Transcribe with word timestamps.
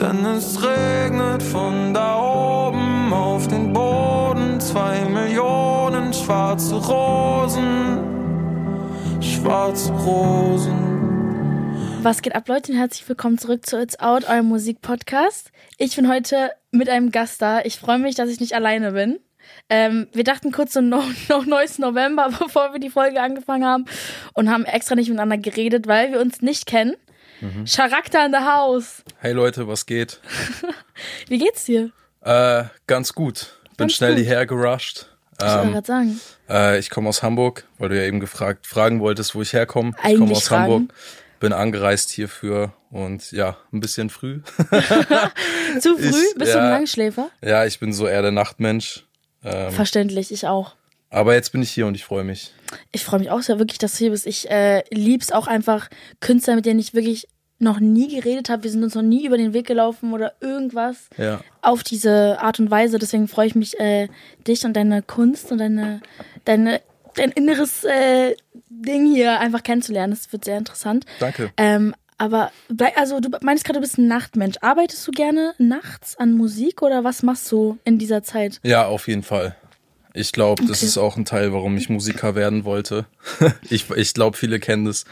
Denn 0.00 0.24
es 0.24 0.58
regnet 0.62 1.42
von 1.42 1.92
da 1.92 2.16
oben 2.16 3.12
auf 3.12 3.46
den 3.48 3.70
Boden. 3.70 4.58
Zwei 4.58 5.04
Millionen 5.04 6.14
schwarze 6.14 6.76
Rosen. 6.76 7.98
Schwarze 9.20 9.92
Rosen. 9.92 10.78
Was 12.00 12.22
geht 12.22 12.34
ab, 12.34 12.48
Leute? 12.48 12.72
Und 12.72 12.78
herzlich 12.78 13.06
willkommen 13.10 13.36
zurück 13.36 13.66
zu 13.66 13.78
It's 13.78 14.00
Out, 14.00 14.24
eurem 14.26 14.46
Musikpodcast. 14.46 15.52
Ich 15.76 15.96
bin 15.96 16.08
heute 16.08 16.50
mit 16.70 16.88
einem 16.88 17.10
Gast 17.10 17.42
da. 17.42 17.60
Ich 17.60 17.76
freue 17.78 17.98
mich, 17.98 18.14
dass 18.14 18.30
ich 18.30 18.40
nicht 18.40 18.54
alleine 18.54 18.92
bin. 18.92 19.20
Ähm, 19.68 20.06
wir 20.14 20.24
dachten 20.24 20.50
kurz 20.50 20.72
so 20.72 20.80
noch, 20.80 21.04
noch 21.28 21.44
neues 21.44 21.78
November, 21.78 22.30
bevor 22.38 22.72
wir 22.72 22.80
die 22.80 22.88
Folge 22.88 23.20
angefangen 23.20 23.66
haben 23.66 23.84
und 24.32 24.48
haben 24.48 24.64
extra 24.64 24.94
nicht 24.94 25.10
miteinander 25.10 25.36
geredet, 25.36 25.86
weil 25.86 26.10
wir 26.10 26.22
uns 26.22 26.40
nicht 26.40 26.64
kennen. 26.64 26.94
Mhm. 27.40 27.64
Charakter 27.64 28.24
in 28.26 28.32
the 28.32 28.38
house. 28.38 29.02
Hey 29.18 29.32
Leute, 29.32 29.66
was 29.66 29.86
geht? 29.86 30.20
Wie 31.28 31.38
geht's 31.38 31.64
dir? 31.64 31.90
Äh, 32.22 32.64
ganz 32.86 33.14
gut. 33.14 33.54
Bin 33.76 33.86
ganz 33.86 33.94
schnell 33.94 34.14
gut. 34.14 34.24
hierher 34.24 34.46
gerusht. 34.46 35.06
Ich 35.40 35.46
ähm, 35.46 35.72
gerade 35.72 35.86
sagen. 35.86 36.20
Äh, 36.48 36.78
ich 36.78 36.90
komme 36.90 37.08
aus 37.08 37.22
Hamburg, 37.22 37.64
weil 37.78 37.88
du 37.88 37.96
ja 37.96 38.04
eben 38.04 38.20
gefragt, 38.20 38.66
fragen 38.66 39.00
wolltest, 39.00 39.34
wo 39.34 39.42
ich 39.42 39.52
herkomme. 39.52 39.92
Ich 40.06 40.18
komme 40.18 40.32
aus 40.32 40.48
fragen. 40.48 40.72
Hamburg. 40.72 40.94
Bin 41.40 41.54
angereist 41.54 42.10
hierfür 42.10 42.74
und 42.90 43.32
ja, 43.32 43.56
ein 43.72 43.80
bisschen 43.80 44.10
früh. 44.10 44.42
Zu 45.80 45.96
früh? 45.98 46.08
Ich, 46.08 46.34
Bist 46.36 46.52
ja, 46.52 46.58
du 46.58 46.62
ein 46.64 46.70
Langschläfer? 46.70 47.30
Ja, 47.42 47.64
ich 47.64 47.80
bin 47.80 47.94
so 47.94 48.06
eher 48.06 48.20
der 48.20 48.32
Nachtmensch. 48.32 49.06
Ähm, 49.42 49.70
Verständlich, 49.72 50.30
ich 50.32 50.46
auch. 50.46 50.74
Aber 51.10 51.34
jetzt 51.34 51.50
bin 51.50 51.62
ich 51.62 51.70
hier 51.70 51.86
und 51.86 51.96
ich 51.96 52.04
freue 52.04 52.24
mich. 52.24 52.52
Ich 52.92 53.04
freue 53.04 53.20
mich 53.20 53.30
auch 53.30 53.42
sehr 53.42 53.58
wirklich, 53.58 53.78
dass 53.78 53.92
du 53.92 53.98
hier 53.98 54.10
bist. 54.10 54.26
Ich 54.26 54.48
äh, 54.48 54.84
lieb's 54.90 55.32
auch 55.32 55.48
einfach 55.48 55.90
Künstler, 56.20 56.54
mit 56.54 56.66
denen 56.66 56.78
ich 56.78 56.94
wirklich 56.94 57.26
noch 57.58 57.78
nie 57.78 58.08
geredet 58.08 58.48
habe. 58.48 58.62
Wir 58.62 58.70
sind 58.70 58.82
uns 58.82 58.94
noch 58.94 59.02
nie 59.02 59.26
über 59.26 59.36
den 59.36 59.52
Weg 59.52 59.66
gelaufen 59.66 60.12
oder 60.12 60.34
irgendwas 60.40 61.08
ja. 61.18 61.40
auf 61.62 61.82
diese 61.82 62.40
Art 62.40 62.58
und 62.58 62.70
Weise. 62.70 62.98
Deswegen 62.98 63.28
freue 63.28 63.48
ich 63.48 63.54
mich, 63.54 63.78
äh, 63.78 64.08
dich 64.46 64.64
und 64.64 64.74
deine 64.74 65.02
Kunst 65.02 65.52
und 65.52 65.58
deine, 65.58 66.00
deine, 66.44 66.80
dein 67.16 67.32
inneres 67.32 67.84
äh, 67.84 68.34
Ding 68.68 69.12
hier 69.12 69.40
einfach 69.40 69.62
kennenzulernen. 69.62 70.12
Das 70.12 70.32
wird 70.32 70.44
sehr 70.44 70.58
interessant. 70.58 71.04
Danke. 71.18 71.52
Ähm, 71.56 71.94
aber 72.16 72.50
also 72.96 73.18
du 73.20 73.30
meinst 73.40 73.64
gerade, 73.64 73.78
du 73.78 73.80
bist 73.80 73.98
ein 73.98 74.06
Nachtmensch. 74.06 74.56
Arbeitest 74.60 75.06
du 75.06 75.10
gerne 75.10 75.54
nachts 75.58 76.16
an 76.16 76.32
Musik 76.32 76.82
oder 76.82 77.02
was 77.02 77.22
machst 77.22 77.50
du 77.50 77.78
in 77.84 77.98
dieser 77.98 78.22
Zeit? 78.22 78.60
Ja, 78.62 78.86
auf 78.86 79.08
jeden 79.08 79.22
Fall. 79.22 79.56
Ich 80.12 80.32
glaube, 80.32 80.64
das 80.66 80.82
ist 80.82 80.98
auch 80.98 81.16
ein 81.16 81.24
Teil, 81.24 81.52
warum 81.52 81.76
ich 81.76 81.88
Musiker 81.88 82.34
werden 82.34 82.64
wollte. 82.64 83.06
ich 83.70 83.90
ich 83.90 84.14
glaube, 84.14 84.36
viele 84.36 84.58
kennen 84.58 84.86
das, 84.86 85.04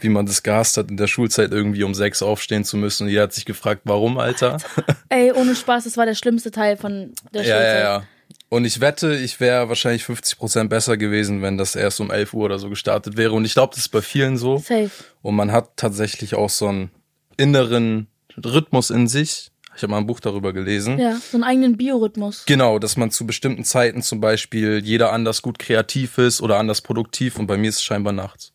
wie 0.00 0.08
man 0.08 0.26
das 0.26 0.42
gehasst 0.42 0.76
hat, 0.76 0.90
in 0.90 0.96
der 0.96 1.06
Schulzeit 1.06 1.52
irgendwie 1.52 1.84
um 1.84 1.94
sechs 1.94 2.20
aufstehen 2.22 2.64
zu 2.64 2.76
müssen. 2.76 3.04
Und 3.04 3.10
jeder 3.10 3.22
hat 3.24 3.32
sich 3.32 3.44
gefragt, 3.44 3.82
warum, 3.84 4.18
Alter? 4.18 4.30
Alter. 4.40 4.58
Ey, 5.08 5.32
ohne 5.32 5.54
Spaß, 5.54 5.84
das 5.84 5.96
war 5.96 6.06
der 6.06 6.14
schlimmste 6.14 6.50
Teil 6.50 6.76
von 6.76 7.12
der 7.32 7.42
ja, 7.42 7.54
Schulzeit. 7.54 7.74
Ja, 7.74 7.80
ja. 7.80 8.04
Und 8.48 8.64
ich 8.64 8.80
wette, 8.80 9.14
ich 9.14 9.38
wäre 9.38 9.68
wahrscheinlich 9.68 10.04
50 10.04 10.38
Prozent 10.38 10.70
besser 10.70 10.96
gewesen, 10.96 11.42
wenn 11.42 11.56
das 11.56 11.76
erst 11.76 12.00
um 12.00 12.10
11 12.10 12.34
Uhr 12.34 12.44
oder 12.46 12.58
so 12.58 12.68
gestartet 12.68 13.16
wäre. 13.16 13.32
Und 13.32 13.44
ich 13.44 13.54
glaube, 13.54 13.74
das 13.74 13.84
ist 13.84 13.90
bei 13.90 14.02
vielen 14.02 14.36
so. 14.36 14.58
Safe. 14.58 14.90
Und 15.22 15.36
man 15.36 15.52
hat 15.52 15.76
tatsächlich 15.76 16.34
auch 16.34 16.50
so 16.50 16.66
einen 16.66 16.90
inneren 17.36 18.08
Rhythmus 18.36 18.90
in 18.90 19.06
sich, 19.06 19.49
ich 19.80 19.82
habe 19.82 19.92
mal 19.92 19.98
ein 19.98 20.06
Buch 20.06 20.20
darüber 20.20 20.52
gelesen. 20.52 20.98
Ja, 20.98 21.16
so 21.16 21.38
einen 21.38 21.44
eigenen 21.44 21.78
Biorhythmus. 21.78 22.44
Genau, 22.44 22.78
dass 22.78 22.98
man 22.98 23.10
zu 23.10 23.26
bestimmten 23.26 23.64
Zeiten 23.64 24.02
zum 24.02 24.20
Beispiel 24.20 24.82
jeder 24.84 25.10
anders 25.10 25.40
gut 25.40 25.58
kreativ 25.58 26.18
ist 26.18 26.42
oder 26.42 26.58
anders 26.58 26.82
produktiv 26.82 27.38
und 27.38 27.46
bei 27.46 27.56
mir 27.56 27.70
ist 27.70 27.76
es 27.76 27.82
scheinbar 27.82 28.12
nachts. 28.12 28.52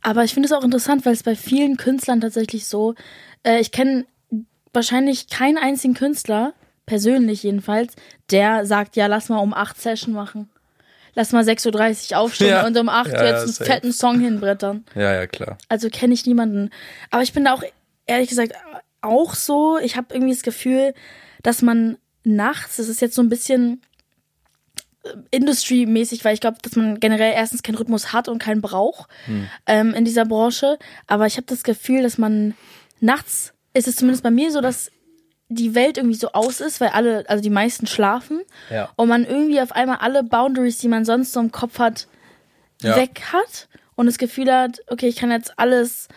Aber 0.00 0.22
ich 0.22 0.32
finde 0.32 0.46
es 0.46 0.52
auch 0.52 0.62
interessant, 0.62 1.04
weil 1.06 1.12
es 1.12 1.24
bei 1.24 1.34
vielen 1.34 1.76
Künstlern 1.76 2.20
tatsächlich 2.20 2.66
so, 2.66 2.94
äh, 3.42 3.58
ich 3.58 3.72
kenne 3.72 4.04
wahrscheinlich 4.72 5.28
keinen 5.28 5.58
einzigen 5.58 5.94
Künstler, 5.94 6.54
persönlich 6.86 7.42
jedenfalls, 7.42 7.96
der 8.30 8.64
sagt, 8.64 8.94
ja, 8.94 9.08
lass 9.08 9.28
mal 9.28 9.38
um 9.38 9.54
8 9.54 9.80
Session 9.80 10.14
machen. 10.14 10.50
Lass 11.16 11.32
mal 11.32 11.42
6.30 11.42 12.12
Uhr 12.12 12.18
aufstehen 12.18 12.50
ja. 12.50 12.66
und 12.66 12.76
um 12.76 12.88
8 12.88 13.08
Uhr 13.08 13.14
ja, 13.14 13.24
jetzt 13.24 13.42
einen 13.42 13.52
safe. 13.52 13.70
fetten 13.70 13.92
Song 13.92 14.20
hinbrettern. 14.20 14.84
Ja, 14.94 15.14
ja, 15.14 15.26
klar. 15.26 15.58
Also 15.68 15.88
kenne 15.88 16.14
ich 16.14 16.26
niemanden. 16.26 16.70
Aber 17.10 17.22
ich 17.22 17.32
bin 17.32 17.44
da 17.44 17.54
auch, 17.54 17.62
ehrlich 18.06 18.28
gesagt, 18.28 18.52
auch 19.04 19.34
so. 19.34 19.78
Ich 19.78 19.96
habe 19.96 20.14
irgendwie 20.14 20.32
das 20.32 20.42
Gefühl, 20.42 20.94
dass 21.42 21.62
man 21.62 21.98
nachts, 22.24 22.76
das 22.76 22.88
ist 22.88 23.00
jetzt 23.00 23.14
so 23.14 23.22
ein 23.22 23.28
bisschen 23.28 23.82
äh, 25.04 25.10
Industry-mäßig, 25.30 26.24
weil 26.24 26.34
ich 26.34 26.40
glaube, 26.40 26.58
dass 26.62 26.76
man 26.76 27.00
generell 27.00 27.32
erstens 27.34 27.62
keinen 27.62 27.76
Rhythmus 27.76 28.12
hat 28.12 28.28
und 28.28 28.38
keinen 28.38 28.62
braucht 28.62 29.10
hm. 29.26 29.48
ähm, 29.66 29.94
in 29.94 30.04
dieser 30.04 30.24
Branche. 30.24 30.78
Aber 31.06 31.26
ich 31.26 31.36
habe 31.36 31.46
das 31.46 31.62
Gefühl, 31.62 32.02
dass 32.02 32.18
man 32.18 32.54
nachts 33.00 33.52
ist 33.74 33.88
es 33.88 33.96
zumindest 33.96 34.22
bei 34.22 34.30
mir 34.30 34.50
so, 34.50 34.60
dass 34.60 34.90
die 35.48 35.74
Welt 35.74 35.98
irgendwie 35.98 36.16
so 36.16 36.32
aus 36.32 36.60
ist, 36.60 36.80
weil 36.80 36.88
alle, 36.90 37.24
also 37.28 37.42
die 37.42 37.50
meisten 37.50 37.86
schlafen 37.86 38.40
ja. 38.70 38.88
und 38.96 39.08
man 39.08 39.24
irgendwie 39.24 39.60
auf 39.60 39.72
einmal 39.72 39.98
alle 39.98 40.22
Boundaries, 40.22 40.78
die 40.78 40.88
man 40.88 41.04
sonst 41.04 41.32
so 41.32 41.40
im 41.40 41.52
Kopf 41.52 41.78
hat, 41.78 42.08
ja. 42.80 42.96
weg 42.96 43.22
hat 43.32 43.68
und 43.94 44.06
das 44.06 44.18
Gefühl 44.18 44.52
hat, 44.52 44.80
okay, 44.88 45.06
ich 45.06 45.16
kann 45.16 45.30
jetzt 45.30 45.58
alles 45.58 46.08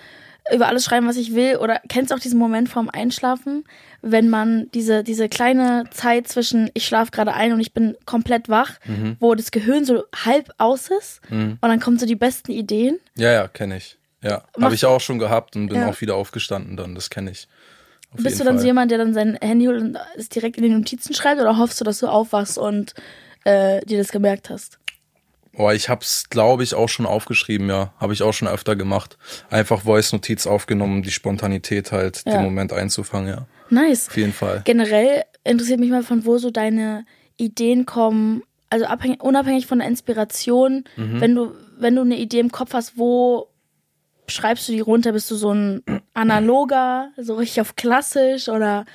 über 0.53 0.68
alles 0.68 0.85
schreiben, 0.85 1.08
was 1.08 1.18
ich 1.18 1.35
will. 1.35 1.58
Oder 1.58 1.81
kennst 1.90 2.12
du 2.12 2.16
auch 2.16 2.19
diesen 2.19 2.40
Moment 2.40 2.69
vorm 2.69 2.90
Einschlafen, 2.90 3.63
wenn 4.02 4.30
man 4.30 4.69
diese, 4.74 5.03
diese 5.03 5.30
kleine 5.30 5.85
Zeit 5.91 6.28
zwischen 6.28 6.69
ich 6.74 6.85
schlafe 6.85 7.12
gerade 7.12 7.34
ein 7.34 7.53
und 7.53 7.59
ich 7.59 7.74
bin 7.74 7.96
komplett 8.06 8.50
wach, 8.50 8.80
mhm. 8.85 9.18
wo 9.19 9.35
das 9.35 9.52
Gehirn 9.52 9.85
so 9.85 10.03
halb 10.25 10.52
aus 10.58 10.90
ist 10.90 11.22
mhm. 11.30 11.58
und 11.62 11.69
dann 11.69 11.80
kommen 11.80 12.00
so 12.00 12.06
die 12.06 12.16
besten 12.16 12.52
Ideen? 12.52 13.00
Ja, 13.16 13.31
ja, 13.31 13.47
kenne 13.47 13.78
ich. 13.78 13.97
Ja, 14.22 14.44
habe 14.59 14.74
ich 14.74 14.85
auch 14.85 15.00
schon 15.00 15.19
gehabt 15.19 15.56
und 15.56 15.68
bin 15.68 15.78
ja. 15.78 15.90
auch 15.90 16.02
wieder 16.02 16.16
aufgestanden 16.16 16.75
dann, 16.75 16.96
das 16.96 17.09
kenne 17.09 17.31
ich. 17.31 17.47
Auf 18.12 18.24
Bist 18.24 18.40
du 18.40 18.44
dann 18.44 18.56
Fall. 18.56 18.62
so 18.62 18.68
jemand, 18.68 18.90
der 18.90 18.97
dann 18.97 19.14
sein 19.14 19.38
Handy 19.41 19.66
holt 19.66 19.81
und 19.81 19.97
es 20.16 20.29
direkt 20.29 20.58
in 20.58 20.64
den 20.64 20.74
Notizen 20.74 21.14
schreibt 21.14 21.40
oder 21.40 21.58
hoffst 21.58 21.79
du, 21.79 21.85
dass 21.85 22.00
du 22.00 22.08
aufwachst 22.08 22.58
und 22.58 22.94
äh, 23.44 23.85
dir 23.85 23.97
das 23.97 24.12
gemerkt 24.12 24.50
hast? 24.50 24.79
Oh, 25.56 25.69
ich 25.72 25.90
hab's, 25.90 26.30
glaube 26.30 26.63
ich, 26.63 26.74
auch 26.75 26.90
schon 26.90 27.06
aufgeschrieben, 27.06 27.69
ja. 27.69 27.94
Habe 27.97 28.13
ich 28.13 28.24
auch 28.24 28.34
schon 28.34 28.47
öfter 28.47 28.75
gemacht. 28.75 29.18
Einfach 29.50 29.81
Voice-Notiz 29.81 30.47
aufgenommen, 30.47 31.03
die 31.03 31.12
Spontanität 31.12 31.91
halt, 31.91 32.24
ja. 32.25 32.34
den 32.34 32.44
Moment 32.44 32.74
einzufangen, 32.74 33.30
ja. 33.30 33.47
Nice. 33.69 34.08
Auf 34.09 34.18
jeden 34.18 34.34
Fall. 34.34 34.62
Generell 34.66 35.24
interessiert 35.44 35.80
mich 35.80 35.90
mal, 35.90 36.03
von 36.03 36.25
wo 36.25 36.38
so 36.38 36.52
deine 36.52 37.06
Ideen 37.38 37.85
kommen. 37.85 38.44
Also 38.69 38.85
abhängig, 38.85 39.24
unabhängig 39.24 39.66
von 39.66 39.80
der 39.80 39.88
Inspiration, 39.88 40.84
mhm. 40.96 41.22
wenn 41.22 41.35
du, 41.35 41.53
wenn 41.78 41.96
du 41.96 42.02
eine 42.02 42.18
Idee 42.18 42.40
im 42.40 42.52
Kopf 42.52 42.74
hast, 42.74 42.97
wo 42.97 43.47
schreibst 44.28 44.68
du 44.68 44.74
die 44.74 44.81
runter? 44.81 45.14
Bist 45.14 45.31
du 45.31 45.35
so 45.35 45.53
ein 45.53 45.84
analoger, 46.14 47.12
so 47.18 47.35
richtig 47.35 47.62
auf 47.62 47.75
klassisch 47.75 48.50
oder 48.50 48.85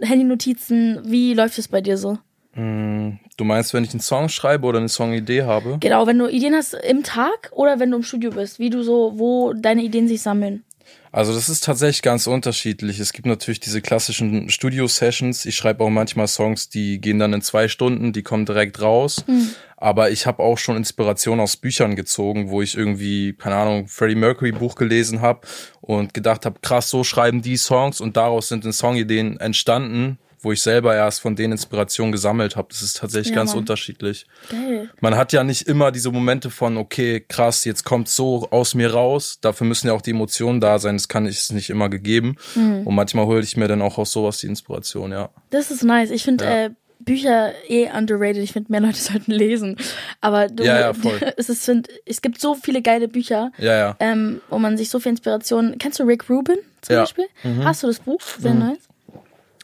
Handynotizen? 0.00 1.00
Wie 1.04 1.34
läuft 1.34 1.58
es 1.58 1.68
bei 1.68 1.80
dir 1.80 1.98
so? 1.98 2.18
Mm, 2.54 3.18
du 3.36 3.44
meinst, 3.44 3.74
wenn 3.74 3.84
ich 3.84 3.90
einen 3.90 4.00
Song 4.00 4.28
schreibe 4.28 4.66
oder 4.66 4.78
eine 4.78 4.88
Songidee 4.88 5.42
habe? 5.42 5.78
Genau, 5.80 6.06
wenn 6.06 6.18
du 6.18 6.28
Ideen 6.28 6.54
hast 6.54 6.74
im 6.74 7.02
Tag 7.02 7.50
oder 7.52 7.78
wenn 7.78 7.90
du 7.90 7.98
im 7.98 8.02
Studio 8.02 8.30
bist, 8.30 8.58
wie 8.58 8.70
du 8.70 8.82
so, 8.82 9.14
wo 9.16 9.52
deine 9.52 9.82
Ideen 9.82 10.08
sich 10.08 10.22
sammeln. 10.22 10.64
Also 11.10 11.34
das 11.34 11.48
ist 11.48 11.64
tatsächlich 11.64 12.02
ganz 12.02 12.26
unterschiedlich. 12.26 13.00
Es 13.00 13.12
gibt 13.12 13.26
natürlich 13.26 13.60
diese 13.60 13.80
klassischen 13.80 14.50
Studio-Sessions. 14.50 15.46
Ich 15.46 15.56
schreibe 15.56 15.82
auch 15.82 15.90
manchmal 15.90 16.28
Songs, 16.28 16.68
die 16.68 17.00
gehen 17.00 17.18
dann 17.18 17.32
in 17.32 17.40
zwei 17.40 17.68
Stunden, 17.68 18.12
die 18.12 18.22
kommen 18.22 18.44
direkt 18.44 18.80
raus. 18.82 19.24
Mhm. 19.26 19.50
Aber 19.76 20.10
ich 20.10 20.26
habe 20.26 20.42
auch 20.42 20.58
schon 20.58 20.76
Inspiration 20.76 21.40
aus 21.40 21.56
Büchern 21.56 21.96
gezogen, 21.96 22.50
wo 22.50 22.60
ich 22.60 22.76
irgendwie, 22.76 23.32
keine 23.32 23.56
Ahnung, 23.56 23.88
Freddie 23.88 24.16
Mercury 24.16 24.52
Buch 24.52 24.74
gelesen 24.74 25.20
habe 25.20 25.46
und 25.80 26.12
gedacht 26.12 26.44
habe, 26.44 26.60
krass, 26.60 26.90
so 26.90 27.04
schreiben 27.04 27.42
die 27.42 27.56
Songs 27.56 28.00
und 28.00 28.16
daraus 28.16 28.48
sind 28.48 28.64
dann 28.64 28.72
Songideen 28.72 29.40
entstanden, 29.40 30.18
wo 30.40 30.52
ich 30.52 30.62
selber 30.62 30.94
erst 30.94 31.20
von 31.20 31.36
denen 31.36 31.52
Inspiration 31.52 32.12
gesammelt 32.12 32.56
habe. 32.56 32.68
Das 32.70 32.82
ist 32.82 32.98
tatsächlich 32.98 33.30
ja, 33.30 33.36
ganz 33.36 33.50
Mann. 33.50 33.60
unterschiedlich. 33.60 34.26
Geil. 34.50 34.90
Man 35.00 35.16
hat 35.16 35.32
ja 35.32 35.44
nicht 35.44 35.62
immer 35.62 35.90
diese 35.92 36.10
Momente 36.10 36.50
von, 36.50 36.76
okay, 36.76 37.24
krass, 37.26 37.64
jetzt 37.64 37.84
kommt 37.84 38.08
so 38.08 38.48
aus 38.50 38.74
mir 38.74 38.92
raus. 38.92 39.38
Dafür 39.40 39.66
müssen 39.66 39.88
ja 39.88 39.92
auch 39.92 40.02
die 40.02 40.10
Emotionen 40.10 40.60
da 40.60 40.78
sein. 40.78 40.96
Das 40.96 41.08
kann 41.08 41.26
ich 41.26 41.38
es 41.38 41.52
nicht 41.52 41.70
immer 41.70 41.88
gegeben. 41.88 42.36
Mhm. 42.54 42.86
Und 42.86 42.94
manchmal 42.94 43.26
hole 43.26 43.40
ich 43.40 43.56
mir 43.56 43.68
dann 43.68 43.82
auch 43.82 43.98
aus 43.98 44.12
sowas 44.12 44.38
die 44.38 44.46
Inspiration, 44.46 45.12
ja. 45.12 45.30
Das 45.50 45.70
ist 45.70 45.82
nice. 45.82 46.10
Ich 46.10 46.24
finde, 46.24 46.44
ja. 46.44 46.64
äh, 46.66 46.70
Bücher 47.00 47.52
eh 47.68 47.88
underrated. 47.90 48.42
Ich 48.42 48.52
finde, 48.52 48.70
mehr 48.70 48.80
Leute 48.80 48.98
sollten 48.98 49.32
lesen. 49.32 49.76
Aber 50.20 50.48
du, 50.48 50.64
ja, 50.64 50.80
ja, 50.80 50.92
es, 51.36 51.48
ist, 51.48 51.64
find, 51.64 51.88
es 52.04 52.20
gibt 52.22 52.40
so 52.40 52.54
viele 52.54 52.82
geile 52.82 53.08
Bücher, 53.08 53.52
ja, 53.58 53.76
ja. 53.76 53.96
Ähm, 54.00 54.40
wo 54.50 54.58
man 54.58 54.76
sich 54.76 54.90
so 54.90 55.00
viel 55.00 55.10
Inspiration. 55.10 55.76
Kennst 55.78 55.98
du 55.98 56.04
Rick 56.04 56.28
Rubin 56.28 56.58
zum. 56.82 56.96
Beispiel? 56.96 57.26
Mhm. 57.42 57.64
Hast 57.64 57.82
du 57.82 57.86
das 57.86 58.00
Buch? 58.00 58.20
Sehr 58.20 58.54
mhm. 58.54 58.60
nice. 58.60 58.88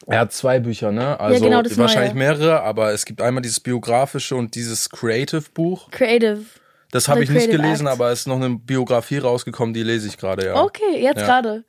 Er 0.07 0.21
hat 0.21 0.33
zwei 0.33 0.61
Bücher, 0.61 0.93
ne? 0.93 1.19
Also 1.19 1.45
ja, 1.45 1.61
genau, 1.61 1.77
wahrscheinlich 1.77 2.15
Neue. 2.15 2.19
mehrere, 2.19 2.63
aber 2.63 2.93
es 2.93 3.05
gibt 3.05 3.23
einmal 3.23 3.43
dieses 3.43 3.61
biografische 3.61 4.37
und 4.37 4.55
dieses 4.55 4.91
Creative 4.91 5.45
Buch. 5.53 5.91
Creative. 5.91 6.45
Das 6.91 7.09
habe 7.09 7.25
ich 7.25 7.31
nicht 7.31 7.51
gelesen, 7.51 7.87
Act. 7.87 7.95
aber 7.95 8.13
es 8.13 8.21
ist 8.21 8.29
noch 8.29 8.37
eine 8.37 8.57
Biografie 8.57 9.19
rausgekommen, 9.19 9.75
die 9.75 9.83
lese 9.83 10.07
ich 10.07 10.17
gerade, 10.17 10.47
ja. 10.47 10.63
Okay, 10.63 11.03
jetzt 11.03 11.21
ja. 11.21 11.27
gerade. 11.27 11.65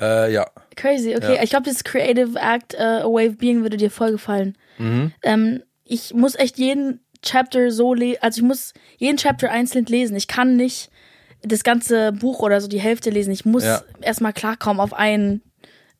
Äh, 0.00 0.32
ja. 0.32 0.46
Crazy, 0.76 1.14
okay. 1.16 1.36
Ja. 1.36 1.42
Ich 1.42 1.50
glaube, 1.50 1.64
dieses 1.64 1.84
Creative 1.84 2.38
Act 2.38 2.74
uh, 2.74 3.04
A 3.04 3.04
Way 3.04 3.30
of 3.30 3.38
Being 3.38 3.62
würde 3.62 3.76
dir 3.76 3.90
voll 3.90 4.12
gefallen. 4.12 4.56
Mhm. 4.78 5.12
Ähm, 5.22 5.62
ich 5.84 6.14
muss 6.14 6.36
echt 6.36 6.58
jeden 6.58 7.00
Chapter 7.22 7.70
so 7.70 7.94
lesen, 7.94 8.22
also 8.22 8.38
ich 8.38 8.44
muss 8.44 8.72
jeden 8.98 9.16
Chapter 9.16 9.50
einzeln 9.50 9.86
lesen. 9.86 10.16
Ich 10.16 10.28
kann 10.28 10.56
nicht 10.56 10.90
das 11.42 11.64
ganze 11.64 12.12
Buch 12.12 12.40
oder 12.40 12.60
so 12.60 12.68
die 12.68 12.80
Hälfte 12.80 13.10
lesen. 13.10 13.32
Ich 13.32 13.44
muss 13.44 13.64
ja. 13.64 13.82
erstmal 14.00 14.32
klarkommen 14.32 14.80
auf 14.80 14.92
einen 14.92 15.42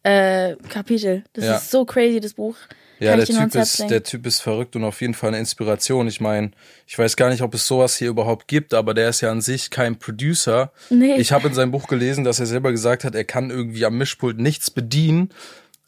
äh, 0.06 0.56
Kapitel. 0.68 1.24
Das 1.32 1.44
Ja. 1.44 1.56
ist 1.56 1.70
so 1.70 1.84
crazy, 1.84 2.20
das 2.20 2.34
Buch. 2.34 2.56
Ja, 2.98 3.10
Kann 3.10 3.18
der 3.18 3.26
typ, 3.50 3.54
ist, 3.56 3.90
der 3.90 4.02
Typ 4.02 4.24
ist 4.26 4.40
verrückt 4.40 4.74
und 4.74 4.82
auf 4.84 5.02
jeden 5.02 5.12
Fall 5.12 5.28
eine 5.28 5.38
Inspiration. 5.38 6.08
Ich 6.08 6.20
meine, 6.22 6.52
ich 6.86 6.98
weiß 6.98 7.16
gar 7.16 7.28
nicht, 7.28 7.42
ob 7.42 7.52
es 7.52 7.66
sowas 7.66 7.94
hier 7.96 8.08
überhaupt 8.08 8.48
gibt, 8.48 8.72
aber 8.72 8.94
der 8.94 9.10
ist 9.10 9.20
ja 9.20 9.30
an 9.30 9.42
sich 9.42 9.68
kein 9.68 9.98
Producer. 9.98 10.72
Nee. 10.88 11.16
Ich 11.16 11.30
habe 11.32 11.48
in 11.48 11.52
seinem 11.54 11.72
Buch 11.72 11.88
gelesen, 11.88 12.24
dass 12.24 12.40
er 12.40 12.46
selber 12.46 12.70
gesagt 12.72 13.04
hat, 13.04 13.14
er 13.14 13.24
kann 13.24 13.50
irgendwie 13.50 13.84
am 13.84 13.98
Mischpult 13.98 14.38
nichts 14.38 14.70
bedienen. 14.70 15.28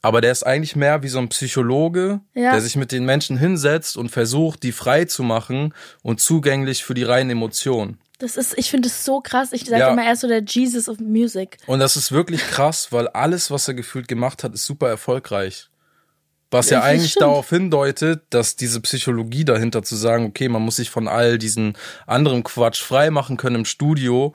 Aber 0.02 0.20
der 0.20 0.32
ist 0.32 0.42
eigentlich 0.44 0.76
mehr 0.76 1.02
wie 1.02 1.08
so 1.08 1.18
ein 1.18 1.28
Psychologe, 1.30 2.20
Ja. 2.34 2.52
der 2.52 2.60
sich 2.60 2.76
mit 2.76 2.92
den 2.92 3.04
Menschen 3.06 3.38
hinsetzt 3.38 3.96
und 3.96 4.10
versucht, 4.10 4.62
die 4.62 4.72
frei 4.72 5.06
zu 5.06 5.22
machen 5.22 5.72
und 6.02 6.20
zugänglich 6.20 6.84
für 6.84 6.94
die 6.94 7.04
reinen 7.04 7.30
Emotionen. 7.30 7.98
Das 8.18 8.36
ist, 8.36 8.58
ich 8.58 8.68
finde 8.70 8.88
es 8.88 9.04
so 9.04 9.20
krass. 9.20 9.52
Ich 9.52 9.64
sage 9.64 9.80
Ja. 9.80 9.92
immer, 9.92 10.04
er 10.04 10.12
ist 10.14 10.20
so 10.20 10.28
der 10.28 10.42
Jesus 10.42 10.88
of 10.88 10.98
Music. 10.98 11.56
Und 11.66 11.78
das 11.78 11.96
ist 11.96 12.10
wirklich 12.10 12.40
krass, 12.42 12.90
weil 12.90 13.06
alles, 13.08 13.50
was 13.50 13.68
er 13.68 13.74
gefühlt 13.74 14.08
gemacht 14.08 14.42
hat, 14.42 14.54
ist 14.54 14.64
super 14.66 14.88
erfolgreich. 14.88 15.68
Was 16.50 16.70
ja 16.70 16.78
Ja, 16.78 16.84
eigentlich 16.84 17.10
stimmt. 17.12 17.22
darauf 17.22 17.48
hindeutet, 17.50 18.22
dass 18.30 18.56
diese 18.56 18.80
Psychologie 18.80 19.44
dahinter 19.44 19.82
zu 19.82 19.94
sagen, 19.96 20.24
okay, 20.26 20.48
man 20.48 20.62
muss 20.62 20.76
sich 20.76 20.90
von 20.90 21.06
all 21.06 21.38
diesen 21.38 21.76
anderen 22.06 22.42
Quatsch 22.42 22.82
frei 22.82 23.10
machen 23.10 23.36
können 23.36 23.56
im 23.56 23.64
Studio. 23.66 24.34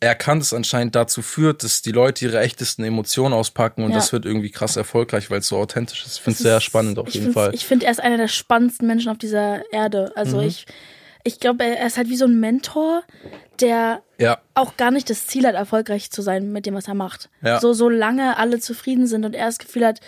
Er 0.00 0.14
kann 0.14 0.38
es 0.38 0.52
anscheinend 0.52 0.94
dazu 0.94 1.22
führt, 1.22 1.64
dass 1.64 1.80
die 1.80 1.90
Leute 1.92 2.26
ihre 2.26 2.38
echtesten 2.40 2.84
Emotionen 2.84 3.32
auspacken 3.32 3.82
und 3.82 3.90
Ja. 3.92 3.96
das 3.96 4.12
wird 4.12 4.26
irgendwie 4.26 4.50
krass 4.50 4.76
erfolgreich, 4.76 5.30
weil 5.30 5.38
es 5.40 5.48
so 5.48 5.56
authentisch 5.56 6.04
ist. 6.04 6.16
Ich 6.18 6.20
finde 6.22 6.36
es 6.36 6.42
sehr 6.42 6.60
spannend 6.60 6.98
auf 6.98 7.08
jeden 7.08 7.32
Fall. 7.32 7.48
Mhm. 7.48 7.54
Ich 7.54 7.64
finde, 7.64 7.86
er 7.86 7.92
ist 7.92 8.00
einer 8.00 8.18
der 8.18 8.28
spannendsten 8.28 8.86
Menschen 8.86 9.10
auf 9.10 9.16
dieser 9.18 9.62
Erde. 9.72 10.12
Also 10.14 10.40
ich, 10.42 10.66
ich 11.24 11.40
glaube, 11.40 11.64
er 11.64 11.86
ist 11.86 11.96
halt 11.96 12.08
wie 12.08 12.16
so 12.16 12.26
ein 12.26 12.38
Mentor, 12.38 13.02
der 13.60 14.02
ja, 14.18 14.38
auch 14.54 14.76
gar 14.76 14.90
nicht 14.90 15.08
das 15.10 15.26
Ziel 15.26 15.46
hat, 15.46 15.54
erfolgreich 15.54 16.10
zu 16.10 16.22
sein 16.22 16.52
mit 16.52 16.66
dem, 16.66 16.74
was 16.74 16.86
er 16.86 16.94
macht. 16.94 17.30
Ja. 17.42 17.60
So, 17.60 17.72
solange 17.72 18.36
alle 18.36 18.60
zufrieden 18.60 19.06
sind 19.06 19.24
und 19.24 19.34
er 19.34 19.46
das 19.46 19.58
Gefühl 19.58 19.86
hat, 19.86 20.00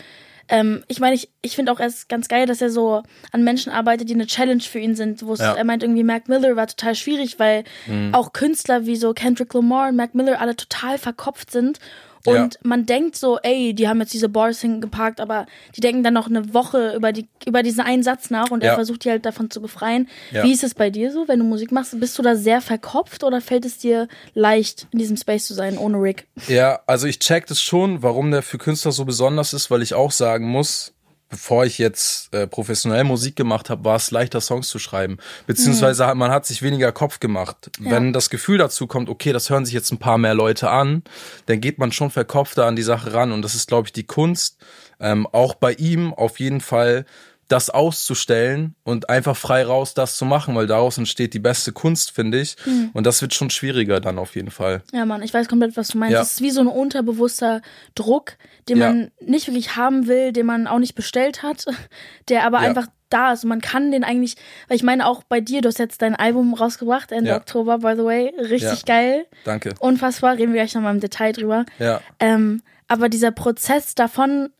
ähm, 0.48 0.84
ich 0.86 1.00
meine, 1.00 1.14
ich, 1.16 1.30
ich 1.42 1.56
finde 1.56 1.72
auch 1.72 1.80
erst 1.80 2.08
ganz 2.08 2.28
geil, 2.28 2.46
dass 2.46 2.60
er 2.62 2.70
so 2.70 3.02
an 3.32 3.42
Menschen 3.42 3.72
arbeitet, 3.72 4.08
die 4.08 4.14
eine 4.14 4.26
Challenge 4.26 4.62
für 4.62 4.78
ihn 4.78 4.94
sind. 4.94 5.26
Wo 5.26 5.34
Ja. 5.34 5.52
Mhm. 5.52 5.56
er 5.58 5.64
meint 5.64 5.82
irgendwie, 5.82 6.04
Mac 6.04 6.28
Miller 6.28 6.54
war 6.54 6.66
total 6.68 6.94
schwierig, 6.94 7.38
weil 7.40 7.64
auch 8.12 8.32
Künstler 8.32 8.86
wie 8.86 8.96
so 8.96 9.12
Kendrick 9.12 9.52
Lamar 9.54 9.88
und 9.88 9.96
Mac 9.96 10.14
Miller 10.14 10.40
alle 10.40 10.54
total 10.54 10.98
verkopft 10.98 11.50
sind. 11.50 11.80
Und 12.26 12.34
Ja. 12.54 12.60
man 12.62 12.86
denkt 12.86 13.16
so, 13.16 13.38
ey, 13.42 13.72
die 13.74 13.88
haben 13.88 14.00
jetzt 14.00 14.12
diese 14.12 14.28
Bars 14.28 14.60
hingeparkt, 14.60 15.20
aber 15.20 15.46
die 15.76 15.80
denken 15.80 16.02
dann 16.02 16.14
noch 16.14 16.26
eine 16.28 16.52
Woche 16.54 16.94
über, 16.96 17.12
die, 17.12 17.28
über 17.46 17.62
diesen 17.62 17.80
einen 17.80 18.02
Satz 18.02 18.30
nach 18.30 18.50
und 18.50 18.62
er 18.62 18.70
Ja. 18.70 18.74
versucht 18.74 19.04
die 19.04 19.10
halt 19.10 19.24
davon 19.24 19.50
zu 19.50 19.60
befreien. 19.60 20.08
Ja. 20.32 20.42
Wie 20.42 20.52
ist 20.52 20.64
es 20.64 20.74
bei 20.74 20.90
dir 20.90 21.12
so, 21.12 21.28
wenn 21.28 21.38
du 21.38 21.44
Musik 21.44 21.72
machst? 21.72 21.98
Bist 22.00 22.18
du 22.18 22.22
da 22.22 22.34
sehr 22.36 22.60
verkopft 22.60 23.22
oder 23.24 23.40
fällt 23.40 23.64
es 23.64 23.78
dir 23.78 24.08
leicht, 24.34 24.86
in 24.90 24.98
diesem 24.98 25.16
Space 25.16 25.46
zu 25.46 25.54
sein, 25.54 25.78
ohne 25.78 25.98
Rick? 25.98 26.26
Ja, 26.48 26.80
also 26.86 27.06
ich 27.06 27.18
check 27.18 27.46
das 27.46 27.60
schon, 27.62 28.02
warum 28.02 28.30
der 28.30 28.42
für 28.42 28.58
Künstler 28.58 28.92
so 28.92 29.04
besonders 29.04 29.52
ist, 29.52 29.70
weil 29.70 29.82
ich 29.82 29.94
auch 29.94 30.10
sagen 30.12 30.46
muss, 30.48 30.92
bevor 31.36 31.66
ich 31.66 31.76
jetzt 31.76 32.32
äh, 32.32 32.46
professionell 32.46 33.04
Musik 33.04 33.36
gemacht 33.36 33.68
habe, 33.68 33.84
war 33.84 33.96
es 33.96 34.10
leichter, 34.10 34.40
Songs 34.40 34.68
zu 34.68 34.78
schreiben. 34.78 35.18
Beziehungsweise 35.46 36.06
hat, 36.06 36.16
man 36.16 36.30
hat 36.30 36.46
sich 36.46 36.62
weniger 36.62 36.92
Kopf 36.92 37.20
gemacht. 37.20 37.70
Wenn 37.78 38.14
das 38.14 38.30
Gefühl 38.30 38.56
dazu 38.56 38.86
kommt, 38.86 39.10
okay, 39.10 39.34
das 39.34 39.50
hören 39.50 39.66
sich 39.66 39.74
jetzt 39.74 39.92
ein 39.92 39.98
paar 39.98 40.16
mehr 40.16 40.32
Leute 40.32 40.70
an, 40.70 41.02
dann 41.44 41.60
geht 41.60 41.78
man 41.78 41.92
schon 41.92 42.10
verkopfter 42.10 42.64
an 42.64 42.74
die 42.74 42.82
Sache 42.82 43.12
ran. 43.12 43.32
Und 43.32 43.42
das 43.42 43.54
ist, 43.54 43.68
glaube 43.68 43.88
ich, 43.88 43.92
die 43.92 44.04
Kunst, 44.04 44.56
ähm, 44.98 45.26
auch 45.26 45.54
bei 45.54 45.74
ihm 45.74 46.14
auf 46.14 46.40
jeden 46.40 46.62
Fall 46.62 47.04
das 47.48 47.70
auszustellen 47.70 48.74
und 48.82 49.08
einfach 49.08 49.36
frei 49.36 49.64
raus 49.64 49.94
das 49.94 50.16
zu 50.16 50.24
machen, 50.24 50.54
weil 50.56 50.66
daraus 50.66 50.98
entsteht 50.98 51.32
die 51.34 51.38
beste 51.38 51.72
Kunst, 51.72 52.10
finde 52.10 52.40
ich. 52.40 52.56
Und 52.92 53.06
das 53.06 53.22
wird 53.22 53.34
schon 53.34 53.50
schwieriger 53.50 54.00
dann 54.00 54.18
auf 54.18 54.34
jeden 54.34 54.50
Fall. 54.50 54.82
Ja, 54.92 55.04
Mann, 55.06 55.22
ich 55.22 55.32
weiß 55.32 55.48
komplett, 55.48 55.76
was 55.76 55.88
du 55.88 55.98
meinst. 55.98 56.12
Ja. 56.14 56.22
Es 56.22 56.32
ist 56.32 56.40
wie 56.42 56.50
so 56.50 56.60
ein 56.60 56.66
unterbewusster 56.66 57.62
Druck, 57.94 58.32
den 58.68 58.78
Ja. 58.78 58.88
man 58.88 59.10
nicht 59.20 59.46
wirklich 59.46 59.76
haben 59.76 60.06
will, 60.08 60.32
den 60.32 60.46
man 60.46 60.66
auch 60.66 60.78
nicht 60.80 60.94
bestellt 60.94 61.42
hat, 61.42 61.66
der 62.28 62.44
aber 62.44 62.62
Ja. 62.62 62.68
einfach 62.68 62.88
da 63.10 63.32
ist. 63.32 63.44
Und 63.44 63.50
man 63.50 63.60
kann 63.60 63.92
den 63.92 64.02
eigentlich, 64.02 64.34
weil 64.66 64.76
ich 64.76 64.82
meine 64.82 65.06
auch 65.06 65.22
bei 65.22 65.40
dir, 65.40 65.60
du 65.60 65.68
hast 65.68 65.78
jetzt 65.78 66.02
dein 66.02 66.16
Album 66.16 66.54
rausgebracht, 66.54 67.12
Ende. 67.12 67.34
Oktober, 67.34 67.78
by 67.78 67.92
the 67.96 68.04
way, 68.04 68.34
richtig 68.40 68.84
geil, 68.84 69.26
Danke. 69.44 69.74
unfassbar, 69.78 70.36
reden 70.36 70.52
wir 70.52 70.60
gleich 70.62 70.74
nochmal 70.74 70.94
im 70.94 71.00
Detail 71.00 71.32
drüber. 71.32 71.64
Ja. 71.78 72.00
Ähm, 72.18 72.62
aber 72.88 73.08
dieser 73.08 73.30
Prozess 73.30 73.94
davon 73.94 74.50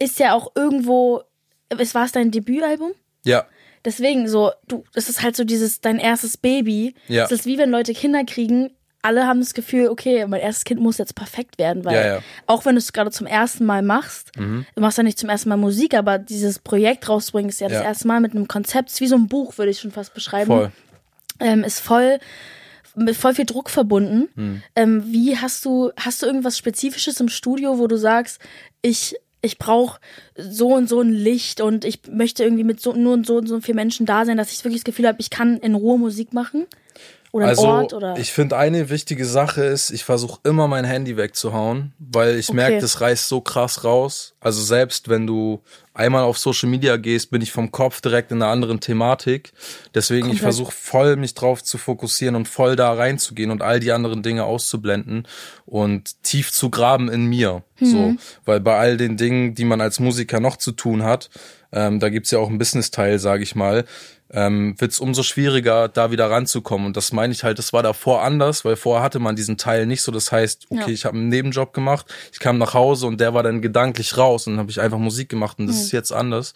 ist 0.00 0.18
ja 0.18 0.34
auch 0.34 0.50
irgendwo, 0.56 1.22
es 1.68 1.94
war 1.94 2.04
es 2.04 2.12
dein 2.12 2.30
Debütalbum? 2.30 2.92
Ja. 3.24 3.46
Deswegen 3.84 4.28
so, 4.28 4.50
du, 4.66 4.84
es 4.94 5.08
ist 5.08 5.22
halt 5.22 5.36
so 5.36 5.44
dieses 5.44 5.80
dein 5.80 5.98
erstes 5.98 6.36
Baby. 6.36 6.94
Ja. 7.08 7.24
Es 7.24 7.30
ist 7.32 7.46
wie 7.46 7.58
wenn 7.58 7.70
Leute 7.70 7.92
Kinder 7.94 8.24
kriegen. 8.24 8.70
Alle 9.02 9.26
haben 9.28 9.38
das 9.38 9.54
Gefühl, 9.54 9.88
okay, 9.88 10.26
mein 10.26 10.40
erstes 10.40 10.64
Kind 10.64 10.80
muss 10.80 10.98
jetzt 10.98 11.14
perfekt 11.14 11.58
werden, 11.58 11.84
weil 11.84 11.94
Ja, 11.94 12.06
ja. 12.16 12.22
auch 12.46 12.64
wenn 12.64 12.74
du 12.74 12.80
es 12.80 12.92
gerade 12.92 13.12
zum 13.12 13.28
ersten 13.28 13.64
Mal 13.64 13.82
machst, 13.82 14.32
du 14.36 14.80
machst 14.80 14.98
ja 14.98 15.04
nicht 15.04 15.18
zum 15.18 15.28
ersten 15.28 15.48
Mal 15.48 15.56
Musik, 15.56 15.94
aber 15.94 16.18
dieses 16.18 16.58
Projekt 16.58 17.08
rausbringen 17.08 17.48
ist 17.48 17.60
ja, 17.60 17.68
das 17.68 17.78
Ja. 17.78 17.84
erste 17.84 18.08
Mal 18.08 18.20
mit 18.20 18.32
einem 18.32 18.48
Konzept, 18.48 18.90
ist 18.90 19.00
wie 19.00 19.06
so 19.06 19.14
ein 19.14 19.28
Buch, 19.28 19.58
würde 19.58 19.70
ich 19.70 19.78
schon 19.78 19.92
fast 19.92 20.12
beschreiben. 20.12 20.46
Voll. 20.48 20.72
Ähm, 21.38 21.62
ist 21.62 21.78
voll 21.78 22.18
mit 22.96 23.14
voll 23.14 23.34
viel 23.34 23.44
Druck 23.44 23.68
verbunden. 23.70 24.28
Hm. 24.34 24.62
Ähm, 24.74 25.04
wie 25.06 25.36
hast 25.36 25.64
du 25.66 25.92
hast 26.00 26.22
du 26.22 26.26
irgendwas 26.26 26.56
Spezifisches 26.58 27.20
im 27.20 27.28
Studio, 27.28 27.78
wo 27.78 27.86
du 27.86 27.96
sagst, 27.98 28.40
ich 28.82 29.14
ich 29.46 29.58
brauche 29.58 29.98
so 30.36 30.74
und 30.74 30.88
so 30.88 31.00
ein 31.00 31.10
Licht 31.10 31.60
und 31.60 31.84
ich 31.84 32.00
möchte 32.10 32.44
irgendwie 32.44 32.64
mit 32.64 32.80
so 32.80 32.92
nur 32.92 33.14
und 33.14 33.26
so 33.26 33.36
und 33.36 33.46
so 33.46 33.60
vielen 33.60 33.76
Menschen 33.76 34.06
da 34.06 34.24
sein, 34.24 34.36
dass 34.36 34.52
ich 34.52 34.62
wirklich 34.64 34.82
das 34.82 34.84
Gefühl 34.84 35.06
habe, 35.06 35.20
ich 35.20 35.30
kann 35.30 35.56
in 35.58 35.74
Ruhe 35.74 35.98
Musik 35.98 36.32
machen 36.32 36.66
oder 37.36 37.46
Also 37.46 37.66
Ort 37.68 37.92
oder 37.92 38.16
ich 38.18 38.32
finde 38.32 38.56
eine 38.56 38.88
wichtige 38.90 39.24
Sache 39.26 39.62
ist, 39.64 39.90
ich 39.90 40.04
versuche 40.04 40.40
immer 40.44 40.66
mein 40.68 40.84
Handy 40.84 41.16
wegzuhauen, 41.16 41.92
weil 41.98 42.36
ich 42.36 42.48
Okay. 42.48 42.56
merke, 42.56 42.78
das 42.80 43.00
reißt 43.00 43.28
so 43.28 43.40
krass 43.40 43.84
raus. 43.84 44.34
Also 44.40 44.62
selbst 44.62 45.08
wenn 45.08 45.26
du 45.26 45.60
einmal 45.92 46.24
auf 46.24 46.38
Social 46.38 46.68
Media 46.68 46.96
gehst, 46.96 47.30
bin 47.30 47.42
ich 47.42 47.52
vom 47.52 47.70
Kopf 47.72 48.00
direkt 48.00 48.30
in 48.32 48.42
einer 48.42 48.50
anderen 48.50 48.80
Thematik. 48.80 49.52
Deswegen 49.94 50.26
ich 50.26 50.32
Komplett. 50.40 50.42
versuche 50.42 50.72
voll 50.72 51.16
mich 51.16 51.34
drauf 51.34 51.62
zu 51.62 51.78
fokussieren 51.78 52.36
und 52.36 52.48
voll 52.48 52.76
da 52.76 52.92
reinzugehen 52.92 53.50
und 53.50 53.62
all 53.62 53.80
die 53.80 53.92
anderen 53.92 54.22
Dinge 54.22 54.44
auszublenden 54.44 55.26
und 55.64 56.22
tief 56.22 56.52
zu 56.52 56.70
graben 56.70 57.08
in 57.08 57.26
mir. 57.26 57.62
So, 57.78 58.14
weil 58.46 58.60
bei 58.60 58.78
all 58.78 58.96
den 58.96 59.18
Dingen, 59.18 59.54
die 59.54 59.66
man 59.66 59.82
als 59.82 60.00
Musiker 60.00 60.40
noch 60.40 60.56
zu 60.56 60.72
tun 60.72 61.02
hat, 61.02 61.28
ähm, 61.72 62.00
da 62.00 62.08
gibt's 62.08 62.30
ja 62.30 62.38
auch 62.38 62.48
einen 62.48 62.58
Business-Teil, 62.58 63.18
sage 63.18 63.42
ich 63.42 63.54
mal, 63.54 63.84
ähm, 64.28 64.74
wird's 64.78 64.98
umso 64.98 65.22
schwieriger, 65.22 65.86
da 65.86 66.10
wieder 66.10 66.28
ranzukommen. 66.28 66.88
Und 66.88 66.96
das 66.96 67.12
meine 67.12 67.32
ich 67.32 67.44
halt, 67.44 67.60
das 67.60 67.72
war 67.72 67.84
davor 67.84 68.22
anders, 68.22 68.64
weil 68.64 68.74
vorher 68.74 69.04
hatte 69.04 69.20
man 69.20 69.36
diesen 69.36 69.56
Teil 69.56 69.86
nicht 69.86 70.02
so. 70.02 70.10
Das 70.10 70.32
heißt, 70.32 70.66
okay, 70.70 70.80
Ja. 70.80 70.88
ich 70.88 71.04
habe 71.04 71.16
einen 71.16 71.28
Nebenjob 71.28 71.72
gemacht, 71.72 72.06
ich 72.32 72.40
kam 72.40 72.58
nach 72.58 72.74
Hause 72.74 73.06
und 73.06 73.20
der 73.20 73.34
war 73.34 73.44
dann 73.44 73.62
gedanklich 73.62 74.18
raus 74.18 74.46
und 74.48 74.54
dann 74.54 74.60
habe 74.60 74.70
ich 74.72 74.80
einfach 74.80 74.98
Musik 74.98 75.28
gemacht 75.28 75.60
und 75.60 75.68
das 75.68 75.76
ist 75.80 75.92
jetzt 75.92 76.12
anders. 76.12 76.54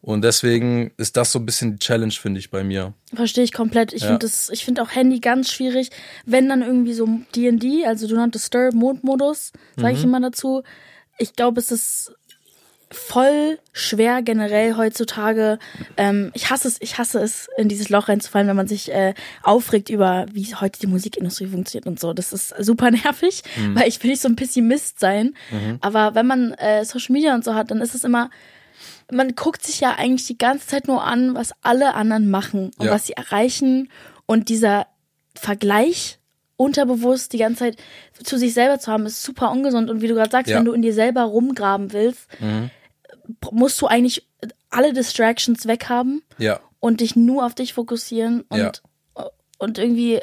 Und 0.00 0.22
deswegen 0.24 0.90
ist 0.96 1.16
das 1.16 1.30
so 1.30 1.38
ein 1.38 1.46
bisschen 1.46 1.74
die 1.74 1.78
Challenge, 1.78 2.12
finde 2.12 2.40
ich, 2.40 2.50
bei 2.50 2.64
mir. 2.64 2.92
verstehe 3.14 3.44
ich 3.44 3.52
komplett. 3.52 3.92
Ich 3.92 4.02
Ja. 4.02 4.08
finde 4.08 4.26
das 4.26 4.50
ich 4.50 4.64
finde 4.64 4.82
auch 4.82 4.90
Handy 4.90 5.20
ganz 5.20 5.52
schwierig, 5.52 5.90
wenn 6.26 6.48
dann 6.48 6.62
irgendwie 6.62 6.92
so 6.94 7.06
D&D, 7.36 7.86
also 7.86 8.08
Do 8.08 8.16
Not 8.16 8.34
Disturb 8.34 8.74
Mondmodus, 8.74 9.52
sage 9.76 9.92
Mhm. 9.92 9.98
ich 9.98 10.04
immer 10.04 10.20
dazu. 10.20 10.64
Ich 11.18 11.34
glaube, 11.36 11.60
es 11.60 11.70
ist 11.70 12.12
voll 12.92 13.58
schwer 13.72 14.22
generell 14.22 14.76
heutzutage. 14.76 15.58
Ähm, 15.96 16.30
ich 16.34 16.50
hasse 16.50 16.68
es, 16.68 16.76
ich 16.80 16.98
hasse 16.98 17.20
es, 17.20 17.48
in 17.56 17.68
dieses 17.68 17.88
Loch 17.88 18.08
reinzufallen, 18.08 18.46
wenn 18.48 18.56
man 18.56 18.68
sich 18.68 18.92
äh, 18.92 19.14
aufregt 19.42 19.88
über, 19.88 20.26
wie 20.32 20.54
heute 20.54 20.78
die 20.80 20.86
Musikindustrie 20.86 21.46
funktioniert 21.46 21.86
und 21.86 21.98
so. 21.98 22.12
Das 22.12 22.32
ist 22.32 22.54
super 22.58 22.90
nervig, 23.04 23.42
Mhm. 23.56 23.74
weil 23.76 23.88
ich 23.88 24.02
will 24.02 24.10
nicht 24.10 24.22
so 24.22 24.28
ein 24.28 24.36
Pessimist 24.36 25.00
sein. 25.00 25.34
Aber 25.80 26.14
wenn 26.14 26.26
man 26.26 26.52
äh, 26.54 26.84
Social 26.84 27.12
Media 27.12 27.34
und 27.34 27.44
so 27.44 27.54
hat, 27.54 27.70
dann 27.70 27.80
ist 27.80 27.94
es 27.94 28.04
immer, 28.04 28.30
man 29.10 29.34
guckt 29.34 29.64
sich 29.64 29.80
ja 29.80 29.94
eigentlich 29.96 30.26
die 30.26 30.38
ganze 30.38 30.66
Zeit 30.68 30.86
nur 30.86 31.02
an, 31.04 31.34
was 31.34 31.52
alle 31.62 31.94
anderen 31.94 32.30
machen 32.30 32.70
und 32.78 32.86
Ja. 32.86 32.92
was 32.92 33.06
sie 33.06 33.14
erreichen. 33.14 33.90
Und 34.26 34.48
dieser 34.48 34.86
Vergleich 35.34 36.18
unterbewusst 36.56 37.32
die 37.32 37.38
ganze 37.38 37.58
Zeit 37.64 37.76
zu 38.22 38.38
sich 38.38 38.54
selber 38.54 38.78
zu 38.78 38.92
haben, 38.92 39.06
ist 39.06 39.22
super 39.22 39.50
ungesund. 39.50 39.90
Und 39.90 40.00
wie 40.00 40.06
du 40.08 40.14
gerade 40.14 40.30
sagst, 40.30 40.50
Ja. 40.50 40.58
wenn 40.58 40.64
du 40.64 40.72
in 40.72 40.82
dir 40.82 40.94
selber 40.94 41.22
rumgraben 41.22 41.92
willst, 41.92 42.28
musst 43.50 43.80
du 43.80 43.86
eigentlich 43.86 44.26
alle 44.70 44.92
Distractions 44.92 45.66
weghaben 45.66 46.22
Ja, 46.38 46.60
und 46.80 47.00
dich 47.00 47.16
nur 47.16 47.44
auf 47.46 47.54
dich 47.54 47.74
fokussieren 47.74 48.42
und, 48.48 48.58
Ja. 48.58 48.72
und 49.58 49.78
irgendwie 49.78 50.20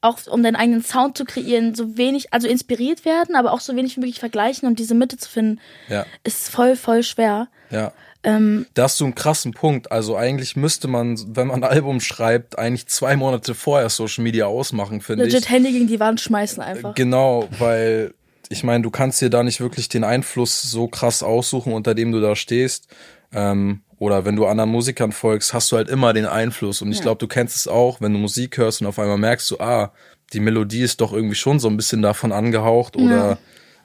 auch 0.00 0.18
um 0.28 0.42
deinen 0.42 0.56
eigenen 0.56 0.82
Sound 0.82 1.16
zu 1.16 1.24
kreieren, 1.24 1.74
so 1.76 1.96
wenig, 1.96 2.32
also 2.32 2.48
inspiriert 2.48 3.04
werden, 3.04 3.36
aber 3.36 3.52
auch 3.52 3.60
so 3.60 3.76
wenig 3.76 3.96
wie 3.96 4.00
möglich 4.00 4.18
vergleichen 4.18 4.66
und 4.68 4.78
diese 4.80 4.94
Mitte 4.96 5.16
zu 5.16 5.28
finden, 5.30 5.60
ja, 5.88 6.04
ist 6.24 6.48
voll, 6.48 6.76
voll 6.76 7.02
schwer. 7.02 7.48
ja. 7.70 7.92
Ähm, 8.24 8.66
Da 8.74 8.84
hast 8.84 9.00
du 9.00 9.04
einen 9.04 9.16
krassen 9.16 9.50
Punkt. 9.52 9.90
Also 9.90 10.16
eigentlich 10.16 10.54
müsste 10.54 10.86
man, 10.86 11.18
wenn 11.36 11.48
man 11.48 11.64
ein 11.64 11.68
Album 11.68 12.00
schreibt, 12.00 12.56
eigentlich 12.56 12.86
zwei 12.86 13.16
Monate 13.16 13.52
vorher 13.52 13.88
Social 13.90 14.22
Media 14.22 14.46
ausmachen, 14.46 15.00
finde 15.00 15.26
ich. 15.26 15.32
legit 15.32 15.50
Handy 15.50 15.72
gegen 15.72 15.88
die 15.88 15.98
Wand 15.98 16.20
schmeißen 16.20 16.62
einfach. 16.62 16.94
Genau, 16.94 17.48
weil 17.58 18.14
ich 18.52 18.62
meine, 18.64 18.82
du 18.82 18.90
kannst 18.90 19.20
dir 19.20 19.30
da 19.30 19.42
nicht 19.42 19.60
wirklich 19.60 19.88
den 19.88 20.04
Einfluss 20.04 20.62
so 20.62 20.86
krass 20.88 21.22
aussuchen, 21.22 21.72
unter 21.72 21.94
dem 21.94 22.12
du 22.12 22.20
da 22.20 22.36
stehst. 22.36 22.86
Ähm, 23.32 23.80
oder 23.98 24.24
wenn 24.24 24.36
du 24.36 24.46
anderen 24.46 24.70
Musikern 24.70 25.12
folgst, 25.12 25.54
hast 25.54 25.72
du 25.72 25.76
halt 25.76 25.88
immer 25.88 26.12
den 26.12 26.26
Einfluss. 26.26 26.82
Und 26.82 26.90
ich 26.92 26.98
Ja. 26.98 27.02
glaube, 27.04 27.18
du 27.18 27.28
kennst 27.28 27.56
es 27.56 27.66
auch, 27.68 28.00
wenn 28.00 28.12
du 28.12 28.18
Musik 28.18 28.58
hörst 28.58 28.80
und 28.80 28.86
auf 28.86 28.98
einmal 28.98 29.18
merkst 29.18 29.50
du, 29.50 29.58
ah, 29.60 29.92
die 30.32 30.40
Melodie 30.40 30.82
ist 30.82 31.00
doch 31.00 31.12
irgendwie 31.12 31.34
schon 31.34 31.58
so 31.60 31.68
ein 31.68 31.76
bisschen 31.76 32.02
davon 32.02 32.32
angehaucht 32.32 32.96
oder 32.96 33.38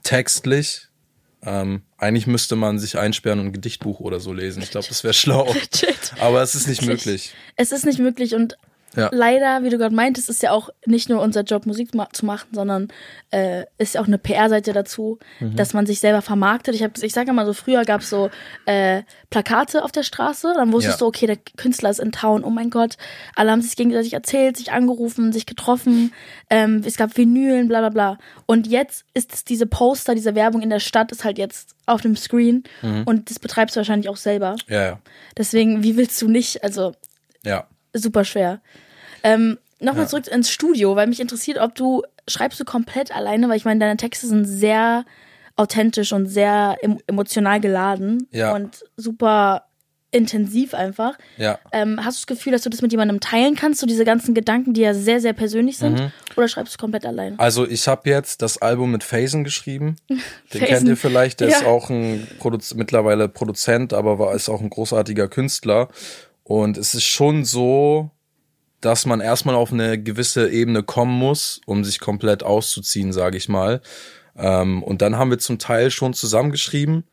textlich. 0.03 0.87
Ähm, 1.43 1.83
eigentlich 1.97 2.25
müsste 2.27 2.55
man 2.55 2.79
sich 2.79 2.97
einsperren 2.97 3.39
und 3.39 3.47
ein 3.47 3.53
Gedichtbuch 3.53 3.99
oder 3.99 4.19
so 4.19 4.33
lesen. 4.33 4.63
Ich 4.63 4.71
glaube, 4.71 4.87
das 4.87 5.03
wäre 5.03 5.13
schlau. 5.13 5.53
Aber 6.19 6.41
es 6.41 6.55
ist 6.55 6.67
nicht 6.67 6.81
möglich. 6.85 7.33
Es 7.55 7.71
ist 7.71 7.85
nicht 7.85 7.99
möglich 7.99 8.33
und 8.33 8.57
ja. 8.95 9.09
leider, 9.11 9.63
wie 9.63 9.69
du 9.69 9.77
gerade 9.77 9.93
meintest, 9.93 10.29
ist 10.29 10.41
ja 10.41 10.51
auch 10.51 10.69
nicht 10.85 11.09
nur 11.09 11.21
unser 11.21 11.41
Job, 11.41 11.65
Musik 11.65 11.93
ma 11.93 12.07
zu 12.11 12.25
machen, 12.25 12.47
sondern 12.53 12.87
äh, 13.31 13.65
ist 13.77 13.95
ja 13.95 14.01
auch 14.01 14.07
eine 14.07 14.17
PR-Seite 14.17 14.73
dazu, 14.73 15.19
mhm. 15.39 15.55
dass 15.55 15.73
man 15.73 15.85
sich 15.85 15.99
selber 15.99 16.21
vermarktet. 16.21 16.73
Ich, 16.75 16.83
hab, 16.83 16.97
ich 16.97 17.13
sage 17.13 17.29
immer 17.29 17.45
so, 17.45 17.53
früher 17.53 17.83
gab 17.83 18.01
es 18.01 18.09
so 18.09 18.29
äh, 18.65 19.03
Plakate 19.29 19.83
auf 19.83 19.91
der 19.91 20.03
Straße, 20.03 20.53
dann 20.55 20.71
wusstest 20.71 20.99
ja. 20.99 21.05
du, 21.05 21.07
okay, 21.07 21.27
der 21.27 21.37
Künstler 21.57 21.89
ist 21.89 21.99
in 21.99 22.11
Town, 22.11 22.43
oh 22.43 22.49
mein 22.49 22.69
Gott, 22.69 22.97
alle 23.35 23.51
haben 23.51 23.61
sich 23.61 23.75
gegenseitig 23.75 24.13
erzählt, 24.13 24.57
sich 24.57 24.71
angerufen, 24.71 25.33
sich 25.33 25.45
getroffen, 25.45 26.13
ähm, 26.49 26.81
es 26.85 26.97
gab 26.97 27.17
Vinylen, 27.17 27.67
bla 27.67 27.79
bla 27.79 27.89
bla. 27.89 28.17
Und 28.45 28.67
jetzt 28.67 29.05
ist 29.13 29.33
es 29.33 29.43
diese 29.43 29.65
Poster, 29.65 30.15
diese 30.15 30.35
Werbung 30.35 30.61
in 30.61 30.69
der 30.69 30.79
Stadt 30.79 31.11
ist 31.11 31.25
halt 31.25 31.37
jetzt 31.37 31.75
auf 31.85 32.01
dem 32.01 32.15
Screen 32.15 32.63
mhm. 32.81 33.03
und 33.05 33.29
das 33.29 33.39
betreibst 33.39 33.75
du 33.75 33.79
wahrscheinlich 33.79 34.09
auch 34.09 34.17
selber. 34.17 34.55
Ja, 34.67 34.83
ja. 34.83 34.99
Deswegen, 35.37 35.83
wie 35.83 35.97
willst 35.97 36.21
du 36.21 36.29
nicht, 36.29 36.63
also 36.63 36.93
ja. 37.43 37.67
Super 37.93 38.23
schwer. 38.25 38.61
Ähm, 39.23 39.57
Nochmal 39.79 40.03
ja. 40.03 40.09
zurück 40.09 40.27
ins 40.27 40.49
Studio, 40.49 40.95
weil 40.95 41.07
mich 41.07 41.19
interessiert, 41.19 41.59
ob 41.59 41.75
du 41.75 42.01
schreibst 42.27 42.59
du 42.59 42.65
komplett 42.65 43.15
alleine, 43.15 43.47
weil 43.47 43.57
ich 43.57 43.65
meine, 43.65 43.79
deine 43.79 43.97
Texte 43.97 44.25
sind 44.27 44.45
sehr 44.45 45.05
authentisch 45.55 46.13
und 46.13 46.27
sehr 46.27 46.77
emotional 47.07 47.59
geladen 47.59 48.27
ja. 48.31 48.55
und 48.55 48.85
super 48.95 49.63
intensiv 50.11 50.73
einfach. 50.73 51.17
Ja. 51.35 51.59
Ähm, 51.73 51.99
hast 52.03 52.17
du 52.17 52.21
das 52.21 52.27
Gefühl, 52.27 52.53
dass 52.53 52.61
du 52.61 52.69
das 52.69 52.81
mit 52.81 52.91
jemandem 52.91 53.19
teilen 53.19 53.55
kannst, 53.55 53.81
so 53.81 53.85
diese 53.85 54.05
ganzen 54.05 54.33
Gedanken, 54.33 54.73
die 54.73 54.81
ja 54.81 54.93
sehr, 54.93 55.19
sehr 55.19 55.33
persönlich 55.33 55.77
sind? 55.77 55.99
Mhm. 55.99 56.11
Oder 56.37 56.47
schreibst 56.47 56.75
du 56.75 56.77
komplett 56.77 57.05
allein? 57.05 57.37
Also 57.37 57.67
ich 57.67 57.87
habe 57.87 58.09
jetzt 58.09 58.41
das 58.41 58.57
Album 58.61 58.91
mit 58.91 59.03
Phasen 59.03 59.43
geschrieben. 59.43 59.97
Den 60.07 60.19
Phasen. 60.47 60.65
kennt 60.65 60.87
ihr 60.87 60.97
vielleicht, 60.97 61.41
der 61.41 61.49
ja. 61.49 61.57
ist 61.57 61.65
auch 61.65 61.89
ein 61.89 62.25
Produz 62.39 62.73
mittlerweile 62.73 63.27
Produzent, 63.27 63.93
aber 63.93 64.17
war 64.17 64.33
ist 64.33 64.47
auch 64.47 64.61
ein 64.61 64.69
großartiger 64.69 65.27
Künstler. 65.27 65.89
Und 66.47 66.77
es 66.77 66.93
ist 66.93 67.03
schon 67.03 67.43
so, 67.43 68.09
dass 68.79 69.05
man 69.05 69.19
erstmal 69.19 69.55
auf 69.55 69.73
eine 69.73 70.01
gewisse 70.01 70.49
Ebene 70.49 70.81
kommen 70.81 71.11
muss, 71.11 71.59
um 71.65 71.83
sich 71.83 71.99
komplett 71.99 72.41
auszuziehen, 72.41 73.11
sage 73.11 73.35
ich 73.35 73.49
mal. 73.49 73.81
Ähm, 74.37 74.81
und 74.81 75.01
dann 75.01 75.17
haben 75.17 75.29
wir 75.29 75.39
zum 75.39 75.59
Teil 75.59 75.91
schon 75.91 76.13
zusammengeschrieben. 76.13 77.03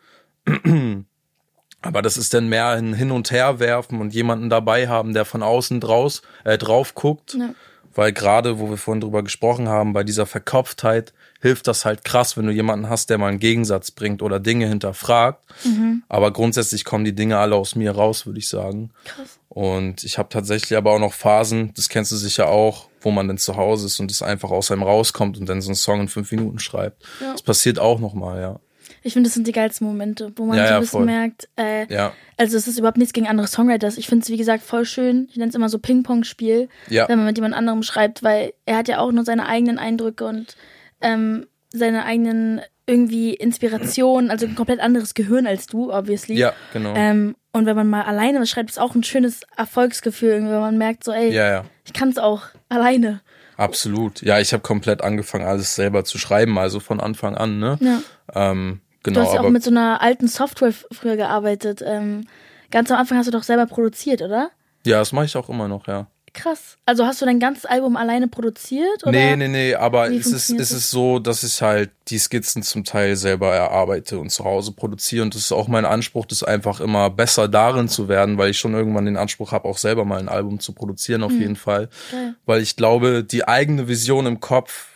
Aber 1.82 2.00
das 2.00 2.16
ist 2.16 2.32
dann 2.32 2.48
mehr 2.48 2.68
ein 2.68 2.94
Hin- 2.94 3.10
und 3.10 3.32
Herwerfen 3.32 4.00
und 4.00 4.14
jemanden 4.14 4.50
dabei 4.50 4.86
haben, 4.86 5.14
der 5.14 5.24
von 5.24 5.42
außen 5.42 5.80
draus, 5.80 6.22
äh, 6.44 6.56
drauf 6.56 6.94
guckt. 6.94 7.34
Ja. 7.34 7.54
Weil 7.94 8.12
gerade, 8.12 8.58
wo 8.58 8.70
wir 8.70 8.76
vorhin 8.76 9.00
drüber 9.00 9.22
gesprochen 9.22 9.68
haben, 9.68 9.92
bei 9.92 10.04
dieser 10.04 10.26
Verkopftheit 10.26 11.12
hilft 11.40 11.66
das 11.66 11.84
halt 11.84 12.04
krass, 12.04 12.36
wenn 12.36 12.46
du 12.46 12.52
jemanden 12.52 12.88
hast, 12.88 13.10
der 13.10 13.18
mal 13.18 13.28
einen 13.28 13.38
Gegensatz 13.38 13.90
bringt 13.90 14.22
oder 14.22 14.40
Dinge 14.40 14.66
hinterfragt. 14.66 15.44
Mhm. 15.64 16.02
Aber 16.08 16.32
grundsätzlich 16.32 16.84
kommen 16.84 17.04
die 17.04 17.14
Dinge 17.14 17.38
alle 17.38 17.54
aus 17.54 17.74
mir 17.74 17.92
raus, 17.92 18.26
würde 18.26 18.38
ich 18.38 18.48
sagen. 18.48 18.90
Krass. 19.04 19.38
Und 19.48 20.02
ich 20.02 20.18
habe 20.18 20.30
tatsächlich 20.30 20.76
aber 20.76 20.92
auch 20.92 20.98
noch 20.98 21.12
Phasen, 21.12 21.72
das 21.76 21.88
kennst 21.88 22.10
du 22.10 22.16
sicher 22.16 22.48
auch, 22.48 22.88
wo 23.02 23.10
man 23.10 23.28
dann 23.28 23.38
zu 23.38 23.56
Hause 23.56 23.86
ist 23.86 24.00
und 24.00 24.10
es 24.10 24.22
einfach 24.22 24.50
aus 24.50 24.70
einem 24.70 24.82
rauskommt 24.82 25.38
und 25.38 25.48
dann 25.48 25.60
so 25.60 25.68
einen 25.68 25.76
Song 25.76 26.00
in 26.00 26.08
fünf 26.08 26.32
Minuten 26.32 26.58
schreibt. 26.58 27.04
Ja. 27.20 27.32
Das 27.32 27.42
passiert 27.42 27.78
auch 27.78 28.00
nochmal, 28.00 28.40
ja. 28.40 28.60
Ich 29.04 29.12
finde, 29.12 29.28
das 29.28 29.34
sind 29.34 29.46
die 29.46 29.52
geilsten 29.52 29.86
Momente, 29.86 30.32
wo 30.36 30.46
man 30.46 30.56
ja, 30.56 30.66
so 30.66 30.74
ein 30.74 30.80
bisschen 30.80 31.00
ja, 31.00 31.04
merkt, 31.04 31.48
äh, 31.56 31.92
ja. 31.92 32.12
also 32.38 32.56
es 32.56 32.66
ist 32.66 32.78
überhaupt 32.78 32.96
nichts 32.96 33.12
gegen 33.12 33.28
andere 33.28 33.46
Songwriters. 33.46 33.98
Ich 33.98 34.08
finde 34.08 34.22
es, 34.22 34.30
wie 34.30 34.38
gesagt, 34.38 34.64
voll 34.64 34.86
schön. 34.86 35.28
Ich 35.30 35.36
nenne 35.36 35.50
es 35.50 35.54
immer 35.54 35.68
so 35.68 35.78
Ping-Pong-Spiel, 35.78 36.70
ja. 36.88 37.06
wenn 37.08 37.18
man 37.18 37.26
mit 37.26 37.36
jemand 37.36 37.54
anderem 37.54 37.82
schreibt, 37.82 38.22
weil 38.22 38.54
er 38.64 38.78
hat 38.78 38.88
ja 38.88 38.98
auch 38.98 39.12
nur 39.12 39.24
seine 39.24 39.46
eigenen 39.46 39.78
Eindrücke 39.78 40.24
und 40.24 40.56
ähm, 41.02 41.46
seine 41.70 42.06
eigenen 42.06 42.62
irgendwie 42.86 43.34
Inspirationen, 43.34 44.30
also 44.30 44.46
ein 44.46 44.54
komplett 44.54 44.80
anderes 44.80 45.14
Gehirn 45.14 45.46
als 45.46 45.66
du, 45.66 45.92
obviously. 45.92 46.34
Ja, 46.34 46.54
genau. 46.72 46.94
Ähm, 46.94 47.36
und 47.52 47.66
wenn 47.66 47.76
man 47.76 47.88
mal 47.88 48.02
alleine 48.02 48.40
was 48.40 48.50
schreibt, 48.50 48.70
ist 48.70 48.80
auch 48.80 48.94
ein 48.94 49.04
schönes 49.04 49.42
Erfolgsgefühl, 49.56 50.32
wenn 50.32 50.60
man 50.60 50.78
merkt, 50.78 51.04
so, 51.04 51.12
ey, 51.12 51.30
ja, 51.32 51.48
ja. 51.48 51.64
ich 51.84 51.92
kann 51.92 52.08
es 52.08 52.18
auch 52.18 52.42
alleine. 52.68 53.20
Absolut. 53.56 54.22
Ja, 54.22 54.40
ich 54.40 54.52
habe 54.52 54.62
komplett 54.62 55.02
angefangen, 55.02 55.44
alles 55.44 55.74
selber 55.74 56.04
zu 56.04 56.18
schreiben, 56.18 56.58
also 56.58 56.80
von 56.80 57.00
Anfang 57.00 57.36
an, 57.36 57.58
ne? 57.58 57.78
Ja. 57.80 58.00
Ähm, 58.34 58.80
genau. 59.04 59.20
Du 59.20 59.26
hast 59.26 59.34
ja 59.34 59.40
auch 59.42 59.50
mit 59.50 59.62
so 59.62 59.70
einer 59.70 60.02
alten 60.02 60.26
Software 60.26 60.72
früher 60.72 61.16
gearbeitet. 61.16 61.82
Ähm, 61.86 62.26
ganz 62.72 62.90
am 62.90 62.98
Anfang 62.98 63.18
hast 63.18 63.26
du 63.26 63.30
doch 63.30 63.44
selber 63.44 63.66
produziert, 63.66 64.20
oder? 64.20 64.50
Ja, 64.84 64.98
das 64.98 65.12
mache 65.12 65.26
ich 65.26 65.36
auch 65.36 65.48
immer 65.48 65.68
noch, 65.68 65.86
ja. 65.86 66.08
Krass. 66.34 66.78
Also 66.84 67.06
hast 67.06 67.22
du 67.22 67.26
dein 67.26 67.38
ganzes 67.38 67.64
Album 67.64 67.94
alleine 67.96 68.26
produziert? 68.26 69.04
Oder? 69.04 69.12
Nee, 69.12 69.36
nee, 69.36 69.46
nee, 69.46 69.74
aber 69.76 70.10
es 70.10 70.26
ist, 70.26 70.50
es 70.50 70.72
ist 70.72 70.90
so, 70.90 71.20
dass 71.20 71.44
ich 71.44 71.62
halt 71.62 71.92
die 72.08 72.18
Skizzen 72.18 72.64
zum 72.64 72.82
Teil 72.82 73.14
selber 73.14 73.54
erarbeite 73.54 74.18
und 74.18 74.30
zu 74.30 74.44
Hause 74.44 74.72
produziere. 74.72 75.22
Und 75.22 75.36
das 75.36 75.42
ist 75.42 75.52
auch 75.52 75.68
mein 75.68 75.84
Anspruch, 75.84 76.26
das 76.26 76.42
einfach 76.42 76.80
immer 76.80 77.08
besser 77.08 77.46
darin 77.46 77.88
zu 77.88 78.08
werden, 78.08 78.36
weil 78.36 78.50
ich 78.50 78.58
schon 78.58 78.74
irgendwann 78.74 79.04
den 79.06 79.16
Anspruch 79.16 79.52
habe, 79.52 79.68
auch 79.68 79.78
selber 79.78 80.04
mal 80.04 80.18
ein 80.18 80.28
Album 80.28 80.58
zu 80.58 80.72
produzieren, 80.72 81.22
auf 81.22 81.30
mhm. 81.30 81.40
jeden 81.40 81.56
Fall. 81.56 81.88
Geil. 82.10 82.34
Weil 82.46 82.62
ich 82.62 82.74
glaube, 82.74 83.22
die 83.22 83.46
eigene 83.46 83.86
Vision 83.86 84.26
im 84.26 84.40
Kopf 84.40 84.88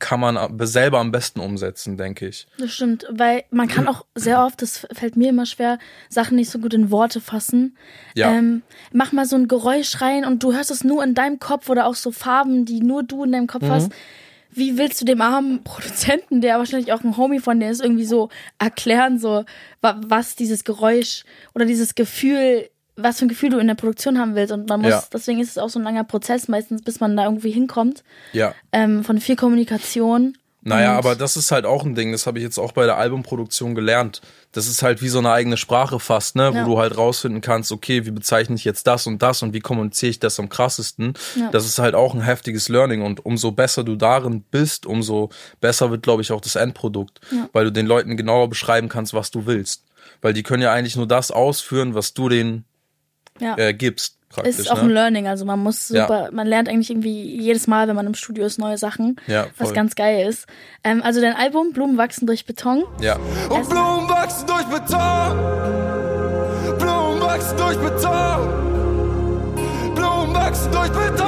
kann 0.00 0.18
man 0.18 0.58
selber 0.66 0.98
am 0.98 1.12
besten 1.12 1.38
umsetzen, 1.40 1.96
denke 1.96 2.26
ich. 2.26 2.46
Das 2.58 2.72
stimmt, 2.72 3.06
weil 3.10 3.44
man 3.50 3.68
kann 3.68 3.86
auch 3.86 4.04
sehr 4.14 4.44
oft, 4.44 4.60
das 4.62 4.86
fällt 4.92 5.16
mir 5.16 5.28
immer 5.28 5.46
schwer, 5.46 5.78
Sachen 6.08 6.36
nicht 6.36 6.50
so 6.50 6.58
gut 6.58 6.74
in 6.74 6.90
Worte 6.90 7.20
fassen. 7.20 7.76
Ja. 8.14 8.32
Ähm, 8.32 8.62
mach 8.92 9.12
mal 9.12 9.26
so 9.26 9.36
ein 9.36 9.46
Geräusch 9.46 10.00
rein 10.00 10.24
und 10.24 10.42
du 10.42 10.52
hörst 10.52 10.70
es 10.70 10.82
nur 10.82 11.04
in 11.04 11.14
deinem 11.14 11.38
Kopf 11.38 11.68
oder 11.68 11.86
auch 11.86 11.94
so 11.94 12.10
Farben, 12.10 12.64
die 12.64 12.80
nur 12.80 13.02
du 13.02 13.24
in 13.24 13.32
deinem 13.32 13.46
Kopf 13.46 13.62
mhm. 13.62 13.70
hast. 13.70 13.92
Wie 14.50 14.78
willst 14.78 15.00
du 15.00 15.04
dem 15.04 15.20
armen 15.20 15.62
Produzenten, 15.64 16.40
der 16.40 16.58
wahrscheinlich 16.58 16.92
auch 16.92 17.04
ein 17.04 17.16
Homie 17.16 17.38
von 17.38 17.60
dir 17.60 17.70
ist, 17.70 17.82
irgendwie 17.82 18.06
so 18.06 18.30
erklären, 18.58 19.18
so 19.18 19.44
was 19.80 20.34
dieses 20.34 20.64
Geräusch 20.64 21.24
oder 21.54 21.66
dieses 21.66 21.94
Gefühl 21.94 22.68
was 23.02 23.18
für 23.18 23.26
ein 23.26 23.28
Gefühl 23.28 23.50
du 23.50 23.58
in 23.58 23.66
der 23.66 23.74
Produktion 23.74 24.18
haben 24.18 24.34
willst. 24.34 24.52
Und 24.52 24.68
man 24.68 24.80
muss, 24.80 24.90
ja. 24.90 25.02
deswegen 25.12 25.40
ist 25.40 25.50
es 25.50 25.58
auch 25.58 25.68
so 25.68 25.78
ein 25.78 25.84
langer 25.84 26.04
Prozess 26.04 26.48
meistens, 26.48 26.82
bis 26.82 27.00
man 27.00 27.16
da 27.16 27.24
irgendwie 27.24 27.50
hinkommt. 27.50 28.02
Ja. 28.32 28.54
Ähm, 28.72 29.04
von 29.04 29.20
viel 29.20 29.36
Kommunikation. 29.36 30.36
Naja, 30.62 30.96
aber 30.96 31.16
das 31.16 31.38
ist 31.38 31.52
halt 31.52 31.64
auch 31.64 31.84
ein 31.84 31.94
Ding, 31.94 32.12
das 32.12 32.26
habe 32.26 32.38
ich 32.38 32.44
jetzt 32.44 32.58
auch 32.58 32.72
bei 32.72 32.84
der 32.84 32.98
Albumproduktion 32.98 33.74
gelernt. 33.74 34.20
Das 34.52 34.66
ist 34.66 34.82
halt 34.82 35.00
wie 35.00 35.08
so 35.08 35.18
eine 35.18 35.30
eigene 35.30 35.56
Sprache 35.56 35.98
fast, 35.98 36.36
ne? 36.36 36.50
Ja. 36.52 36.66
Wo 36.66 36.72
du 36.72 36.78
halt 36.78 36.98
rausfinden 36.98 37.40
kannst, 37.40 37.72
okay, 37.72 38.04
wie 38.04 38.10
bezeichne 38.10 38.56
ich 38.56 38.64
jetzt 38.64 38.86
das 38.86 39.06
und 39.06 39.22
das 39.22 39.42
und 39.42 39.54
wie 39.54 39.60
kommuniziere 39.60 40.10
ich 40.10 40.18
das 40.18 40.38
am 40.38 40.50
krassesten. 40.50 41.14
Ja. 41.34 41.50
Das 41.50 41.64
ist 41.64 41.78
halt 41.78 41.94
auch 41.94 42.14
ein 42.14 42.20
heftiges 42.20 42.68
Learning 42.68 43.00
und 43.00 43.24
umso 43.24 43.52
besser 43.52 43.84
du 43.84 43.96
darin 43.96 44.42
bist, 44.42 44.84
umso 44.84 45.30
besser 45.62 45.90
wird, 45.90 46.02
glaube 46.02 46.20
ich, 46.20 46.30
auch 46.30 46.42
das 46.42 46.56
Endprodukt. 46.56 47.20
Ja. 47.30 47.48
Weil 47.52 47.64
du 47.64 47.72
den 47.72 47.86
Leuten 47.86 48.18
genauer 48.18 48.50
beschreiben 48.50 48.90
kannst, 48.90 49.14
was 49.14 49.30
du 49.30 49.46
willst. 49.46 49.84
Weil 50.20 50.34
die 50.34 50.42
können 50.42 50.62
ja 50.62 50.72
eigentlich 50.72 50.96
nur 50.96 51.08
das 51.08 51.30
ausführen, 51.30 51.94
was 51.94 52.12
du 52.12 52.28
denen 52.28 52.66
ja. 53.40 53.56
äh, 53.58 53.74
gibst. 53.74 54.16
Praktisch, 54.30 54.60
ist 54.60 54.70
auch 54.70 54.76
ne? 54.76 54.82
ein 54.82 54.90
Learning, 54.90 55.26
also 55.26 55.44
man 55.44 55.58
muss 55.58 55.88
super, 55.88 56.26
ja. 56.26 56.30
man 56.30 56.46
lernt 56.46 56.68
eigentlich 56.68 56.88
irgendwie 56.88 57.36
jedes 57.40 57.66
Mal, 57.66 57.88
wenn 57.88 57.96
man 57.96 58.06
im 58.06 58.14
Studio 58.14 58.46
ist, 58.46 58.60
neue 58.60 58.78
Sachen, 58.78 59.16
ja, 59.26 59.48
was 59.58 59.74
ganz 59.74 59.96
geil 59.96 60.28
ist. 60.28 60.46
Ähm, 60.84 61.02
also 61.02 61.20
dein 61.20 61.34
Album 61.34 61.72
Blumen 61.72 61.98
wachsen 61.98 62.28
durch 62.28 62.46
Beton. 62.46 62.84
Ja. 63.00 63.16
Und 63.48 63.68
Blumen 63.68 64.08
wachsen 64.08 64.46
durch 64.46 64.64
Beton. 64.66 65.36
Blumen 66.78 67.20
wachsen 67.20 67.56
durch 67.56 67.76
Beton. 67.76 68.70
Blumen 69.96 70.34
wachsen 70.34 70.70
durch 70.70 70.90
Beton. 70.90 71.26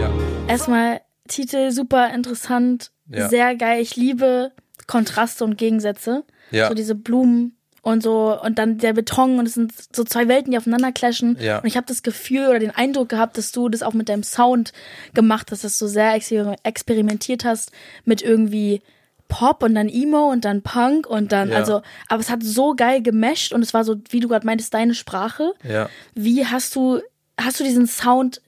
Ja. 0.00 0.10
Erstmal 0.48 1.00
Titel 1.28 1.70
super 1.70 2.14
interessant, 2.14 2.92
Ja. 3.08 3.28
sehr 3.28 3.54
geil. 3.56 3.82
Ich 3.82 3.96
liebe 3.96 4.52
Kontraste 4.86 5.44
und 5.44 5.58
Gegensätze. 5.58 6.24
Ja. 6.54 6.68
So 6.68 6.74
diese 6.74 6.94
Blumen 6.94 7.56
und 7.82 8.02
so 8.02 8.40
und 8.40 8.58
dann 8.58 8.78
der 8.78 8.94
Beton 8.94 9.38
und 9.38 9.46
es 9.46 9.54
sind 9.54 9.72
so 9.94 10.04
zwei 10.04 10.26
Welten, 10.28 10.50
die 10.52 10.56
aufeinander 10.58 10.90
clashen. 10.92 11.36
Ja. 11.40 11.58
Und 11.58 11.66
ich 11.66 11.76
habe 11.76 11.86
das 11.86 12.02
Gefühl 12.02 12.48
oder 12.48 12.58
den 12.58 12.70
Eindruck 12.70 13.10
gehabt, 13.10 13.36
dass 13.36 13.52
du 13.52 13.68
das 13.68 13.82
auch 13.82 13.92
mit 13.92 14.08
deinem 14.08 14.22
Sound 14.22 14.72
gemacht 15.12 15.50
hast, 15.50 15.64
dass 15.64 15.78
du 15.78 15.86
sehr 15.86 16.14
exper 16.14 16.56
experimentiert 16.62 17.44
hast 17.44 17.72
mit 18.04 18.22
irgendwie 18.22 18.80
Pop 19.28 19.62
und 19.62 19.74
dann 19.74 19.88
Emo 19.88 20.30
und 20.30 20.44
dann 20.44 20.62
Punk 20.62 21.06
und 21.06 21.32
dann, 21.32 21.50
Ja. 21.50 21.56
also, 21.56 21.82
aber 22.08 22.20
es 22.20 22.30
hat 22.30 22.42
so 22.42 22.74
geil 22.74 23.02
gemasht 23.02 23.52
und 23.52 23.62
es 23.62 23.74
war 23.74 23.84
so, 23.84 23.96
wie 24.10 24.20
du 24.20 24.28
gerade 24.28 24.46
meintest, 24.46 24.72
deine 24.74 24.94
Sprache. 24.94 25.52
Ja. 25.68 25.88
Wie 26.14 26.46
hast 26.46 26.74
du, 26.76 27.00
hast 27.38 27.58
du 27.60 27.64
diesen 27.64 27.86
Sound 27.86 28.40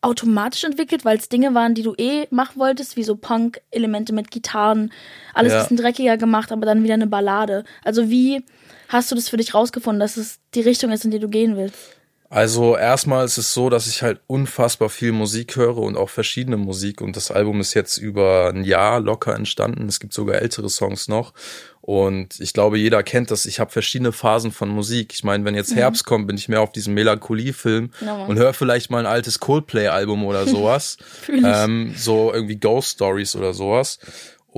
automatisch 0.00 0.64
entwickelt, 0.64 1.04
weil 1.04 1.18
es 1.18 1.28
Dinge 1.28 1.54
waren, 1.54 1.74
die 1.74 1.82
du 1.82 1.94
eh 1.98 2.26
machen 2.30 2.58
wolltest, 2.60 2.96
wie 2.96 3.02
so 3.02 3.16
Punk-Elemente 3.16 4.12
mit 4.12 4.30
Gitarren, 4.30 4.92
alles 5.34 5.52
Ja. 5.52 5.58
ein 5.58 5.62
bisschen 5.64 5.76
dreckiger 5.78 6.16
gemacht, 6.16 6.52
aber 6.52 6.66
dann 6.66 6.84
wieder 6.84 6.94
eine 6.94 7.06
Ballade. 7.06 7.64
Also 7.84 8.08
wie 8.10 8.44
hast 8.88 9.10
du 9.10 9.14
das 9.16 9.28
für 9.28 9.36
dich 9.36 9.54
rausgefunden, 9.54 10.00
dass 10.00 10.16
es 10.16 10.38
die 10.54 10.60
Richtung 10.60 10.90
ist, 10.92 11.04
in 11.04 11.10
die 11.10 11.18
du 11.18 11.28
gehen 11.28 11.56
willst? 11.56 11.96
Also 12.30 12.76
erstmal 12.76 13.24
ist 13.24 13.38
es 13.38 13.54
so, 13.54 13.70
dass 13.70 13.86
ich 13.86 14.02
halt 14.02 14.20
unfassbar 14.26 14.90
viel 14.90 15.12
Musik 15.12 15.56
höre 15.56 15.78
und 15.78 15.96
auch 15.96 16.10
verschiedene 16.10 16.58
Musik 16.58 17.00
und 17.00 17.16
das 17.16 17.30
Album 17.30 17.60
ist 17.60 17.72
jetzt 17.72 17.96
über 17.96 18.52
ein 18.54 18.64
Jahr 18.64 19.00
locker 19.00 19.34
entstanden. 19.34 19.88
Es 19.88 19.98
gibt 19.98 20.12
sogar 20.12 20.36
ältere 20.36 20.68
Songs 20.68 21.08
noch 21.08 21.32
und 21.80 22.38
ich 22.38 22.52
glaube, 22.52 22.76
jeder 22.76 23.02
kennt 23.02 23.30
das. 23.30 23.46
Ich 23.46 23.60
habe 23.60 23.70
verschiedene 23.70 24.12
Phasen 24.12 24.52
von 24.52 24.68
Musik. 24.68 25.14
Ich 25.14 25.24
meine, 25.24 25.46
wenn 25.46 25.54
jetzt 25.54 25.74
Herbst 25.74 26.04
kommt, 26.04 26.26
bin 26.26 26.36
ich 26.36 26.50
mehr 26.50 26.60
auf 26.60 26.70
diesem 26.70 26.92
Melancholie-Film 26.92 27.92
Mann. 28.02 28.26
und 28.26 28.38
höre 28.38 28.52
vielleicht 28.52 28.90
mal 28.90 28.98
ein 28.98 29.06
altes 29.06 29.40
Coldplay-Album 29.40 30.26
oder 30.26 30.46
sowas. 30.46 30.98
Ähm, 31.30 31.94
so 31.96 32.30
irgendwie 32.30 32.56
Ghost 32.56 32.96
Stories 32.96 33.36
oder 33.36 33.54
sowas. 33.54 34.00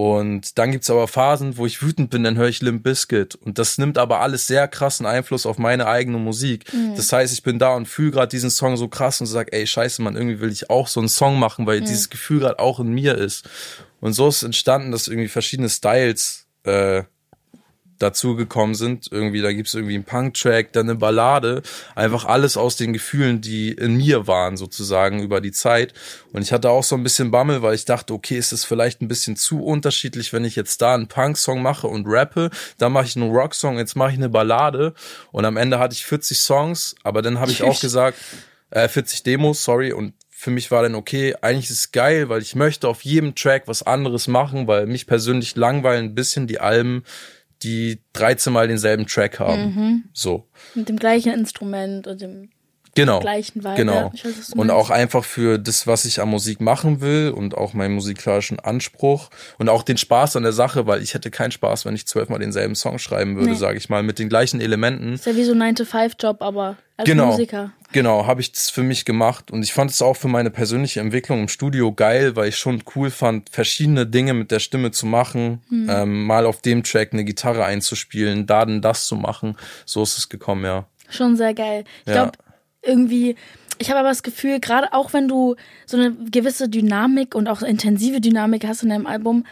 Und 0.03 0.57
dann 0.57 0.73
gibt's 0.73 0.89
aber 0.89 1.07
Phasen, 1.07 1.59
wo 1.59 1.67
ich 1.67 1.83
wütend 1.83 2.09
bin, 2.09 2.25
dann 2.25 2.39
höre 2.39 2.49
ich 2.49 2.63
Limp 2.63 2.83
Bizkit. 2.83 3.35
Und 3.35 3.59
das 3.59 3.77
nimmt 3.77 3.99
aber 3.99 4.21
alles 4.21 4.47
sehr 4.47 4.67
krassen 4.67 5.05
Einfluss 5.05 5.45
auf 5.45 5.59
meine 5.59 5.87
eigene 5.87 6.17
Musik. 6.17 6.65
Das 6.97 7.13
heißt, 7.13 7.35
ich 7.35 7.43
bin 7.43 7.59
da 7.59 7.75
und 7.75 7.85
fühle 7.85 8.13
gerade 8.13 8.31
diesen 8.31 8.49
Song 8.49 8.79
so 8.79 8.89
krass 8.89 9.21
und 9.21 9.27
sag, 9.27 9.53
ey, 9.53 9.67
scheiße, 9.67 10.01
Mann, 10.01 10.17
irgendwie 10.17 10.41
will 10.41 10.51
ich 10.51 10.71
auch 10.71 10.89
so 10.89 11.01
einen 11.01 11.11
Song 11.11 11.39
machen, 11.39 11.67
weil 11.67 11.83
dieses 11.83 12.09
Gefühl 12.09 12.41
gerade 12.41 12.61
auch 12.61 12.81
in 12.81 12.89
mir 12.89 13.15
ist. 13.15 13.47
Und 14.01 14.15
so 14.15 14.27
ist 14.27 14.43
entstanden, 14.43 14.91
dass 14.91 15.07
irgendwie 15.07 15.29
verschiedene 15.29 15.69
Styles 15.69 16.47
äh, 16.65 17.03
dazugekommen 18.01 18.75
sind. 18.75 19.09
Irgendwie, 19.13 19.41
da 19.41 19.53
gibt's 19.53 19.75
irgendwie 19.75 19.95
einen 19.95 20.05
Punk-Track, 20.05 20.73
dann 20.73 20.89
eine 20.89 20.99
Ballade. 20.99 21.63
Einfach 21.95 22.25
alles 22.25 22.57
aus 22.57 22.77
den 22.77 22.93
Gefühlen, 22.93 23.41
die 23.41 23.73
in 23.73 23.97
mir 23.97 24.27
waren, 24.27 24.57
sozusagen, 24.57 25.23
über 25.23 25.41
die 25.41 25.53
Zeit. 25.53 25.95
Und 26.33 26.43
ich 26.43 26.53
hatte 26.53 26.71
auch 26.71 26.83
so 26.83 26.97
ein 26.97 27.03
bisschen 27.03 27.31
Bammel, 27.31 27.63
weil 27.63 27.75
ich 27.75 27.85
dachte, 27.85 28.15
okay, 28.15 28.39
ist 28.39 28.53
es 28.53 28.65
vielleicht 28.65 29.03
ein 29.03 29.09
bisschen 29.09 29.37
zu 29.37 29.63
unterschiedlich, 29.63 30.33
wenn 30.33 30.45
ich 30.45 30.57
jetzt 30.57 30.83
da 30.83 30.95
einen 30.95 31.09
Punk-Song 31.09 31.63
mache 31.63 31.87
und 31.87 32.07
rappe, 32.09 32.51
dann 32.79 32.93
mache 32.93 33.07
ich 33.07 33.17
einen 33.17 33.31
Rock-Song, 33.31 33.79
jetzt 33.79 33.95
mache 33.95 34.11
ich 34.11 34.17
eine 34.17 34.31
Ballade. 34.31 34.95
Und 35.31 35.45
am 35.45 35.57
Ende 35.57 35.79
hatte 35.79 35.95
ich 35.95 36.05
40 36.07 36.41
Songs, 36.41 36.95
aber 37.03 37.23
dann 37.23 37.39
habe 37.39 37.53
ich 37.53 37.63
auch 37.63 37.81
gesagt, 37.81 38.19
äh, 38.71 38.89
40 38.89 39.23
Demos, 39.23 39.63
sorry, 39.63 39.93
und 39.93 40.15
für 40.41 40.51
mich 40.51 40.71
war 40.71 40.83
dann 40.83 40.95
okay, 40.95 41.35
eigentlich 41.43 41.69
ist 41.69 41.79
es 41.79 41.93
geil, 41.93 42.31
weil 42.31 42.41
ich 42.41 42.55
möchte 42.55 42.89
auf 42.89 43.03
jedem 43.03 43.35
Track 43.35 43.65
was 43.67 43.83
anderes 43.83 44.27
machen, 44.27 44.67
weil 44.67 44.87
mich 44.87 45.07
persönlich 45.07 45.55
langweilen 45.55 46.07
ein 46.07 46.15
bisschen 46.15 46.47
die 46.47 46.61
Alben, 46.61 47.05
die 47.63 48.01
13 48.15 48.53
Mal 48.53 48.69
denselben 48.69 49.07
Track 49.07 49.39
haben. 49.39 50.11
So. 50.13 50.49
Mit 50.75 50.89
dem 50.89 50.97
gleichen 50.97 51.33
Instrument 51.33 52.07
und 52.07 52.21
dem 52.21 52.51
Genau. 52.95 53.21
gleichen 53.21 53.63
Vibe. 53.63 53.75
Genau. 53.77 54.13
Ja, 54.15 54.25
weiß, 54.25 54.51
und 54.57 54.71
auch 54.71 54.91
einfach 54.91 55.25
für 55.25 55.59
das, 55.59 55.87
was 55.87 56.05
ich 56.05 56.21
an 56.21 56.29
Musik 56.29 56.61
machen 56.61 57.01
will 57.01 57.31
und 57.35 57.57
auch 57.57 57.73
meinen 57.73 57.95
musikalischen 57.95 58.59
Anspruch 58.59 59.31
und 59.59 59.69
auch 59.69 59.83
den 59.83 59.97
Spaß 59.97 60.37
an 60.37 60.43
der 60.43 60.53
Sache, 60.53 60.87
weil 60.87 61.03
ich 61.03 61.15
hätte 61.15 61.31
keinen 61.31 61.53
Spaß, 61.53 61.85
wenn 61.85 61.95
ich 61.95 62.07
zwölfmal 62.07 62.39
denselben 62.41 62.75
Song 62.75 62.99
schreiben 62.99 63.37
würde, 63.37 63.51
Nee. 63.51 63.57
sage 63.57 63.79
ich 63.79 63.89
mal, 63.89 64.03
mit 64.03 64.19
den 64.19 64.29
gleichen 64.29 64.61
Elementen. 64.61 65.15
Ist 65.15 65.27
ja 65.27 65.37
wie 65.37 65.45
so 65.45 65.53
ein 65.53 65.59
9-to-5-Job, 65.75 66.43
aber 66.43 66.77
als 66.97 67.07
Genau. 67.07 67.27
Musiker. 67.27 67.71
Genau, 67.93 68.27
habe 68.27 68.41
ich 68.41 68.53
das 68.53 68.71
für 68.71 68.83
mich 68.85 69.05
gemacht 69.05 69.51
und 69.51 69.63
ich 69.65 69.73
fand 69.73 69.91
es 69.91 70.01
auch 70.01 70.15
für 70.17 70.29
meine 70.29 70.51
persönliche 70.51 71.01
Entwicklung 71.01 71.41
im 71.41 71.49
Studio 71.49 71.93
geil, 71.93 72.37
weil 72.37 72.49
ich 72.49 72.57
schon 72.57 72.83
cool 72.95 73.11
fand, 73.11 73.51
verschiedene 73.51 74.07
Dinge 74.07 74.33
mit 74.35 74.51
der 74.53 74.61
Stimme 74.61 74.91
zu 74.93 75.07
machen, 75.07 75.61
Mhm. 75.71 75.89
ähm, 75.91 76.25
mal 76.27 76.47
auf 76.47 76.61
dem 76.61 76.85
Track 76.85 77.13
eine 77.13 77.25
Gitarre 77.25 77.65
einzuspielen, 77.65 78.47
da 78.47 78.65
dann 78.65 78.81
das 78.81 79.07
zu 79.07 79.17
machen. 79.17 79.57
So 79.87 80.03
ist 80.03 80.19
es 80.19 80.29
gekommen, 80.29 80.65
ja. 80.65 80.85
Schon 81.09 81.37
sehr 81.37 81.55
geil. 81.55 81.83
Ich 82.07 82.15
Ja. 82.15 82.23
glaube, 82.25 82.33
irgendwie, 82.83 83.37
ich 83.79 83.91
habe 83.91 84.01
aber 84.01 84.09
das 84.09 84.23
Gefühl, 84.23 84.61
gerade 84.61 84.93
auch 84.93 85.13
wenn 85.13 85.29
du 85.29 85.57
so 85.87 85.97
eine 85.97 86.13
gewisse 86.13 86.69
Dynamik 86.69 87.35
und 87.35 87.49
auch 87.49 87.63
intensive 87.63 88.21
Dynamik 88.21 88.67
hast 88.67 88.83
in 88.83 88.91
deinem 88.91 89.07
Album, 89.07 89.45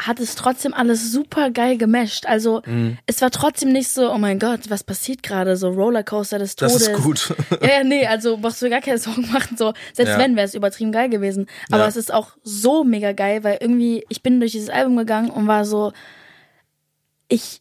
hat 0.00 0.20
es 0.20 0.36
trotzdem 0.36 0.74
alles 0.74 1.10
super 1.10 1.50
geil 1.50 1.76
gemischt. 1.76 2.24
Also 2.26 2.62
Mhm. 2.66 2.98
es 3.06 3.20
war 3.20 3.32
trotzdem 3.32 3.72
nicht 3.72 3.88
so, 3.88 4.12
oh 4.12 4.18
mein 4.18 4.38
Gott, 4.38 4.70
was 4.70 4.84
passiert 4.84 5.24
gerade? 5.24 5.56
So 5.56 5.70
Rollercoaster 5.70 6.38
des 6.38 6.54
Das 6.54 6.70
Todes. 6.72 6.86
ist 6.88 6.94
gut. 7.02 7.34
Ja, 7.62 7.78
ja, 7.78 7.84
nee, 7.84 8.06
also 8.06 8.36
brauchst 8.36 8.62
du 8.62 8.70
gar 8.70 8.80
keine 8.80 8.98
Sorgen 8.98 9.28
machen. 9.32 9.56
So, 9.56 9.72
selbst 9.92 10.12
Ja. 10.12 10.18
wenn, 10.18 10.36
wäre 10.36 10.46
es 10.46 10.54
übertrieben 10.54 10.92
geil 10.92 11.08
gewesen. 11.08 11.46
Aber 11.72 11.82
Ja. 11.82 11.88
es 11.88 11.96
ist 11.96 12.14
auch 12.14 12.30
so 12.44 12.84
mega 12.84 13.10
geil, 13.10 13.42
weil 13.42 13.58
irgendwie, 13.60 14.04
ich 14.08 14.22
bin 14.22 14.38
durch 14.38 14.52
dieses 14.52 14.70
Album 14.70 14.96
gegangen 14.96 15.30
und 15.30 15.48
war 15.48 15.64
so, 15.64 15.92
ich 17.28 17.60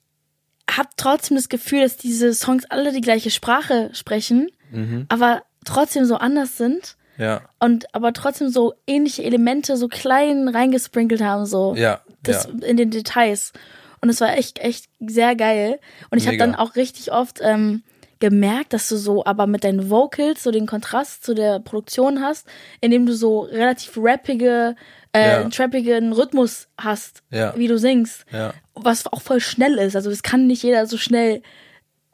habe 0.70 0.90
trotzdem 0.98 1.38
das 1.38 1.50
Gefühl, 1.50 1.82
dass 1.82 1.98
diese 1.98 2.34
Songs 2.34 2.66
alle 2.66 2.92
die 2.92 3.02
gleiche 3.02 3.32
Sprache 3.32 3.90
sprechen, 3.94 4.50
Mhm. 4.72 5.06
aber 5.10 5.44
trotzdem 5.66 6.06
so 6.06 6.16
anders 6.16 6.58
sind 6.58 6.98
ja, 7.18 7.42
und 7.60 7.94
aber 7.96 8.14
trotzdem 8.14 8.50
so 8.50 8.74
ähnliche 8.86 9.24
Elemente 9.24 9.76
so 9.76 9.88
klein 9.88 10.48
reingesprinkelt 10.48 11.22
haben, 11.22 11.46
so 11.46 11.74
ja, 11.76 12.02
das 12.24 12.46
ja. 12.46 12.68
in 12.68 12.78
den 12.78 12.92
Details. 12.92 13.54
Und 14.02 14.10
es 14.10 14.22
war 14.22 14.38
echt, 14.38 14.60
echt 14.60 14.86
sehr 15.00 15.36
geil. 15.36 15.80
Und 16.12 16.20
ich 16.20 16.28
habe 16.28 16.38
dann 16.38 16.54
auch 16.54 16.76
richtig 16.76 17.12
oft 17.12 17.40
ähm, 17.42 17.82
gemerkt, 18.20 18.74
dass 18.74 18.88
du 18.90 18.98
so 18.98 19.26
aber 19.26 19.48
mit 19.48 19.64
deinen 19.64 19.90
Vocals 19.90 20.44
so 20.44 20.52
den 20.52 20.68
Kontrast 20.68 21.26
zu 21.26 21.34
der 21.34 21.60
Produktion 21.60 22.22
hast, 22.22 22.48
indem 22.82 23.08
du 23.08 23.14
so 23.14 23.42
relativ 23.42 23.98
rappige, 23.98 24.76
äh, 25.14 25.42
Ja. 25.42 25.50
trappigen 25.50 26.14
Rhythmus 26.14 26.68
hast, 26.78 27.24
Ja. 27.32 27.54
wie 27.58 27.68
du 27.68 27.80
singst. 27.80 28.26
Ja. 28.32 28.54
Was 28.76 29.08
auch 29.12 29.22
voll 29.22 29.40
schnell 29.40 29.80
ist. 29.80 29.96
Also 29.96 30.12
das 30.12 30.22
kann 30.22 30.46
nicht 30.46 30.62
jeder 30.62 30.86
so 30.86 30.98
schnell 30.98 31.42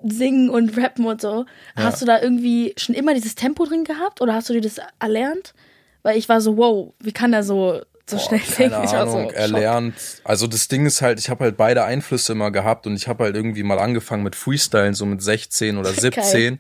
singen 0.04 0.50
und 0.50 0.78
rappen 0.78 1.06
und 1.06 1.22
so. 1.22 1.46
Hast 1.76 2.02
du 2.02 2.06
da 2.06 2.22
irgendwie 2.22 2.74
schon 2.78 2.96
immer 2.96 3.14
dieses 3.14 3.36
Tempo 3.36 3.66
drin 3.66 3.84
gehabt 3.84 4.22
oder 4.22 4.34
hast 4.34 4.50
du 4.50 4.54
dir 4.54 4.62
das 4.62 4.80
erlernt? 5.00 5.54
Weil 6.02 6.18
ich 6.18 6.28
war 6.30 6.42
so, 6.42 6.58
wow, 6.58 6.94
wie 7.00 7.14
kann 7.14 7.34
er 7.34 7.44
so, 7.44 7.82
so 8.06 8.18
schnell 8.20 8.42
singen? 8.42 8.72
keine 8.72 8.86
ich 8.86 8.92
war 8.92 9.02
Ahnung, 9.04 9.30
so 9.30 9.36
erlernt. 9.36 9.94
Also 10.24 10.48
das 10.48 10.68
Ding 10.68 10.86
ist 10.86 11.02
halt, 11.02 11.20
ich 11.20 11.30
habe 11.30 11.46
halt 11.46 11.56
beide 11.58 11.84
Einflüsse 11.86 12.34
immer 12.34 12.52
gehabt 12.52 12.86
und 12.86 12.96
ich 12.96 13.08
habe 13.08 13.24
halt 13.24 13.36
irgendwie 13.36 13.64
mal 13.64 13.80
angefangen 13.80 14.24
mit 14.24 14.36
Freestylen, 14.36 14.94
so 14.94 15.06
mit 15.06 15.22
16 15.22 15.78
oder 15.78 15.92
17. 15.94 16.60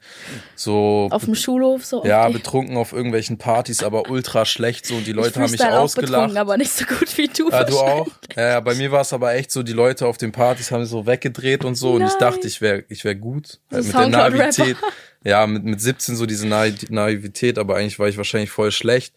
So 0.55 1.09
auf 1.11 1.25
dem 1.25 1.35
Schulhof 1.35 1.85
so. 1.85 2.03
ja, 2.05 2.23
okay. 2.23 2.33
betrunken 2.33 2.77
auf 2.77 2.93
irgendwelchen 2.93 3.37
Partys, 3.37 3.83
aber 3.83 4.09
ultra 4.09 4.45
schlecht 4.45 4.85
so 4.85 4.95
und 4.95 5.05
die 5.07 5.11
Leute 5.11 5.39
haben 5.41 5.51
mich 5.51 5.61
auch 5.63 5.71
ausgelacht. 5.71 6.11
betrunken, 6.11 6.37
aber 6.37 6.57
nicht 6.57 6.71
so 6.71 6.85
gut 6.85 7.17
wie 7.17 7.27
du. 7.27 7.49
Ja, 7.49 7.63
du 7.63 7.77
auch? 7.79 8.07
Ja, 8.35 8.59
bei 8.61 8.75
mir 8.75 8.91
war 8.91 9.01
es 9.01 9.11
aber 9.13 9.33
echt 9.33 9.51
so, 9.51 9.63
die 9.63 9.73
Leute 9.73 10.07
auf 10.07 10.17
den 10.17 10.31
Partys 10.31 10.71
haben 10.71 10.85
so 10.85 11.05
weggedreht 11.05 11.65
und 11.65 11.75
so 11.75 11.93
und 11.93 12.01
ich 12.03 12.09
Nein. 12.09 12.19
dachte, 12.19 12.47
ich 12.47 12.61
wäre 12.61 12.83
ich 12.89 13.03
wär 13.03 13.15
gut. 13.15 13.59
Halt 13.71 13.83
mit 13.85 13.93
der. 13.93 14.07
Naivität. 14.07 14.77
Ja, 15.25 15.47
mit, 15.47 15.63
mit 15.63 15.79
17 15.79 16.15
so 16.17 16.25
diese 16.25 16.45
Naiv- 16.47 16.89
Naivität, 16.89 17.57
aber 17.57 17.77
eigentlich 17.77 17.97
war 17.97 18.09
ich 18.09 18.17
wahrscheinlich 18.17 18.49
voll 18.49 18.71
schlecht. 18.71 19.13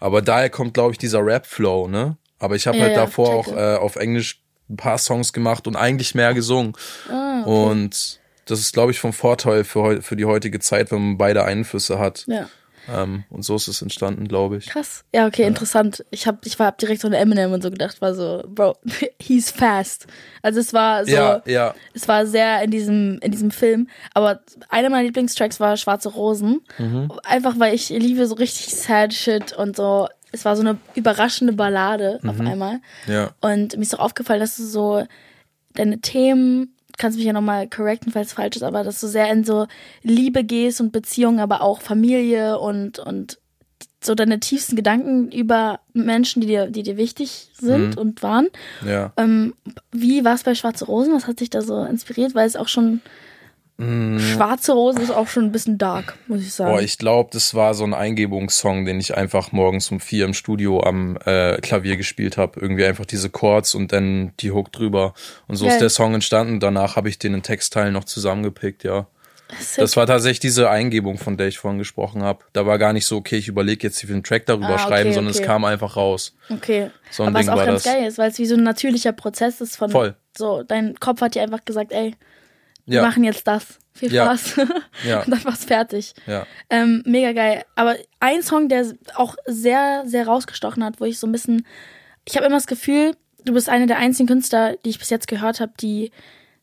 Aber 0.00 0.22
daher 0.22 0.50
kommt, 0.50 0.74
glaube 0.74 0.92
ich, 0.92 0.98
dieser 0.98 1.24
Rap-Flow, 1.24 1.86
ne? 1.88 2.16
Aber 2.38 2.56
ich 2.56 2.66
habe 2.66 2.78
Ja, 2.78 2.84
halt 2.84 2.96
ja, 2.96 3.02
davor 3.02 3.28
auch 3.34 3.44
checke. 3.46 3.74
äh, 3.74 3.76
auf 3.76 3.96
Englisch 3.96 4.42
ein 4.68 4.76
paar 4.76 4.98
Songs 4.98 5.32
gemacht 5.32 5.66
und 5.66 5.76
eigentlich 5.76 6.14
mehr 6.14 6.32
gesungen. 6.32 6.72
Ah, 7.10 7.42
Und 7.44 8.18
das 8.46 8.60
ist, 8.60 8.72
glaube 8.72 8.92
ich, 8.92 8.98
vom 9.00 9.12
Vorteil 9.12 9.62
für, 9.64 10.00
für 10.02 10.16
die 10.16 10.24
heutige 10.24 10.58
Zeit, 10.58 10.90
wenn 10.90 11.00
man 11.00 11.18
beide 11.18 11.44
Einflüsse 11.44 11.98
hat. 11.98 12.24
Ja, 12.26 12.48
Ähm, 12.92 13.24
und 13.30 13.44
so 13.44 13.56
ist 13.56 13.68
es 13.68 13.82
entstanden, 13.82 14.26
glaube 14.28 14.56
ich. 14.56 14.66
krass. 14.66 15.04
Ja, 15.14 15.26
okay, 15.26 15.44
interessant. 15.44 16.04
Ich 16.10 16.26
hab, 16.26 16.44
ich 16.44 16.58
war 16.58 16.66
hab 16.66 16.78
direkt 16.78 17.00
so 17.00 17.08
an 17.08 17.14
Eminem 17.14 17.52
und 17.52 17.62
so 17.62 17.70
gedacht, 17.70 18.00
war 18.00 18.14
so, 18.14 18.42
Bro, 18.48 18.76
he's 19.20 19.50
fast. 19.50 20.06
Also 20.42 20.60
es 20.60 20.72
war 20.72 21.04
so, 21.04 21.10
Ja, 21.12 21.42
ja. 21.46 21.74
es 21.94 22.08
war 22.08 22.26
sehr 22.26 22.62
in 22.62 22.70
diesem, 22.70 23.18
in 23.22 23.30
diesem 23.30 23.50
Film. 23.50 23.88
Aber 24.14 24.40
einer 24.68 24.90
meiner 24.90 25.04
Lieblingstracks 25.04 25.60
war 25.60 25.76
Schwarze 25.76 26.08
Rosen. 26.10 26.60
Mhm. 26.78 27.12
Einfach 27.24 27.58
weil 27.58 27.74
ich 27.74 27.88
liebe 27.90 28.26
so 28.26 28.34
richtig 28.34 28.74
sad 28.74 29.14
shit 29.14 29.52
und 29.52 29.76
so. 29.76 30.08
Es 30.32 30.44
war 30.44 30.54
so 30.56 30.62
eine 30.62 30.78
überraschende 30.94 31.52
Ballade 31.52 32.20
auf 32.26 32.38
Mhm. 32.38 32.46
einmal. 32.46 32.80
Ja. 33.08 33.30
Und 33.40 33.76
mir 33.76 33.82
ist 33.82 33.98
auch 33.98 34.04
aufgefallen, 34.04 34.40
dass 34.40 34.56
du 34.56 34.64
so 34.64 35.04
deine 35.74 36.00
Themen, 36.00 36.74
kannst 37.00 37.16
mich 37.16 37.26
ja 37.26 37.32
nochmal 37.32 37.68
correcten, 37.68 38.12
falls 38.12 38.28
es 38.28 38.32
falsch 38.34 38.56
ist, 38.56 38.62
aber 38.62 38.84
dass 38.84 39.00
du 39.00 39.08
sehr 39.08 39.32
in 39.32 39.42
so 39.42 39.66
Liebe 40.02 40.44
gehst 40.44 40.80
und 40.80 40.92
Beziehungen, 40.92 41.40
aber 41.40 41.62
auch 41.62 41.80
Familie 41.80 42.58
und, 42.58 42.98
und 42.98 43.38
so 44.02 44.14
deine 44.14 44.38
tiefsten 44.38 44.76
Gedanken 44.76 45.30
über 45.32 45.80
Menschen, 45.92 46.40
die 46.40 46.46
dir, 46.46 46.66
die 46.66 46.82
dir 46.82 46.96
wichtig 46.96 47.50
sind 47.54 47.96
und 47.96 48.22
waren. 48.22 48.48
Ja. 48.86 49.12
Ähm, 49.16 49.54
wie 49.92 50.24
war 50.24 50.34
es 50.34 50.42
bei 50.42 50.54
Schwarze 50.54 50.84
Rosen? 50.84 51.14
Was 51.14 51.26
hat 51.26 51.40
dich 51.40 51.50
da 51.50 51.62
so 51.62 51.82
inspiriert? 51.84 52.34
Weil 52.34 52.46
es 52.46 52.56
auch 52.56 52.68
schon 52.68 53.00
Schwarze 53.80 54.72
Rosen 54.72 55.02
ist 55.02 55.10
auch 55.10 55.26
schon 55.28 55.44
ein 55.44 55.52
bisschen 55.52 55.78
dark, 55.78 56.16
muss 56.26 56.40
ich 56.42 56.52
sagen. 56.52 56.72
Boah, 56.72 56.82
ich 56.82 56.98
glaube, 56.98 57.30
das 57.32 57.54
war 57.54 57.72
so 57.74 57.84
ein 57.84 57.94
Eingebungssong, 57.94 58.84
den 58.84 59.00
ich 59.00 59.16
einfach 59.16 59.52
morgens 59.52 59.90
um 59.90 60.00
vier 60.00 60.26
im 60.26 60.34
Studio 60.34 60.82
am 60.82 61.16
äh, 61.24 61.56
Klavier 61.60 61.96
gespielt 61.96 62.36
habe. 62.36 62.60
Irgendwie 62.60 62.84
einfach 62.84 63.06
diese 63.06 63.30
Chords 63.30 63.74
und 63.74 63.92
dann 63.92 64.32
die 64.40 64.50
Hook 64.50 64.70
drüber. 64.72 65.14
Und 65.48 65.56
so 65.56 65.64
Geil. 65.64 65.74
ist 65.74 65.80
der 65.80 65.88
Song 65.90 66.14
entstanden. 66.14 66.60
Danach 66.60 66.96
habe 66.96 67.08
ich 67.08 67.18
den 67.18 67.34
in 67.34 67.42
Textteilen 67.42 67.92
noch 67.94 68.04
zusammengepickt, 68.04 68.84
ja. 68.84 69.06
Sick. 69.58 69.78
Das 69.82 69.96
war 69.96 70.06
tatsächlich 70.06 70.38
diese 70.40 70.70
Eingebung, 70.70 71.18
von 71.18 71.36
der 71.36 71.48
ich 71.48 71.58
vorhin 71.58 71.78
gesprochen 71.78 72.22
habe. 72.22 72.44
Da 72.52 72.66
war 72.66 72.78
gar 72.78 72.92
nicht 72.92 73.04
so, 73.06 73.16
okay, 73.16 73.36
ich 73.36 73.48
überlege 73.48 73.84
jetzt, 73.88 74.00
wie 74.02 74.08
wir 74.08 74.14
einen 74.14 74.22
Track 74.22 74.46
darüber 74.46 74.68
Ah, 74.68 74.74
okay, 74.74 74.82
schreiben, 74.84 75.12
sondern 75.12 75.32
okay. 75.32 75.42
es 75.42 75.46
kam 75.46 75.64
einfach 75.64 75.96
raus. 75.96 76.36
Okay. 76.50 76.90
So 77.10 77.24
ein 77.24 77.30
Aber 77.30 77.40
was 77.40 77.48
auch 77.48 77.56
war 77.56 77.66
ganz 77.66 77.82
das. 77.82 77.92
geil 77.92 78.06
ist, 78.06 78.18
weil 78.18 78.30
es 78.30 78.38
wie 78.38 78.46
so 78.46 78.54
ein 78.54 78.62
natürlicher 78.62 79.10
Prozess 79.12 79.60
ist 79.60 79.74
von 79.76 79.90
Voll. 79.90 80.14
so, 80.36 80.62
dein 80.62 80.94
Kopf 81.00 81.20
hat 81.20 81.34
dir 81.34 81.42
einfach 81.42 81.64
gesagt, 81.64 81.90
ey, 81.90 82.14
wir 82.90 82.96
Ja. 82.96 83.02
machen 83.02 83.24
jetzt 83.24 83.46
das. 83.46 83.78
Viel 83.92 84.12
Ja. 84.12 84.24
Spaß. 84.36 84.56
Ja. 85.06 85.22
Und 85.22 85.30
dann 85.30 85.44
war's 85.44 85.64
fertig. 85.64 86.14
Ja. 86.26 86.46
Ähm, 86.68 87.02
mega 87.06 87.32
geil. 87.32 87.64
Aber 87.74 87.96
ein 88.20 88.42
Song, 88.42 88.68
der 88.68 88.92
auch 89.14 89.36
sehr, 89.46 90.02
sehr 90.06 90.26
rausgestochen 90.26 90.84
hat, 90.84 91.00
wo 91.00 91.04
ich 91.04 91.18
so 91.18 91.26
ein 91.26 91.32
bisschen, 91.32 91.66
ich 92.24 92.36
habe 92.36 92.46
immer 92.46 92.56
das 92.56 92.66
Gefühl, 92.66 93.16
du 93.44 93.52
bist 93.54 93.68
einer 93.68 93.86
der 93.86 93.98
einzigen 93.98 94.28
Künstler, 94.28 94.76
die 94.84 94.90
ich 94.90 94.98
bis 94.98 95.10
jetzt 95.10 95.28
gehört 95.28 95.60
habe, 95.60 95.72
die 95.80 96.10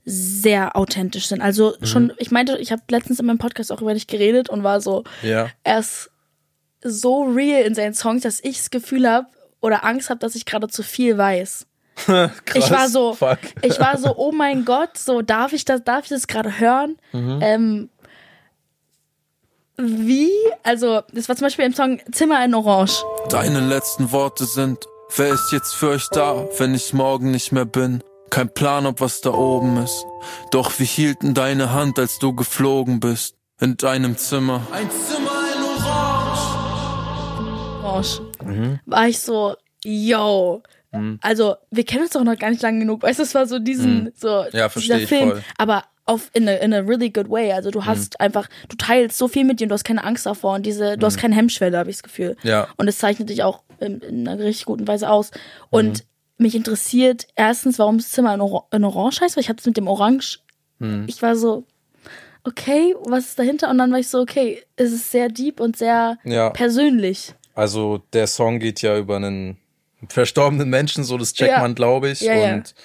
sehr 0.06 0.76
authentisch 0.78 1.28
sind. 1.28 1.42
Also 1.42 1.76
schon, 1.82 2.14
ich 2.18 2.32
meinte, 2.32 2.58
ich 2.60 2.72
habe 2.72 2.82
letztens 2.90 3.20
in 3.20 3.26
meinem 3.26 3.40
Podcast 3.40 3.72
auch 3.72 3.82
über 3.82 3.94
dich 3.94 4.08
geredet 4.08 4.50
und 4.50 4.64
war 4.64 4.80
so, 4.80 5.04
Ja. 5.22 5.50
er 5.64 5.80
ist 5.80 6.10
so 6.82 7.24
real 7.24 7.64
in 7.64 7.76
seinen 7.76 7.94
Songs, 7.94 8.24
dass 8.24 8.40
ich 8.42 8.58
das 8.58 8.70
Gefühl 8.70 9.10
habe 9.10 9.28
oder 9.60 9.84
Angst 9.84 10.10
habe, 10.10 10.20
dass 10.20 10.36
ich 10.36 10.46
gerade 10.46 10.70
zu 10.70 10.82
viel 10.84 11.18
weiß. 11.18 11.67
Krass, 12.06 12.32
ich 12.54 12.72
war 12.72 12.90
so, 12.90 13.14
Fuck. 13.14 13.40
ich 13.62 13.80
war 13.80 13.98
so, 13.98 14.16
oh 14.16 14.32
mein 14.32 14.66
Gott, 14.66 14.98
so 14.98 15.22
darf 15.22 15.54
ich 15.54 15.66
das, 15.66 15.84
darf 15.84 16.04
ich 16.04 16.10
das 16.10 16.28
gerade 16.28 16.60
hören? 16.60 16.98
Mhm. 17.12 17.40
Ähm, 17.42 17.90
wie? 19.78 20.32
Also, 20.64 21.02
das 21.14 21.30
war 21.30 21.36
zum 21.36 21.46
Beispiel 21.46 21.66
im 21.66 21.74
Song 21.74 22.00
Zimmer 22.12 22.44
in 22.44 22.56
Orange. 22.56 23.04
Deine 23.30 23.60
letzten 23.60 24.12
Worte 24.12 24.46
sind, 24.46 24.86
wer 25.16 25.30
ist 25.34 25.52
jetzt 25.52 25.76
für 25.76 25.90
euch 25.90 26.08
da, 26.12 26.48
wenn 26.58 26.74
ich 26.74 26.94
morgen 26.94 27.32
nicht 27.32 27.52
mehr 27.52 27.66
bin? 27.66 28.04
Kein 28.30 28.54
Plan, 28.54 28.86
ob 28.86 29.02
was 29.02 29.22
da 29.22 29.32
oben 29.32 29.78
ist. 29.78 30.06
Doch 30.52 30.80
wir 30.80 30.86
hielten 30.86 31.34
deine 31.34 31.72
Hand, 31.74 31.98
als 32.00 32.20
du 32.20 32.34
geflogen 32.34 33.00
bist. 33.00 33.36
In 33.60 33.78
deinem 33.78 34.18
Zimmer. 34.18 34.62
Ein 34.72 34.90
Zimmer 34.92 35.32
in 35.56 35.64
Orange. 35.64 36.42
Orange. 37.84 38.22
Mhm. 38.44 38.80
War 38.86 39.08
ich 39.08 39.20
so, 39.20 39.56
yo. 39.84 40.62
Also, 41.22 41.56
wir 41.72 41.84
kennen 41.86 42.04
uns 42.04 42.12
doch 42.12 42.24
noch 42.24 42.38
gar 42.38 42.50
nicht 42.50 42.62
lang 42.62 42.80
genug. 42.80 43.04
Weißt 43.04 43.20
du, 43.20 43.24
es 43.24 43.34
war 43.36 43.46
so 43.48 43.60
diesen, 43.60 44.12
so, 44.16 44.44
Mhm. 44.52 44.58
Ja, 44.58 44.68
dieser 44.70 44.98
ich 45.00 45.08
Film. 45.08 45.30
voll. 45.32 45.44
Aber 45.58 45.84
auf, 46.06 46.30
in 46.34 46.48
a, 46.48 46.54
in 46.54 46.74
a 46.74 46.80
really 46.80 47.10
good 47.10 47.30
way. 47.30 47.52
Also, 47.52 47.70
du 47.72 47.86
hast 47.86 48.14
Mhm. 48.20 48.26
einfach, 48.26 48.48
du 48.70 48.76
teilst 48.78 49.18
so 49.18 49.28
viel 49.28 49.44
mit 49.44 49.60
dir 49.60 49.66
und 49.66 49.70
du 49.70 49.74
hast 49.74 49.84
keine 49.84 50.04
Angst 50.04 50.26
davor 50.26 50.54
und 50.56 50.66
diese, 50.66 50.98
du 50.98 51.06
hast 51.06 51.18
keine 51.18 51.36
Hemmschwelle, 51.36 51.78
habe 51.78 51.90
ich 51.90 51.98
das 51.98 52.04
Gefühl. 52.04 52.38
Mhm. 52.44 52.50
Ja. 52.50 52.68
Und 52.78 52.88
es 52.88 52.98
zeichnet 52.98 53.30
dich 53.30 53.44
auch 53.44 53.64
in, 53.80 54.00
in 54.02 54.28
einer 54.28 54.42
richtig 54.44 54.66
guten 54.66 54.88
Weise 54.88 55.10
aus. 55.10 55.32
Und 55.70 56.00
Mhm. 56.40 56.44
mich 56.46 56.56
interessiert 56.56 57.28
erstens, 57.36 57.78
warum 57.80 57.98
das 57.98 58.10
Zimmer 58.10 58.34
in, 58.34 58.42
Or 58.42 58.68
in 58.72 58.84
Orange 58.86 59.22
heißt, 59.22 59.36
weil 59.36 59.42
ich 59.44 59.50
hatte 59.50 59.60
es 59.60 59.66
mit 59.66 59.76
dem 59.78 59.88
Orange. 59.88 60.40
Mhm. 60.80 61.06
Ich 61.08 61.22
war 61.22 61.36
so, 61.36 61.66
okay, 62.44 62.96
was 63.06 63.26
ist 63.26 63.40
dahinter? 63.40 63.70
Und 63.70 63.78
dann 63.78 63.92
war 63.92 64.00
ich 64.00 64.08
so, 64.08 64.20
okay, 64.22 64.64
es 64.78 64.92
ist 64.92 65.12
sehr 65.12 65.28
deep 65.30 65.60
und 65.60 65.76
sehr 65.78 66.18
Ja. 66.24 66.50
persönlich. 66.52 67.34
Also 67.56 68.02
der 68.14 68.28
Song 68.28 68.60
geht 68.60 68.82
ja 68.82 68.98
über 68.98 69.16
einen 69.18 69.58
verstorbenen 70.10 70.70
Menschen, 70.70 71.04
so 71.04 71.18
das 71.18 71.34
checkt 71.34 71.52
Ja. 71.52 71.60
man, 71.60 71.76
glaube 71.76 72.10
ich. 72.10 72.22
Ja, 72.22 72.54
und 72.54 72.76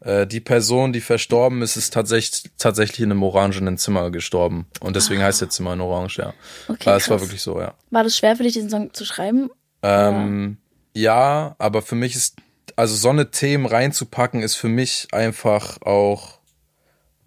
äh, 0.00 0.26
die 0.26 0.40
Person, 0.40 0.92
die 0.92 1.00
verstorben 1.00 1.62
ist, 1.62 1.76
ist 1.76 1.92
tatsächlich, 1.92 2.50
tatsächlich 2.58 3.00
in 3.00 3.10
einem 3.10 3.22
orangenen 3.22 3.78
Zimmer 3.78 4.10
gestorben. 4.10 4.66
Und 4.80 4.96
deswegen 4.96 5.22
heißt 5.22 5.40
der 5.40 5.50
Zimmer 5.50 5.72
in 5.74 5.80
Orange, 5.80 6.18
ja. 6.18 6.28
Ah. 6.28 6.72
Okay, 6.72 6.88
Aber 6.88 6.96
es 6.96 7.08
war 7.10 7.20
wirklich 7.20 7.42
so, 7.42 7.60
ja. 7.60 7.74
War 7.90 8.04
das 8.04 8.16
schwer 8.16 8.36
für 8.36 8.42
dich, 8.42 8.52
diesen 8.54 8.70
Song 8.70 8.92
zu 8.92 9.04
schreiben? 9.04 9.50
Ähm, 9.82 10.58
ja, 10.94 11.56
aber 11.58 11.82
für 11.82 11.94
mich 11.94 12.14
ist, 12.14 12.36
also 12.76 12.94
so 12.96 13.10
eine 13.10 13.30
Themen 13.30 13.66
reinzupacken, 13.66 14.42
ist 14.42 14.56
für 14.56 14.68
mich 14.68 15.08
einfach 15.12 15.80
auch 15.82 16.38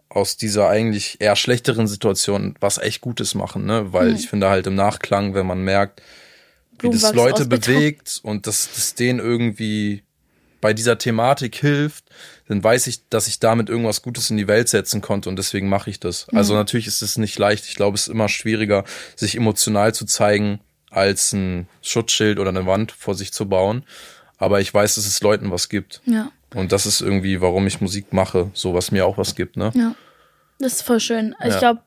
aus 0.10 0.38
dieser 0.38 0.70
eigentlich 0.70 1.22
eher 1.22 1.36
schlechteren 1.36 1.86
Situation 1.88 2.56
was 2.60 2.78
echt 2.78 3.02
Gutes 3.02 3.36
machen, 3.36 3.66
ne? 3.66 3.94
Weil 3.94 4.16
ich 4.16 4.30
finde 4.30 4.50
halt 4.50 4.66
im 4.66 4.74
Nachklang, 4.76 5.34
wenn 5.36 5.46
man 5.46 5.62
merkt, 5.62 6.02
wie 6.80 6.90
das 6.90 7.14
Leute 7.14 7.46
bewegt 7.46 8.20
und 8.24 8.48
dass 8.48 8.70
das 8.74 8.96
denen 8.96 9.20
irgendwie 9.20 10.04
bei 10.60 10.74
dieser 10.74 10.98
Thematik 10.98 11.56
hilft, 11.56 12.06
dann 12.48 12.64
weiß 12.64 12.88
ich, 12.88 13.08
dass 13.10 13.28
ich 13.28 13.40
damit 13.40 13.70
irgendwas 13.70 14.02
Gutes 14.02 14.30
in 14.32 14.38
die 14.38 14.48
Welt 14.48 14.70
setzen 14.70 15.02
konnte 15.02 15.30
und 15.30 15.36
deswegen 15.36 15.70
mache 15.70 15.90
ich 15.90 16.00
das. 16.00 16.28
Also 16.30 16.56
natürlich 16.56 16.88
ist 16.88 17.02
es 17.02 17.18
nicht 17.18 17.38
leicht. 17.38 17.66
Ich 17.68 17.76
glaube, 17.76 17.96
es 17.96 18.04
ist 18.04 18.08
immer 18.14 18.28
schwieriger, 18.30 18.84
sich 19.16 19.36
emotional 19.36 19.94
zu 19.94 20.06
zeigen, 20.06 20.60
als 20.90 21.34
ein 21.34 21.68
Schutzschild 21.82 22.40
oder 22.40 22.50
eine 22.50 22.66
Wand 22.66 22.92
vor 22.92 23.14
sich 23.14 23.32
zu 23.34 23.48
bauen. 23.48 23.84
Aber 24.38 24.62
ich 24.62 24.74
weiß, 24.74 24.96
dass 24.96 25.06
es 25.06 25.22
Leuten 25.22 25.52
was 25.52 25.70
gibt. 25.70 26.02
Ja. 26.06 26.32
Und 26.56 26.72
das 26.72 26.86
ist 26.86 27.02
irgendwie, 27.02 27.42
warum 27.42 27.68
ich 27.68 27.82
Musik 27.82 28.14
mache, 28.14 28.50
so 28.54 28.74
was 28.74 28.92
mir 28.92 29.06
auch 29.06 29.18
was 29.18 29.36
gibt, 29.36 29.58
ne? 29.58 29.72
Ja. 29.76 29.96
Das 30.60 30.74
ist 30.74 30.82
voll 30.84 31.00
schön. 31.00 31.36
Ich 31.44 31.54
Ja. 31.54 31.60
glaube, 31.60 31.82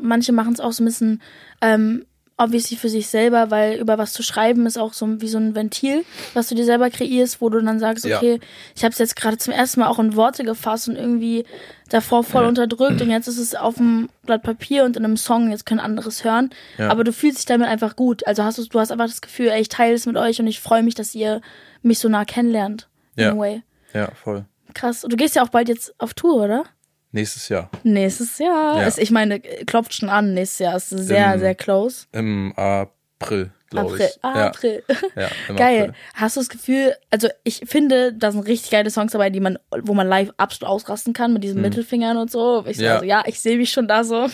manche 0.00 0.32
machen 0.32 0.54
es 0.54 0.60
auch 0.60 0.72
so 0.72 0.82
ein 0.82 0.86
bisschen 0.86 1.22
ähm, 1.60 2.06
obviously 2.42 2.76
für 2.76 2.88
sich 2.88 3.06
selber, 3.08 3.50
weil 3.50 3.78
über 3.78 3.98
was 3.98 4.12
zu 4.12 4.22
schreiben 4.22 4.66
ist 4.66 4.78
auch 4.78 4.92
so 4.92 5.20
wie 5.20 5.28
so 5.28 5.38
ein 5.38 5.54
Ventil, 5.54 6.04
was 6.34 6.48
du 6.48 6.54
dir 6.54 6.64
selber 6.64 6.90
kreierst, 6.90 7.40
wo 7.40 7.48
du 7.48 7.60
dann 7.60 7.78
sagst, 7.78 8.04
Ja. 8.04 8.16
okay, 8.18 8.40
ich 8.74 8.82
habe 8.84 8.92
es 8.92 8.98
jetzt 8.98 9.16
gerade 9.16 9.38
zum 9.38 9.52
ersten 9.52 9.80
Mal 9.80 9.88
auch 9.88 9.98
in 9.98 10.16
Worte 10.16 10.44
gefasst 10.44 10.88
und 10.88 10.96
irgendwie 10.96 11.44
davor 11.90 12.24
voll 12.24 12.44
unterdrückt 12.46 13.00
und 13.02 13.10
jetzt 13.10 13.28
ist 13.28 13.38
es 13.38 13.54
auf 13.54 13.74
dem 13.76 14.08
Blatt 14.24 14.42
Papier 14.42 14.84
und 14.84 14.96
in 14.96 15.04
einem 15.04 15.16
Song, 15.16 15.50
jetzt 15.50 15.66
können 15.66 15.80
anderes 15.80 16.24
hören, 16.24 16.50
Ja. 16.78 16.88
aber 16.90 17.04
du 17.04 17.12
fühlst 17.12 17.38
dich 17.38 17.46
damit 17.46 17.68
einfach 17.68 17.96
gut. 17.96 18.26
Also 18.26 18.44
hast 18.44 18.58
du, 18.58 18.64
du 18.66 18.80
hast 18.80 18.90
einfach 18.90 19.06
das 19.06 19.20
Gefühl, 19.20 19.48
ey, 19.48 19.60
ich 19.60 19.68
teile 19.68 19.94
es 19.94 20.06
mit 20.06 20.16
euch 20.16 20.40
und 20.40 20.46
ich 20.46 20.60
freue 20.60 20.82
mich, 20.82 20.94
dass 20.94 21.14
ihr 21.14 21.40
mich 21.82 21.98
so 21.98 22.08
nah 22.08 22.24
kennenlernt. 22.24 22.88
In 23.16 23.24
Ja. 23.24 23.32
a 23.32 23.36
way. 23.38 23.62
Ja, 23.92 24.10
voll. 24.14 24.46
Krass. 24.74 25.04
Und 25.04 25.12
du 25.12 25.16
gehst 25.16 25.36
ja 25.36 25.42
auch 25.44 25.50
bald 25.50 25.68
jetzt 25.68 25.94
auf 25.98 26.14
Tour, 26.14 26.42
oder? 26.44 26.64
Nächstes 27.12 27.48
Jahr. 27.50 27.70
Nächstes 27.82 28.38
Jahr. 28.38 28.80
Ja. 28.80 28.86
Ist, 28.88 28.98
ich 28.98 29.10
meine, 29.10 29.40
klopft 29.40 29.94
schon 29.94 30.08
an. 30.08 30.32
Nächstes 30.34 30.58
Jahr 30.60 30.76
ist 30.76 30.88
sehr, 30.88 31.34
Im 31.34 31.40
sehr 31.40 31.54
close. 31.54 32.06
Im 32.12 32.54
April, 32.56 33.50
glaube 33.68 33.92
April. 33.92 34.06
ich. 34.08 34.18
Ja. 34.22 34.46
April. 34.46 34.82
Ja, 35.16 35.28
im 35.48 35.56
Geil. 35.56 35.80
April. 35.82 35.94
Hast 36.14 36.36
du 36.36 36.40
das 36.40 36.48
Gefühl, 36.48 36.94
also 37.10 37.28
ich 37.44 37.60
finde, 37.66 38.14
da 38.14 38.32
sind 38.32 38.46
richtig 38.46 38.70
geile 38.70 38.90
Songs 38.90 39.12
dabei, 39.12 39.28
die 39.28 39.40
man, 39.40 39.58
wo 39.82 39.92
man 39.92 40.08
live 40.08 40.30
absolut 40.38 40.70
ausrasten 40.70 41.12
kann 41.12 41.34
mit 41.34 41.44
diesen 41.44 41.60
Mittelfingern 41.60 42.16
und 42.16 42.30
so. 42.30 42.64
Ich 42.66 42.78
Mhm. 42.78 42.82
Ja. 42.84 42.94
ja, 42.94 42.98
so, 43.00 43.04
ja 43.04 43.22
ich 43.26 43.40
sehe 43.40 43.58
mich 43.58 43.70
schon 43.72 43.86
da 43.88 44.04
so. 44.04 44.28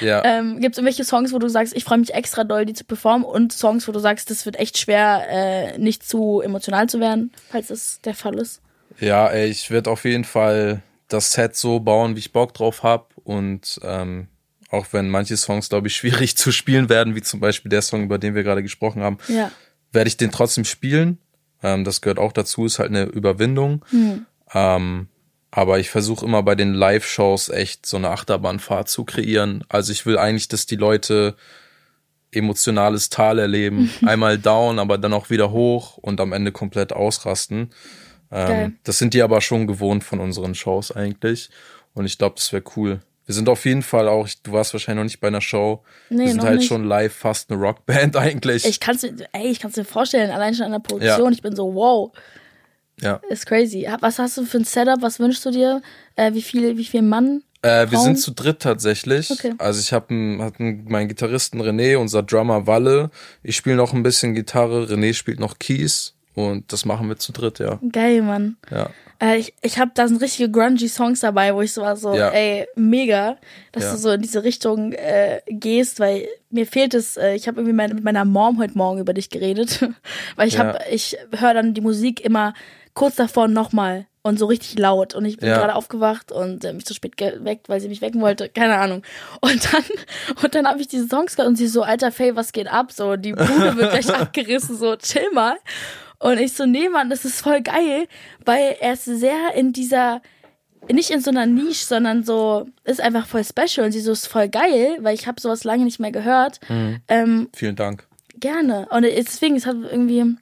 Ja. 0.00 0.22
ähm, 0.24 0.60
Gibt 0.60 0.74
es 0.76 0.78
irgendwelche 0.78 1.02
Songs, 1.04 1.32
wo 1.32 1.40
du 1.40 1.48
sagst, 1.48 1.76
ich 1.76 1.82
freue 1.82 1.98
mich 1.98 2.14
extra 2.14 2.44
doll, 2.44 2.64
die 2.66 2.74
zu 2.74 2.84
performen 2.84 3.24
und 3.24 3.52
Songs, 3.52 3.88
wo 3.88 3.92
du 3.92 3.98
sagst, 3.98 4.30
das 4.30 4.46
wird 4.46 4.60
echt 4.60 4.78
schwer, 4.78 5.24
äh, 5.28 5.78
nicht 5.78 6.08
zu 6.08 6.40
emotional 6.40 6.88
zu 6.88 7.00
werden, 7.00 7.32
falls 7.50 7.66
das 7.66 8.00
der 8.02 8.14
Fall 8.14 8.38
ist? 8.38 8.62
Ja, 9.00 9.26
ey, 9.28 9.48
ich 9.48 9.70
werde 9.72 9.90
auf 9.90 10.04
jeden 10.04 10.24
Fall 10.24 10.80
das 11.08 11.32
Set 11.32 11.56
so 11.56 11.80
bauen, 11.80 12.14
wie 12.16 12.20
ich 12.20 12.32
Bock 12.32 12.52
drauf 12.54 12.82
hab 12.82 13.12
und 13.24 13.78
ähm, 13.82 14.28
auch 14.70 14.86
wenn 14.92 15.08
manche 15.08 15.36
Songs, 15.36 15.68
glaube 15.68 15.86
ich, 15.88 15.96
schwierig 15.96 16.36
zu 16.36 16.50
spielen 16.52 16.88
werden, 16.88 17.14
wie 17.14 17.22
zum 17.22 17.40
Beispiel 17.40 17.68
der 17.70 17.82
Song, 17.82 18.02
über 18.04 18.18
den 18.18 18.34
wir 18.34 18.42
gerade 18.42 18.62
gesprochen 18.62 19.02
haben, 19.02 19.18
Ja. 19.28 19.50
werde 19.92 20.08
ich 20.08 20.16
den 20.16 20.30
trotzdem 20.32 20.64
spielen. 20.64 21.18
Ähm, 21.62 21.84
das 21.84 22.00
gehört 22.00 22.18
auch 22.18 22.32
dazu, 22.32 22.66
ist 22.66 22.78
halt 22.78 22.90
eine 22.90 23.04
Überwindung. 23.04 23.84
Ähm, 24.52 25.08
aber 25.50 25.78
ich 25.78 25.88
versuche 25.90 26.24
immer 26.26 26.42
bei 26.42 26.54
den 26.54 26.74
Live-Shows 26.74 27.48
echt 27.48 27.86
so 27.86 27.96
eine 27.96 28.10
Achterbahnfahrt 28.10 28.88
zu 28.88 29.04
kreieren. 29.04 29.64
Also 29.68 29.92
ich 29.92 30.04
will 30.04 30.18
eigentlich, 30.18 30.48
dass 30.48 30.66
die 30.66 30.76
Leute 30.76 31.34
emotionales 32.30 33.08
Tal 33.08 33.38
erleben. 33.38 33.90
Einmal 34.04 34.38
down, 34.38 34.78
aber 34.78 34.98
dann 34.98 35.12
auch 35.14 35.30
wieder 35.30 35.50
hoch 35.50 35.96
und 35.98 36.20
am 36.20 36.32
Ende 36.32 36.52
komplett 36.52 36.92
ausrasten. 36.92 37.70
Ähm, 38.36 38.78
das 38.84 38.98
sind 38.98 39.14
die 39.14 39.22
aber 39.22 39.40
schon 39.40 39.66
gewohnt 39.66 40.04
von 40.04 40.20
unseren 40.20 40.54
Shows 40.54 40.92
eigentlich. 40.92 41.50
Und 41.94 42.04
ich 42.06 42.18
glaube, 42.18 42.34
das 42.36 42.52
wäre 42.52 42.62
cool. 42.76 43.00
Wir 43.24 43.34
sind 43.34 43.48
auf 43.48 43.64
jeden 43.64 43.82
Fall 43.82 44.06
auch, 44.06 44.28
du 44.44 44.52
warst 44.52 44.72
wahrscheinlich 44.72 44.98
noch 45.00 45.04
nicht 45.04 45.20
bei 45.20 45.28
einer 45.28 45.40
Show. 45.40 45.82
Nee, 46.10 46.24
wir 46.24 46.28
sind 46.28 46.42
halt 46.42 46.58
nicht. 46.58 46.68
schon 46.68 46.84
live 46.84 47.12
fast 47.12 47.50
eine 47.50 47.60
Rockband 47.60 48.16
eigentlich. 48.16 48.64
Ich 48.64 48.78
kann's, 48.78 49.02
mir- 49.02 49.26
ey, 49.32 49.48
ich 49.48 49.58
kann's 49.58 49.76
mir 49.76 49.84
vorstellen, 49.84 50.30
allein 50.30 50.54
schon 50.54 50.66
an 50.66 50.72
der 50.72 50.78
Produktion. 50.78 51.26
Ja. 51.26 51.30
Ich 51.32 51.42
bin 51.42 51.56
so, 51.56 51.74
wow. 51.74 52.12
ja. 53.00 53.20
Ist 53.28 53.46
crazy. 53.46 53.88
Was 54.00 54.18
hast 54.18 54.36
du 54.38 54.44
für 54.44 54.58
ein 54.58 54.64
Setup? 54.64 55.02
Was 55.02 55.18
wünschst 55.18 55.44
du 55.44 55.50
dir? 55.50 55.82
Äh, 56.14 56.34
wie 56.34 56.42
viel, 56.42 56.76
wie 56.76 56.84
viel 56.84 57.02
Mann? 57.02 57.42
Äh, 57.62 57.90
wir 57.90 57.98
sind 57.98 58.16
zu 58.20 58.30
dritt 58.30 58.60
tatsächlich. 58.60 59.30
Okay. 59.30 59.54
Also 59.58 59.80
ich 59.80 59.92
habe 59.92 60.14
hab 60.40 60.60
meinen 60.60 61.08
Gitarristen 61.08 61.60
René, 61.60 61.96
unser 61.96 62.22
Drummer 62.22 62.68
Walle. 62.68 63.10
Ich 63.42 63.56
spiele 63.56 63.76
noch 63.76 63.92
ein 63.92 64.04
bisschen 64.04 64.34
Gitarre, 64.34 64.84
René 64.84 65.14
spielt 65.14 65.40
noch 65.40 65.58
Keys 65.58 66.15
und 66.36 66.72
das 66.72 66.84
machen 66.84 67.08
wir 67.08 67.16
zu 67.16 67.32
dritt, 67.32 67.58
ja. 67.58 67.80
Geil, 67.90 68.22
Mann. 68.22 68.56
Ja. 68.70 68.90
Äh, 69.20 69.38
ich 69.38 69.54
ich 69.62 69.78
habe 69.78 69.90
da 69.94 70.06
sind 70.06 70.20
richtige 70.22 70.50
grungy 70.50 70.88
Songs 70.88 71.20
dabei, 71.20 71.54
wo 71.54 71.62
ich 71.62 71.72
so 71.72 71.80
war 71.82 71.96
so, 71.96 72.14
Ja. 72.14 72.28
ey, 72.28 72.66
mega, 72.76 73.38
dass 73.72 73.84
Ja. 73.84 73.92
du 73.92 73.96
so 73.98 74.10
in 74.10 74.20
diese 74.22 74.44
Richtung 74.44 74.92
äh, 74.92 75.40
gehst, 75.48 75.98
weil 76.00 76.28
mir 76.50 76.66
fehlt 76.66 76.92
es. 76.94 77.16
Äh, 77.16 77.34
ich 77.34 77.48
habe 77.48 77.58
irgendwie 77.60 77.74
mein, 77.74 77.94
mit 77.94 78.04
meiner 78.04 78.24
Mom 78.26 78.58
heute 78.58 78.76
Morgen 78.76 79.00
über 79.00 79.14
dich 79.14 79.30
geredet, 79.30 79.80
weil 80.36 80.48
ich 80.48 80.54
Ja. 80.54 80.60
habe, 80.66 80.78
ich 80.90 81.16
höre 81.36 81.54
dann 81.54 81.72
die 81.74 81.80
Musik 81.80 82.22
immer 82.22 82.52
kurz 82.92 83.16
davor 83.16 83.48
nochmal 83.48 84.06
und 84.22 84.38
so 84.38 84.46
richtig 84.46 84.78
laut 84.78 85.14
und 85.14 85.24
ich 85.24 85.36
bin 85.38 85.48
gerade 85.50 85.74
aufgewacht 85.76 86.32
und 86.32 86.64
äh, 86.64 86.72
mich 86.72 86.84
zu 86.84 86.94
spät 86.94 87.16
geweckt, 87.16 87.68
weil 87.68 87.80
sie 87.80 87.88
mich 87.88 88.00
wecken 88.02 88.20
wollte, 88.20 88.48
keine 88.48 88.76
Ahnung. 88.76 89.02
Und 89.40 89.72
dann 89.72 89.84
und 90.42 90.54
dann 90.54 90.66
habe 90.66 90.80
ich 90.80 90.88
diese 90.88 91.06
Songs 91.08 91.36
gehört 91.36 91.48
und 91.48 91.56
sie 91.56 91.68
so, 91.68 91.82
alter 91.82 92.10
Faye, 92.12 92.36
was 92.36 92.52
geht 92.52 92.68
ab? 92.68 92.90
So 92.92 93.16
die 93.16 93.32
Bude 93.32 93.76
wird 93.76 93.92
gleich 93.92 94.12
abgerissen, 94.14 94.76
so 94.76 94.96
chill 94.96 95.30
mal. 95.32 95.56
Und 96.18 96.38
ich 96.38 96.54
so, 96.54 96.66
nee, 96.66 96.88
Mann, 96.88 97.10
das 97.10 97.24
ist 97.24 97.40
voll 97.40 97.60
geil, 97.62 98.06
weil 98.44 98.76
er 98.80 98.94
ist 98.94 99.04
sehr 99.04 99.54
in 99.54 99.72
dieser, 99.72 100.22
nicht 100.90 101.10
in 101.10 101.20
so 101.20 101.30
einer 101.30 101.46
Nische, 101.46 101.84
sondern 101.84 102.24
so, 102.24 102.66
ist 102.84 103.00
einfach 103.00 103.26
voll 103.26 103.44
special. 103.44 103.86
Und 103.86 103.92
sie 103.92 104.00
so, 104.00 104.12
ist 104.12 104.26
voll 104.26 104.48
geil, 104.48 104.98
weil 105.00 105.14
ich 105.14 105.26
habe 105.26 105.40
sowas 105.40 105.64
lange 105.64 105.84
nicht 105.84 106.00
mehr 106.00 106.12
gehört. 106.12 106.60
Ähm, 107.08 107.48
Vielen 107.54 107.76
Dank. 107.76 108.06
gerne. 108.38 108.86
Und 108.90 109.02
deswegen, 109.02 109.56
es 109.56 109.66
hat 109.66 109.76
irgendwie 109.76 110.36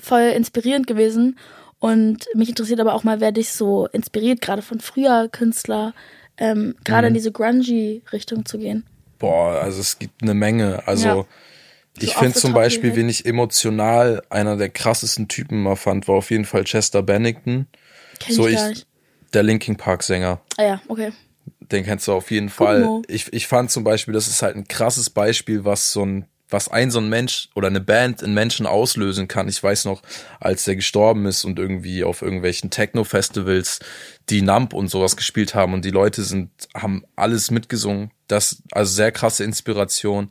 voll 0.00 0.32
inspirierend 0.36 0.86
gewesen. 0.86 1.38
Und 1.80 2.26
mich 2.34 2.48
interessiert 2.48 2.80
aber 2.80 2.94
auch 2.94 3.04
mal, 3.04 3.20
wer 3.20 3.32
dich 3.32 3.52
so 3.52 3.86
inspiriert, 3.88 4.40
gerade 4.40 4.62
von 4.62 4.80
früher 4.80 5.28
Künstler, 5.28 5.92
ähm, 6.38 6.74
gerade 6.84 7.08
in 7.08 7.14
diese 7.14 7.30
grungy-Richtung 7.30 8.46
zu 8.46 8.58
gehen. 8.58 8.84
Boah, 9.18 9.60
also 9.62 9.80
es 9.80 9.98
gibt 9.98 10.22
eine 10.22 10.34
Menge. 10.34 10.82
Also 10.86 11.08
Ja. 11.08 11.24
Ich 11.98 12.10
So 12.12 12.18
finde 12.18 12.28
off 12.30 12.34
the 12.34 12.40
zum 12.40 12.52
Beispiel, 12.52 12.90
head. 12.90 12.98
wen 12.98 13.08
ich 13.08 13.24
emotional 13.26 14.22
einer 14.30 14.56
der 14.56 14.68
krassesten 14.70 15.28
Typen 15.28 15.62
mal 15.62 15.76
fand, 15.76 16.08
war 16.08 16.16
auf 16.16 16.30
jeden 16.30 16.44
Fall 16.44 16.64
Chester 16.64 17.02
Bennington. 17.02 17.66
Kenn 18.20 18.34
So, 18.34 18.46
ich 18.46 18.54
ich- 18.54 18.58
gar 18.58 18.68
nicht. 18.70 18.86
Der 19.32 19.42
Linkin 19.42 19.76
Park 19.76 20.02
Sänger. 20.04 20.40
Ah 20.56 20.62
ja, 20.62 20.82
okay. 20.88 21.12
Den 21.60 21.84
kennst 21.84 22.06
du 22.06 22.12
auf 22.12 22.30
jeden 22.30 22.50
Fall. 22.50 22.82
Kumo. 22.82 23.02
Ich, 23.08 23.32
ich 23.32 23.46
fand 23.48 23.70
zum 23.70 23.82
Beispiel, 23.82 24.14
das 24.14 24.28
ist 24.28 24.42
halt 24.42 24.54
ein 24.54 24.68
krasses 24.68 25.10
Beispiel, 25.10 25.64
was 25.64 25.90
so 25.92 26.04
ein, 26.06 26.26
was 26.50 26.68
ein 26.68 26.90
so 26.92 27.00
ein 27.00 27.08
Mensch 27.08 27.48
oder 27.56 27.66
eine 27.66 27.80
Band 27.80 28.22
in 28.22 28.32
Menschen 28.32 28.64
auslösen 28.66 29.26
kann. 29.26 29.48
Ich 29.48 29.60
weiß 29.60 29.86
noch, 29.86 30.02
als 30.38 30.64
der 30.64 30.76
gestorben 30.76 31.26
ist 31.26 31.44
und 31.44 31.58
irgendwie 31.58 32.04
auf 32.04 32.22
irgendwelchen 32.22 32.70
Techno-Festivals 32.70 33.80
die 34.30 34.42
Nump 34.42 34.72
und 34.72 34.88
sowas 34.88 35.16
gespielt 35.16 35.54
haben 35.56 35.72
und 35.74 35.84
die 35.84 35.90
Leute 35.90 36.22
sind, 36.22 36.50
haben 36.74 37.04
alles 37.16 37.50
mitgesungen. 37.50 38.10
Das, 38.28 38.62
also 38.70 38.92
sehr 38.92 39.10
krasse 39.10 39.42
Inspiration. 39.42 40.30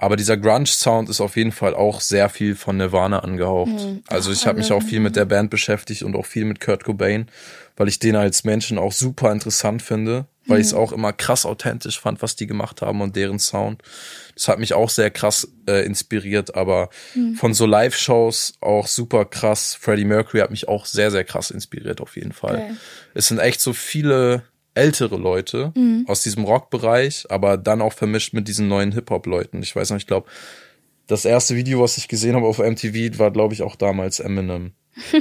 Aber 0.00 0.16
dieser 0.16 0.36
Grunge-Sound 0.36 1.08
ist 1.08 1.20
auf 1.20 1.36
jeden 1.36 1.50
Fall 1.50 1.74
auch 1.74 2.00
sehr 2.00 2.28
viel 2.28 2.54
von 2.54 2.76
Nirvana 2.76 3.18
angehaucht. 3.18 3.72
Also 4.06 4.30
ich 4.30 4.46
habe 4.46 4.58
mich 4.58 4.70
auch 4.70 4.82
viel 4.82 5.00
mit 5.00 5.16
der 5.16 5.24
Band 5.24 5.50
beschäftigt 5.50 6.04
und 6.04 6.14
auch 6.14 6.24
viel 6.24 6.44
mit 6.44 6.60
Kurt 6.60 6.84
Cobain, 6.84 7.26
weil 7.76 7.88
ich 7.88 7.98
den 7.98 8.14
als 8.14 8.44
Menschen 8.44 8.78
auch 8.78 8.92
super 8.92 9.32
interessant 9.32 9.82
finde, 9.82 10.26
weil 10.46 10.60
ich 10.60 10.68
es 10.68 10.74
auch 10.74 10.92
immer 10.92 11.12
krass 11.12 11.44
authentisch 11.44 11.98
fand, 11.98 12.22
was 12.22 12.36
die 12.36 12.46
gemacht 12.46 12.80
haben 12.80 13.00
und 13.00 13.16
deren 13.16 13.40
Sound. 13.40 13.82
Das 14.36 14.46
hat 14.46 14.60
mich 14.60 14.72
auch 14.72 14.88
sehr 14.88 15.10
krass 15.10 15.48
äh, 15.68 15.84
inspiriert, 15.84 16.54
aber 16.54 16.90
von 17.34 17.52
so 17.52 17.66
Live-Shows 17.66 18.54
auch 18.60 18.86
super 18.86 19.24
krass. 19.24 19.74
Freddie 19.74 20.04
Mercury 20.04 20.38
hat 20.38 20.52
mich 20.52 20.68
auch 20.68 20.86
sehr, 20.86 21.10
sehr 21.10 21.24
krass 21.24 21.50
inspiriert 21.50 22.00
auf 22.00 22.14
jeden 22.14 22.32
Fall. 22.32 22.58
Geil. 22.58 22.76
Es 23.14 23.26
sind 23.26 23.40
echt 23.40 23.60
so 23.60 23.72
viele 23.72 24.44
ältere 24.78 25.16
Leute 25.16 25.72
aus 26.06 26.22
diesem 26.22 26.44
Rockbereich, 26.44 27.26
aber 27.28 27.56
dann 27.56 27.82
auch 27.82 27.92
vermischt 27.92 28.32
mit 28.32 28.48
diesen 28.48 28.68
neuen 28.68 28.92
Hip-Hop-Leuten. 28.92 29.62
Ich 29.62 29.74
weiß 29.76 29.90
noch, 29.90 29.96
ich 29.98 30.06
glaube, 30.06 30.28
das 31.06 31.24
erste 31.24 31.56
Video, 31.56 31.80
was 31.82 31.96
ich 31.98 32.08
gesehen 32.08 32.36
habe 32.36 32.46
auf 32.46 32.58
MTV, 32.58 33.18
war, 33.18 33.30
glaube 33.30 33.54
ich, 33.54 33.62
auch 33.62 33.76
damals 33.76 34.20
Eminem. 34.20 34.72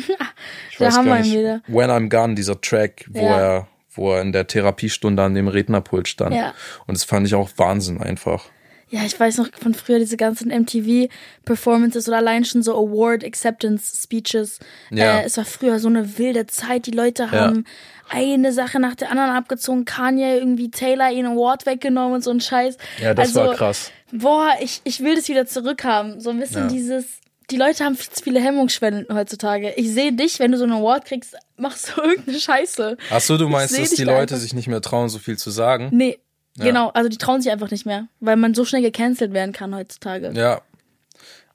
Ich 0.72 0.78
Da 0.80 0.92
haben 0.92 1.06
wir 1.06 1.14
gar 1.14 1.18
ihn 1.20 1.24
nicht. 1.32 1.38
wieder. 1.40 1.62
When 1.68 1.90
I'm 1.90 2.10
Gone, 2.10 2.36
dieser 2.36 2.60
Track, 2.62 3.06
wo 3.10 3.20
Ja. 3.20 3.40
er, 3.40 3.68
wo 3.94 4.14
er 4.14 4.22
in 4.22 4.32
der 4.32 4.46
Therapiestunde 4.48 5.24
an 5.24 5.34
dem 5.34 5.48
Rednerpult 5.48 6.08
stand. 6.08 6.36
Ja. 6.36 6.54
Und 6.86 6.96
das 6.96 7.04
fand 7.04 7.26
ich 7.26 7.34
auch 7.36 7.50
Wahnsinn 7.58 8.00
einfach. 8.00 8.46
Ja, 8.90 9.02
ich 9.06 9.20
weiß 9.20 9.38
noch 9.38 9.50
von 9.54 9.74
früher 9.74 10.00
diese 10.00 10.16
ganzen 10.16 10.50
MTV-Performances 10.50 12.08
oder 12.08 12.18
allein 12.18 12.46
schon 12.46 12.64
so 12.64 12.74
Award-Acceptance-Speeches. 12.74 14.60
Ja. 14.92 15.20
Äh, 15.20 15.26
es 15.26 15.38
war 15.38 15.46
früher 15.46 15.80
so 15.80 15.90
eine 15.90 16.18
wilde 16.18 16.48
Zeit. 16.48 16.86
Die 16.86 16.92
Leute 16.92 17.32
haben 17.32 17.66
eine 18.10 18.54
Sache 18.54 18.80
nach 18.80 18.96
der 18.96 19.12
anderen 19.12 19.32
abgezogen. 19.32 19.84
Kanye 19.86 20.38
irgendwie 20.38 20.72
Taylor 20.72 21.12
ihren 21.12 21.26
Award 21.26 21.66
weggenommen 21.66 22.16
und 22.16 22.24
so 22.24 22.32
ein 22.32 22.40
Scheiß. 22.40 22.78
Ja, 23.02 23.14
das 23.14 23.36
also, 23.36 23.50
war 23.50 23.56
krass. 23.56 23.92
Boah, 24.14 24.52
ich, 24.62 24.80
ich 24.86 25.02
will 25.04 25.16
das 25.16 25.28
wieder 25.28 25.46
zurückhaben. 25.46 26.22
So 26.22 26.30
ein 26.30 26.40
bisschen 26.40 26.64
Ja. 26.64 26.68
dieses. 26.68 27.06
Die 27.50 27.58
Leute 27.58 27.86
haben 27.86 27.96
viel 27.96 28.10
zu 28.10 28.24
viele 28.24 28.42
Hemmungsschwellen 28.42 29.06
heutzutage. 29.12 29.74
Ich 29.78 29.92
sehe 29.94 30.12
dich, 30.12 30.40
wenn 30.40 30.52
du 30.52 30.58
so 30.58 30.66
einen 30.66 30.74
Award 30.74 31.06
kriegst, 31.06 31.36
machst 31.56 31.94
du 31.96 32.02
irgendeine 32.04 32.40
Scheiße. 32.40 32.98
Ach 33.10 33.22
so, 33.22 33.38
du 33.38 33.48
meinst, 33.48 33.78
dass 33.78 33.92
die 33.92 34.04
Leute 34.04 34.20
einfach. 34.22 34.38
sich 34.38 34.54
nicht 34.54 34.68
mehr 34.68 34.82
trauen, 34.82 35.08
so 35.08 35.18
viel 35.18 35.38
zu 35.38 35.50
sagen? 35.50 35.90
Nee, 35.92 36.20
genau. 36.66 36.90
Also 36.90 37.10
die 37.10 37.18
trauen 37.18 37.42
sich 37.42 37.52
einfach 37.52 37.72
nicht 37.72 37.86
mehr, 37.86 38.08
weil 38.20 38.36
man 38.36 38.54
so 38.54 38.66
schnell 38.66 38.82
gecancelt 38.82 39.34
werden 39.34 39.54
kann 39.54 39.76
heutzutage. 39.76 40.32
Ja. 40.34 40.62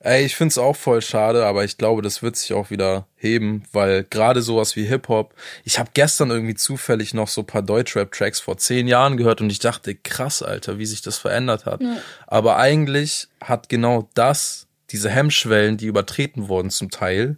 Ey, 0.04 0.24
ich 0.24 0.34
find's 0.34 0.58
auch 0.58 0.74
voll 0.74 1.00
schade, 1.00 1.46
aber 1.46 1.62
ich 1.64 1.78
glaube, 1.78 2.02
das 2.02 2.24
wird 2.24 2.34
sich 2.34 2.52
auch 2.54 2.70
wieder 2.70 3.06
heben, 3.14 3.62
weil 3.70 4.02
gerade 4.02 4.42
sowas 4.42 4.74
wie 4.74 4.82
Hip-Hop, 4.82 5.32
ich 5.62 5.78
habe 5.78 5.90
gestern 5.94 6.30
irgendwie 6.30 6.56
zufällig 6.56 7.14
noch 7.14 7.28
so 7.28 7.42
ein 7.42 7.46
paar 7.46 7.62
Deutschrap-Tracks 7.62 8.40
vor 8.40 8.58
zehn 8.58 8.88
Jahren 8.88 9.16
gehört 9.16 9.40
und 9.40 9.50
ich 9.50 9.60
dachte, 9.60 9.94
krass, 9.94 10.42
Alter, 10.42 10.78
wie 10.78 10.86
sich 10.86 11.02
das 11.02 11.18
verändert 11.18 11.66
hat. 11.66 11.80
Aber 12.26 12.56
eigentlich 12.56 13.28
hat 13.40 13.68
genau 13.68 14.08
das, 14.14 14.66
diese 14.90 15.08
Hemmschwellen, 15.08 15.76
die 15.76 15.86
übertreten 15.86 16.48
wurden 16.48 16.70
zum 16.70 16.90
Teil, 16.90 17.36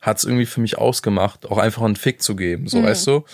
hat's 0.00 0.22
irgendwie 0.22 0.46
für 0.46 0.60
mich 0.60 0.78
ausgemacht, 0.78 1.46
auch 1.46 1.58
einfach 1.58 1.82
einen 1.82 1.96
Fick 1.96 2.22
zu 2.22 2.36
geben, 2.36 2.68
so 2.68 2.84
weißt 2.84 3.08
du? 3.08 3.24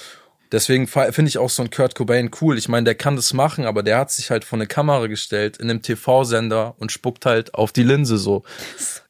Deswegen 0.53 0.87
finde 0.87 1.29
ich 1.29 1.39
auch 1.39 1.49
so 1.51 1.63
einen 1.63 1.71
Kurt 1.71 1.95
Cobain 1.95 2.31
cool. 2.41 2.59
Ich 2.59 2.69
meine, 2.69 2.85
der 2.85 2.95
kann 2.95 3.17
das 3.17 3.33
machen, 3.33 3.65
aber 3.65 3.83
der 3.83 3.99
hat 3.99 4.11
sich 4.13 4.31
halt 4.31 4.45
vor 4.45 4.59
eine 4.59 4.67
Kamera 4.67 5.07
gestellt 5.07 5.57
in 5.57 5.71
einem 5.71 5.83
TV-Sender 5.83 6.75
und 6.79 6.93
spuckt 6.93 7.25
halt 7.27 7.55
auf 7.55 7.73
die 7.73 7.83
Linse 7.83 8.19
so. 8.19 8.43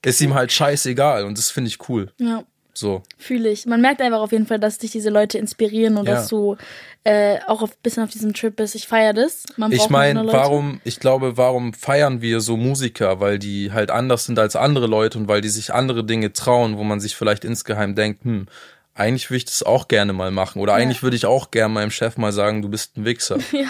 Ist 0.05 0.21
ihm 0.21 0.35
halt 0.35 0.53
scheißegal 0.53 1.25
und 1.25 1.37
das 1.37 1.51
finde 1.51 1.69
ich 1.69 1.89
cool. 1.89 2.13
Ja, 2.19 2.45
So. 2.75 3.03
fühle 3.19 3.51
ich. 3.51 3.67
Man 3.67 3.81
merkt 3.81 4.01
einfach 4.01 4.21
auf 4.21 4.33
jeden 4.33 4.47
Fall, 4.47 4.61
dass 4.61 4.79
dich 4.79 4.93
diese 4.93 5.11
Leute 5.11 5.37
inspirieren 5.39 5.97
und 5.97 6.07
Ja. 6.07 6.15
dass 6.15 6.29
du 6.29 6.57
äh, 7.05 7.39
auch 7.49 7.63
ein 7.63 7.71
bisschen 7.83 8.05
auf 8.05 8.11
diesem 8.11 8.33
Trip 8.33 8.55
bist. 8.55 8.77
Ich 8.77 8.87
feiere 8.87 9.13
das. 9.13 9.43
Man 9.57 9.73
Ich 9.73 9.89
meine, 9.91 10.25
warum, 10.29 10.81
ich 10.85 11.01
glaube, 11.01 11.37
warum 11.37 11.73
feiern 11.75 12.21
wir 12.23 12.41
so 12.41 12.57
Musiker? 12.57 13.19
Weil 13.19 13.41
die 13.41 13.73
halt 13.73 13.91
anders 13.91 14.25
sind 14.27 14.39
als 14.39 14.55
andere 14.55 14.87
Leute 14.87 15.19
und 15.19 15.27
weil 15.27 15.41
die 15.41 15.49
sich 15.49 15.75
andere 15.75 16.05
Dinge 16.05 16.33
trauen, 16.33 16.79
wo 16.79 16.85
man 16.85 17.01
sich 17.01 17.17
vielleicht 17.17 17.45
insgeheim 17.45 17.97
denkt, 17.97 18.25
hm, 18.25 18.47
eigentlich 18.95 19.31
würde 19.31 19.39
ich 19.39 19.45
das 19.47 19.63
auch 19.63 19.89
gerne 19.89 20.13
mal 20.13 20.31
machen. 20.31 20.61
Oder 20.61 20.75
eigentlich 20.75 21.03
würde 21.03 21.17
ich 21.17 21.27
auch 21.27 21.51
gerne 21.51 21.73
meinem 21.73 21.91
Chef 21.91 22.17
mal 22.17 22.33
sagen, 22.33 22.63
du 22.63 22.69
bist 22.69 22.97
ein 22.97 23.05
Wichser. 23.05 23.39
Ja, 23.53 23.69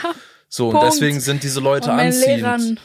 So, 0.49 0.69
und 0.69 0.75
Punkt. 0.79 0.87
deswegen 0.93 1.21
sind 1.21 1.43
diese 1.43 1.61
Leute 1.61 1.91
und 1.91 1.99
anziehend. 1.99 2.43
Lehrern. 2.43 2.81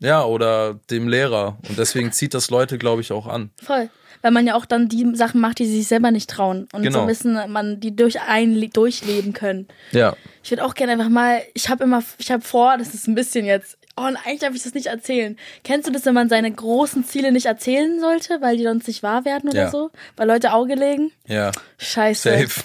Ja, 0.00 0.24
oder 0.24 0.74
dem 0.90 1.08
Lehrer. 1.08 1.58
Und 1.68 1.78
deswegen 1.78 2.12
zieht 2.12 2.34
das 2.34 2.50
Leute, 2.50 2.78
glaube 2.78 3.00
ich, 3.00 3.10
auch 3.12 3.26
an. 3.26 3.50
Voll. 3.62 3.90
Weil 4.22 4.30
man 4.32 4.46
ja 4.46 4.54
auch 4.54 4.66
dann 4.66 4.88
die 4.88 5.06
Sachen 5.14 5.40
macht, 5.40 5.58
die 5.58 5.66
sie 5.66 5.78
sich 5.78 5.88
selber 5.88 6.10
nicht 6.10 6.28
trauen. 6.30 6.68
Und 6.72 6.82
so 6.82 6.88
Genau. 6.88 7.00
ein 7.02 7.06
bisschen 7.06 7.50
man 7.52 7.80
die 7.80 7.94
durch 7.94 8.20
ein 8.20 8.58
durchleben 8.72 9.32
können. 9.32 9.68
Ja. 9.92 10.16
Ich 10.42 10.50
würde 10.50 10.64
auch 10.64 10.74
gerne 10.74 10.92
einfach 10.92 11.08
mal, 11.08 11.40
ich 11.54 11.68
habe 11.68 11.84
immer, 11.84 12.02
ich 12.18 12.30
habe 12.30 12.42
vor, 12.42 12.76
das 12.78 12.94
ist 12.94 13.06
ein 13.08 13.14
bisschen 13.14 13.44
jetzt, 13.46 13.76
oh, 13.96 14.02
und 14.06 14.16
eigentlich 14.16 14.40
darf 14.40 14.54
ich 14.54 14.62
das 14.62 14.74
nicht 14.74 14.86
erzählen. 14.86 15.36
Kennst 15.64 15.86
du 15.88 15.92
das, 15.92 16.04
wenn 16.06 16.14
man 16.14 16.28
seine 16.28 16.50
großen 16.50 17.04
Ziele 17.04 17.32
nicht 17.32 17.46
erzählen 17.46 18.00
sollte, 18.00 18.40
weil 18.40 18.56
die 18.56 18.64
sonst 18.64 18.88
nicht 18.88 19.02
wahr 19.02 19.24
werden 19.24 19.50
oder 19.50 19.62
Ja. 19.64 19.70
so? 19.70 19.90
Weil 20.16 20.26
Leute 20.28 20.52
Auge 20.52 20.74
legen? 20.74 21.12
Ja. 21.26 21.52
Scheiße. 21.78 22.30
Safe. 22.30 22.60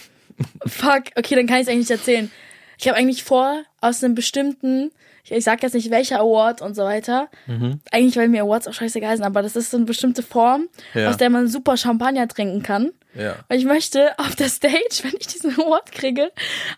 Fuck, 0.65 1.03
okay, 1.15 1.35
dann 1.35 1.45
kann 1.47 1.57
ich 1.57 1.63
es 1.63 1.67
eigentlich 1.67 1.89
nicht 1.89 1.91
erzählen. 1.91 2.31
Ich 2.83 2.89
habe 2.89 2.97
eigentlich 2.97 3.23
vor, 3.23 3.63
aus 3.79 4.03
einem 4.03 4.13
bestimmten, 4.13 4.91
ich, 5.23 5.31
ich 5.31 5.43
sag 5.45 5.63
jetzt 5.63 5.73
nicht 5.73 5.89
welcher 5.89 6.19
Award 6.19 6.61
und 6.61 6.75
so 6.75 6.83
weiter, 6.83 7.29
Mhm. 7.47 7.79
eigentlich 7.91 8.17
weil 8.17 8.27
mir 8.27 8.43
Awards 8.43 8.67
auch 8.67 8.73
scheißegal 8.73 9.15
sind, 9.15 9.25
aber 9.25 9.41
das 9.41 9.55
ist 9.55 9.71
so 9.71 9.77
eine 9.77 9.85
bestimmte 9.85 10.21
Form, 10.21 10.67
Ja. 10.93 11.09
aus 11.09 11.15
der 11.15 11.29
man 11.29 11.47
super 11.47 11.77
Champagner 11.77 12.27
trinken 12.27 12.61
kann. 12.61 12.91
Ja. 13.15 13.37
Und 13.47 13.55
ich 13.55 13.63
möchte 13.63 14.19
auf 14.19 14.35
der 14.35 14.49
Stage, 14.49 14.99
wenn 15.03 15.13
ich 15.17 15.27
diesen 15.27 15.53
Award 15.53 15.93
kriege, 15.93 16.29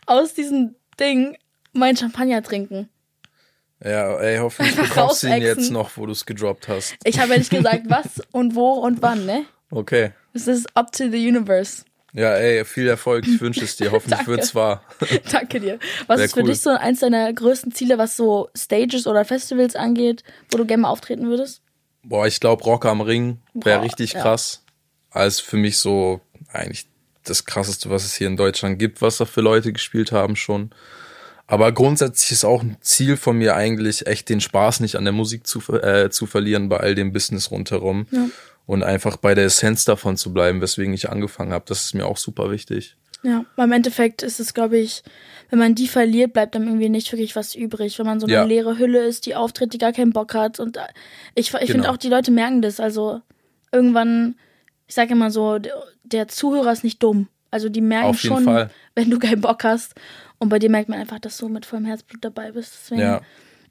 aus 0.05 0.35
diesem 0.35 0.75
Ding 0.99 1.37
meinen 1.73 1.97
Champagner 1.97 2.43
trinken. 2.43 2.87
Ja, 3.83 4.15
ey, 4.19 4.37
hoffentlich 4.37 4.77
Einfach 4.77 4.93
bekommst 4.95 5.23
du 5.23 5.27
ihn 5.27 5.41
jetzt 5.41 5.71
noch, 5.71 5.97
wo 5.97 6.05
du 6.05 6.11
es 6.11 6.27
gedroppt 6.27 6.67
hast. 6.67 6.95
Ich 7.03 7.17
habe 7.19 7.31
ja 7.31 7.39
nicht 7.39 7.49
gesagt, 7.49 7.85
was 7.89 8.21
und 8.31 8.53
wo 8.53 8.73
und 8.73 9.01
wann, 9.01 9.25
ne? 9.25 9.45
Okay. 9.71 10.11
Es 10.33 10.47
ist 10.47 10.67
up 10.77 10.91
to 10.91 11.09
the 11.09 11.27
universe. 11.27 11.83
Ja, 12.15 12.33
ey, 12.33 12.63
viel 12.63 12.87
Erfolg. 12.87 13.27
Ich 13.27 13.41
wünsche 13.41 13.65
es 13.65 13.75
dir. 13.75 13.91
Hoffentlich 13.91 14.25
wird's 14.25 14.55
wahr. 14.55 14.83
Danke 15.31 15.59
dir. 15.59 15.79
Was 16.07 16.17
Sehr 16.17 16.25
ist 16.25 16.33
für 16.33 16.41
cool. 16.41 16.49
dich 16.49 16.61
so 16.61 16.69
eins 16.69 17.01
deiner 17.01 17.31
größten 17.31 17.73
Ziele, 17.73 17.97
was 17.97 18.15
so 18.15 18.49
Stages 18.55 19.05
oder 19.05 19.25
Festivals 19.25 19.75
angeht, 19.75 20.23
wo 20.49 20.57
du 20.57 20.65
gerne 20.65 20.83
mal 20.83 20.89
auftreten 20.89 21.27
würdest? 21.27 21.61
Boah, 22.03 22.25
ich 22.25 22.39
glaube, 22.39 22.63
Rock 22.63 22.85
am 22.85 23.01
Ring 23.01 23.39
wäre 23.53 23.81
richtig 23.81 24.13
ja. 24.13 24.21
krass. 24.21 24.63
Als 25.09 25.39
für 25.39 25.57
mich 25.57 25.77
so 25.77 26.21
eigentlich 26.51 26.87
das 27.25 27.45
krasseste, 27.45 27.89
was 27.89 28.05
es 28.05 28.15
hier 28.15 28.27
in 28.27 28.37
Deutschland 28.37 28.79
gibt, 28.79 29.01
was 29.01 29.17
da 29.17 29.25
für 29.25 29.41
Leute 29.41 29.73
gespielt 29.73 30.11
haben 30.11 30.35
schon. 30.35 30.71
Aber 31.47 31.71
grundsätzlich 31.71 32.31
ist 32.31 32.45
auch 32.45 32.63
ein 32.63 32.77
Ziel 32.81 33.17
von 33.17 33.37
mir 33.37 33.55
eigentlich, 33.55 34.07
echt 34.07 34.29
den 34.29 34.41
Spaß 34.41 34.79
nicht 34.79 34.95
an 34.95 35.03
der 35.03 35.13
Musik 35.13 35.45
zu, 35.45 35.59
äh, 35.73 36.09
zu 36.09 36.25
verlieren 36.25 36.69
bei 36.69 36.77
all 36.77 36.95
dem 36.95 37.11
Business 37.11 37.51
rundherum. 37.51 38.07
Und 38.65 38.83
einfach 38.83 39.17
bei 39.17 39.35
der 39.35 39.45
Essenz 39.45 39.85
davon 39.85 40.17
zu 40.17 40.33
bleiben, 40.33 40.59
weswegen 40.61 40.93
ich 40.93 41.09
angefangen 41.09 41.53
habe. 41.53 41.65
Das 41.67 41.83
ist 41.83 41.93
mir 41.93 42.05
auch 42.07 42.17
super 42.17 42.49
wichtig. 42.51 42.95
Ja, 43.21 43.45
weil 43.55 43.65
im 43.67 43.71
Endeffekt 43.73 44.21
ist 44.23 44.39
es, 44.39 44.53
glaube 44.53 44.77
ich, 44.77 45.03
wenn 45.49 45.59
man 45.59 45.75
die 45.75 45.87
verliert, 45.87 46.33
bleibt 46.33 46.55
dann 46.55 46.65
irgendwie 46.67 46.89
nicht 46.89 47.11
wirklich 47.11 47.35
was 47.35 47.53
übrig. 47.55 47.97
Wenn 47.99 48.05
man 48.05 48.19
so 48.19 48.25
eine 48.25 48.33
Ja. 48.33 48.43
leere 48.43 48.77
Hülle 48.77 49.03
ist, 49.05 49.25
die 49.25 49.35
auftritt, 49.35 49.73
die 49.73 49.77
gar 49.77 49.93
keinen 49.93 50.13
Bock 50.13 50.33
hat. 50.33 50.59
Und 50.59 50.77
äh, 50.77 50.81
ich, 51.35 51.47
ich 51.53 51.57
finde 51.67 51.73
Genau. 51.73 51.89
auch, 51.91 51.97
die 51.97 52.09
Leute 52.09 52.31
merken 52.31 52.61
das. 52.61 52.79
Also 52.79 53.21
irgendwann, 53.71 54.35
ich 54.87 54.95
sage 54.95 55.13
immer 55.13 55.31
so, 55.31 55.59
der, 56.03 56.27
Zuhörer 56.27 56.71
ist 56.71 56.83
nicht 56.83 57.01
dumm. 57.01 57.27
Also 57.51 57.69
die 57.69 57.81
merken 57.81 58.13
schon, 58.15 58.43
Fall. 58.43 58.69
wenn 58.95 59.09
du 59.09 59.19
keinen 59.19 59.41
Bock 59.41 59.63
hast. 59.63 59.93
Und 60.39 60.49
bei 60.49 60.59
dir 60.59 60.69
merkt 60.69 60.89
man 60.89 60.99
einfach, 60.99 61.19
dass 61.19 61.37
du 61.37 61.47
mit 61.49 61.65
vollem 61.65 61.85
Herzblut 61.85 62.23
dabei 62.23 62.51
bist. 62.51 62.73
Deswegen. 62.81 63.01
Ja. 63.01 63.21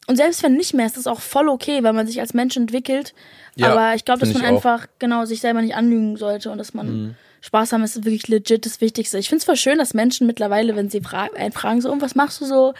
Und 0.06 0.16
selbst 0.16 0.42
wenn 0.42 0.54
nicht 0.54 0.74
mehr, 0.74 0.86
ist 0.86 0.96
das 0.96 1.06
auch 1.06 1.20
voll 1.20 1.48
okay, 1.48 1.82
weil 1.82 1.92
man 1.92 2.06
sich 2.06 2.20
als 2.20 2.34
Mensch 2.34 2.56
entwickelt. 2.56 3.14
Ja, 3.56 3.72
Aber 3.72 3.94
ich 3.94 4.04
glaube, 4.04 4.20
dass 4.20 4.32
man. 4.34 4.42
Mhm. 4.42 4.48
einfach 4.48 4.86
genau 4.98 5.24
sich 5.24 5.40
selber 5.40 5.62
nicht 5.62 5.74
anlügen 5.76 6.16
sollte 6.16 6.50
und 6.50 6.58
dass 6.58 6.74
man 6.74 7.16
Spaß 7.44 7.72
haben 7.72 7.84
ist 7.84 8.06
wirklich 8.06 8.26
legit 8.28 8.64
das 8.64 8.80
Wichtigste. 8.80 9.18
Ich 9.18 9.28
finde 9.28 9.40
es 9.40 9.44
voll 9.44 9.56
schön, 9.56 9.76
dass 9.76 9.92
Menschen 9.92 10.26
mittlerweile, 10.26 10.76
wenn 10.76 10.88
sie 10.88 11.02
fra 11.02 11.28
einen 11.36 11.52
fragen, 11.52 11.82
so, 11.82 11.92
und 11.92 12.00
was 12.00 12.14
machst 12.14 12.40
du 12.40 12.46
so? 12.46 12.72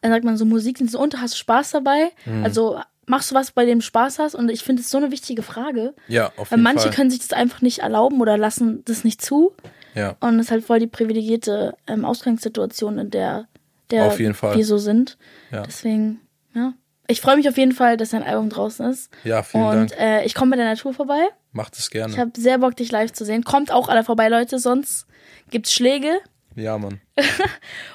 Dann 0.00 0.12
sagt 0.12 0.24
man 0.24 0.38
so 0.38 0.46
Musik, 0.46 0.78
sind 0.78 0.90
so, 0.90 0.98
und 0.98 1.20
hast 1.20 1.34
du 1.34 1.38
Spaß 1.38 1.72
dabei? 1.72 2.10
Mhm. 2.24 2.42
Also 2.42 2.80
machst 3.04 3.30
du 3.30 3.34
was, 3.34 3.50
bei 3.50 3.66
dem 3.66 3.80
du 3.80 3.84
Spaß 3.84 4.18
hast? 4.18 4.34
Und 4.34 4.50
ich 4.50 4.62
finde 4.62 4.80
es 4.80 4.88
so 4.90 4.96
eine 4.96 5.10
wichtige 5.10 5.42
Frage. 5.42 5.92
Ja, 6.06 6.32
auf 6.38 6.50
Weil 6.50 6.58
jeden 6.58 6.62
manche 6.62 6.84
Fall. 6.84 6.92
können 6.92 7.10
sich 7.10 7.20
das 7.20 7.34
einfach 7.34 7.60
nicht 7.60 7.80
erlauben 7.80 8.18
oder 8.22 8.38
lassen 8.38 8.82
das 8.86 9.04
nicht 9.04 9.20
zu. 9.20 9.52
ja. 9.94 10.16
Und 10.20 10.38
das 10.38 10.46
ist 10.46 10.52
halt 10.52 10.64
voll 10.64 10.78
die 10.78 10.86
privilegierte 10.86 11.74
ähm, 11.86 12.06
Ausgangssituation, 12.06 12.98
in 12.98 13.10
der, 13.10 13.46
der 13.90 14.18
wir 14.18 14.64
so 14.64 14.78
sind. 14.78 15.18
Ja. 15.50 15.64
Deswegen, 15.64 16.20
ja. 16.54 16.74
Ich 17.10 17.22
freue 17.22 17.36
mich 17.36 17.48
auf 17.48 17.56
jeden 17.56 17.72
Fall, 17.72 17.96
dass 17.96 18.10
dein 18.10 18.22
Album 18.22 18.50
draußen 18.50 18.84
ist. 18.90 19.10
Ja, 19.24 19.42
vielen 19.42 19.64
Und 19.64 19.90
Dank. 19.92 19.98
äh, 19.98 20.24
ich 20.26 20.34
komme 20.34 20.50
bei 20.50 20.56
der 20.58 20.66
Natur 20.66 20.92
vorbei. 20.92 21.20
Macht 21.52 21.78
es 21.78 21.88
gerne. 21.88 22.12
Ich 22.12 22.18
habe 22.18 22.32
sehr 22.36 22.58
Bock, 22.58 22.76
dich 22.76 22.92
live 22.92 23.12
zu 23.14 23.24
sehen. 23.24 23.44
Kommt 23.44 23.72
auch 23.72 23.88
alle 23.88 24.04
vorbei, 24.04 24.28
Leute, 24.28 24.58
sonst 24.58 25.06
gibt's 25.50 25.72
Schläge. 25.72 26.18
Ja, 26.54 26.76
Mann. 26.76 27.00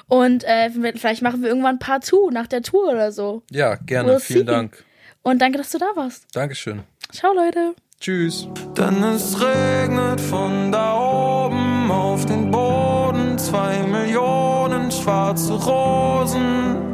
Und 0.08 0.42
äh, 0.44 0.70
vielleicht 0.96 1.22
machen 1.22 1.42
wir 1.42 1.48
irgendwann 1.48 1.78
Part 1.78 2.04
2 2.04 2.32
nach 2.32 2.48
der 2.48 2.62
Tour 2.62 2.88
oder 2.90 3.12
so. 3.12 3.42
Ja, 3.52 3.76
gerne. 3.76 4.14
We'll 4.16 4.20
Vielen 4.20 4.40
see. 4.40 4.52
Dank. 4.52 4.84
Und 5.22 5.40
danke, 5.40 5.58
dass 5.58 5.70
du 5.70 5.78
da 5.78 5.86
warst. 5.94 6.26
Dankeschön. 6.34 6.82
Ciao, 7.12 7.32
Leute. 7.32 7.74
Tschüss. 8.00 8.48
Denn 8.76 9.02
es 9.04 9.36
regnet 9.40 10.20
von 10.20 10.72
da 10.72 10.98
oben 10.98 11.90
auf 11.90 12.26
den 12.26 12.50
Boden. 12.50 13.38
Zwei 13.38 13.78
Millionen 13.84 14.90
schwarze 14.90 15.52
Rosen. 15.54 16.93